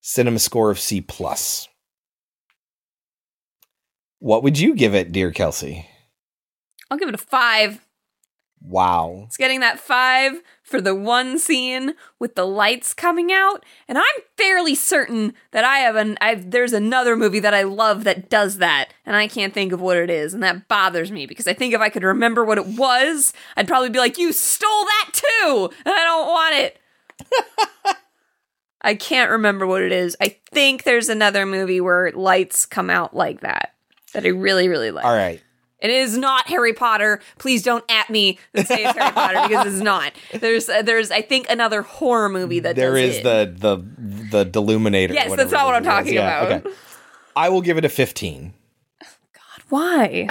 [0.00, 1.68] cinema score of C plus.
[4.18, 5.88] What would you give it, dear Kelsey?
[6.90, 7.84] I'll give it a five.
[8.60, 9.24] Wow.
[9.26, 10.40] It's getting that five
[10.72, 14.04] for the one scene with the lights coming out, and I'm
[14.38, 18.56] fairly certain that I have an I've there's another movie that I love that does
[18.56, 21.52] that, and I can't think of what it is, and that bothers me because I
[21.52, 25.10] think if I could remember what it was, I'd probably be like, "You stole that
[25.12, 26.80] too," and I don't want it.
[28.80, 30.16] I can't remember what it is.
[30.22, 33.74] I think there's another movie where lights come out like that
[34.14, 35.04] that I really really like.
[35.04, 35.42] All right.
[35.82, 37.20] It is not Harry Potter.
[37.38, 40.12] Please don't at me and say it's Harry Potter because it's not.
[40.32, 43.22] There's uh, there's I think another horror movie that there is it.
[43.24, 45.12] the the the Deluminator.
[45.12, 46.66] Yes, that's not what I'm talking Yeah, about.
[46.66, 46.76] okay.
[47.36, 48.52] I will give it a 15
[49.00, 50.28] God, Why?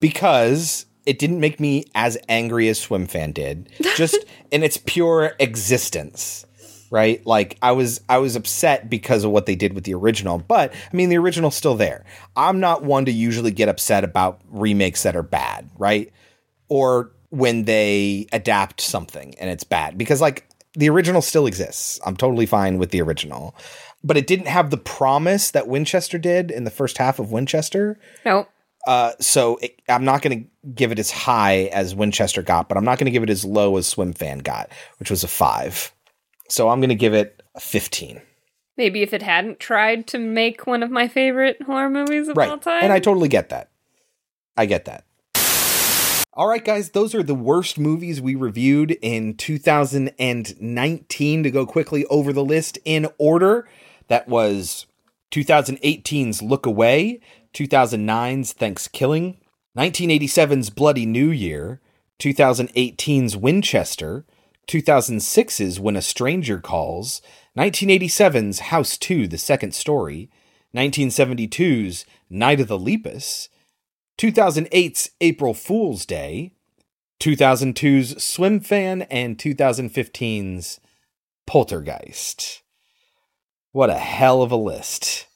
[0.00, 3.70] because it didn't make me as angry as Swimfan did.
[3.96, 4.18] Just
[4.50, 6.44] in its pure existence.
[6.90, 7.24] Right?
[7.24, 10.72] Like I was I was upset because of what they did with the original, but
[10.72, 12.04] I mean the original's still there.
[12.36, 16.12] I'm not one to usually get upset about remakes that are bad, right?
[16.68, 22.00] Or when they adapt something and it's bad because like the original still exists.
[22.04, 23.54] I'm totally fine with the original.
[24.02, 27.98] But it didn't have the promise that Winchester did in the first half of Winchester.
[28.24, 28.48] Nope.
[28.86, 32.78] Uh, so it, I'm not going to give it as high as Winchester got, but
[32.78, 35.92] I'm not going to give it as low as Swimfan got, which was a five.
[36.50, 38.20] So I'm going to give it a 15.
[38.76, 42.58] Maybe if it hadn't tried to make one of my favorite horror movies of all
[42.58, 42.82] time.
[42.82, 43.70] And I totally get that.
[44.56, 45.04] I get that.
[46.32, 51.42] All right, guys, those are the worst movies we reviewed in 2019.
[51.42, 53.68] To go quickly over the list in order,
[54.08, 54.86] that was
[55.32, 57.20] 2018's Look Away,
[57.52, 59.36] 2009's ThanksKilling,
[59.76, 61.80] 1987's Bloody New Year,
[62.18, 64.24] 2018's Winchester,
[64.70, 67.20] 2006's When a Stranger Calls,
[67.58, 70.30] 1987's House 2, The Second Story,
[70.72, 73.48] 1972's Night of the Lepus,
[74.16, 76.52] 2008's April Fool's Day,
[77.18, 80.78] 2002's Swimfan, and 2015's
[81.48, 82.62] Poltergeist.
[83.72, 85.26] What a hell of a list.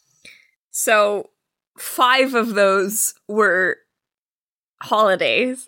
[0.70, 1.30] So
[1.76, 3.78] five of those were
[4.80, 5.66] holidays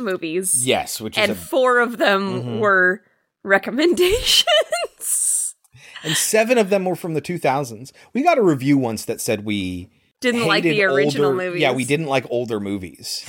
[0.00, 0.66] movies.
[0.66, 2.58] Yes, which is and a- four of them Mhm.
[2.60, 3.02] were
[3.44, 5.54] recommendations.
[6.02, 7.92] And seven of them were from the 2000s.
[8.14, 9.90] We got a review once that said we
[10.20, 11.60] Didn't like the original older- movies.
[11.60, 13.24] Yeah, we didn't like older movies.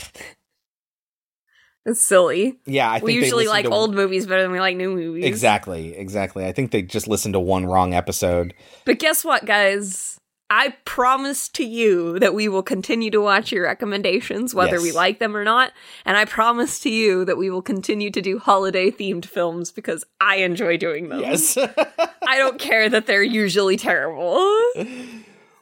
[1.86, 2.60] It's silly.
[2.68, 5.26] Yeah, I think we usually like to- old movies better than we like new movies.
[5.26, 6.46] Exactly, exactly.
[6.46, 8.54] I think they just listened to one wrong episode.
[8.86, 10.11] But guess what, guys?
[10.54, 14.84] I promise to you that we will continue to watch your recommendations, whether Yes.
[14.84, 15.72] we like them or not.
[16.06, 20.04] And I promise to you that we will continue to do holiday themed films because
[20.20, 21.22] I enjoy doing them.
[21.22, 21.58] Yes.
[22.28, 24.36] I don't care that they're usually terrible.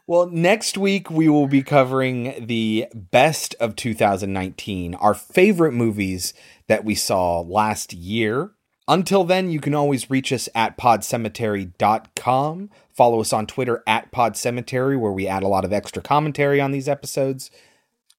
[0.07, 6.33] Well, next week we will be covering the best of 2019, our favorite movies
[6.67, 8.53] that we saw last year.
[8.87, 12.69] Until then, you can always reach us at podcemetery.com.
[12.99, 16.59] Follow us on Twitter at Pod Cemetery, where we add a lot of extra commentary
[16.59, 17.49] on these episodes.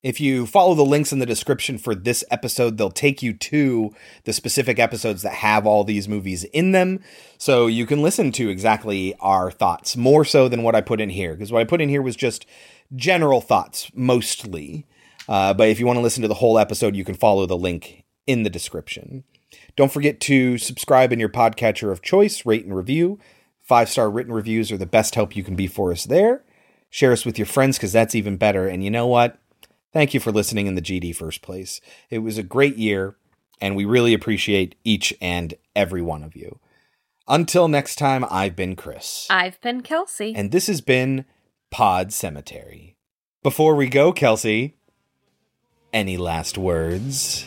[0.02, 3.94] If you follow the links in the description for this episode, they'll take you to
[4.24, 7.00] the specific episodes that have all these movies in them.
[7.36, 11.10] So you can listen to exactly our thoughts more so than what I put in
[11.10, 11.34] here.
[11.34, 12.46] Because what I put in here was just
[12.96, 14.86] general thoughts mostly.
[15.28, 17.54] Uh, but if you want to listen to the whole episode, you can follow the
[17.54, 19.24] link in the description.
[19.76, 23.18] Don't forget to subscribe in your podcatcher of choice, rate and review.
[23.70, 26.42] Five star written reviews are the best help you can be for us there.
[26.88, 28.66] Share us with your friends because that's even better.
[28.66, 29.38] And you know what?
[29.92, 31.80] Thank you for listening in the GD first place.
[32.10, 33.14] It was a great year,
[33.60, 36.58] and we really appreciate each and every one of you.
[37.28, 39.28] Until next time, I've been Chris.
[39.30, 40.34] I've been Kelsey.
[40.34, 41.24] And this has been
[41.70, 42.96] Pod Cemetery.
[43.44, 44.78] Before we go, Kelsey,
[45.92, 47.46] any last words?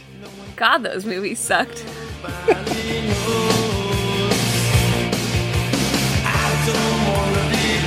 [0.55, 1.83] God, those movies sucked.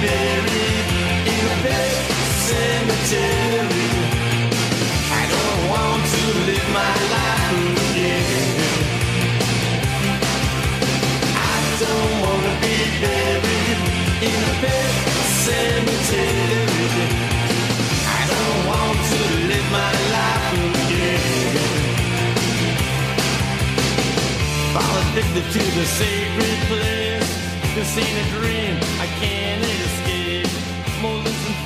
[0.06, 0.86] Addicted
[6.12, 7.50] to live my life
[7.98, 8.18] you.
[11.34, 13.80] I don't wanna be buried
[14.28, 17.08] in bed of cemetery.
[18.06, 19.20] I don't want to
[19.50, 21.18] live my life for you.
[24.78, 27.30] I was fixed into the sacred place.
[27.74, 29.45] This ain't a dream, I can't.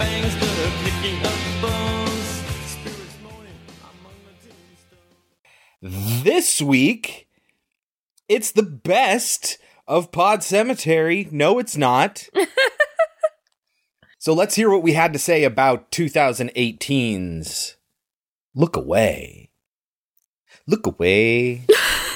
[0.01, 2.43] Molars and fangs that are picking up bones.
[2.66, 4.32] Spirits moaning among the
[5.82, 6.24] tombstones.
[6.24, 7.28] This week,
[8.28, 11.28] it's the best of Pod Cemetery.
[11.31, 12.28] No, it's not.
[14.18, 17.77] so let's hear what we had to say about 2018's
[18.55, 19.51] Look Away.
[20.66, 21.66] Look Away.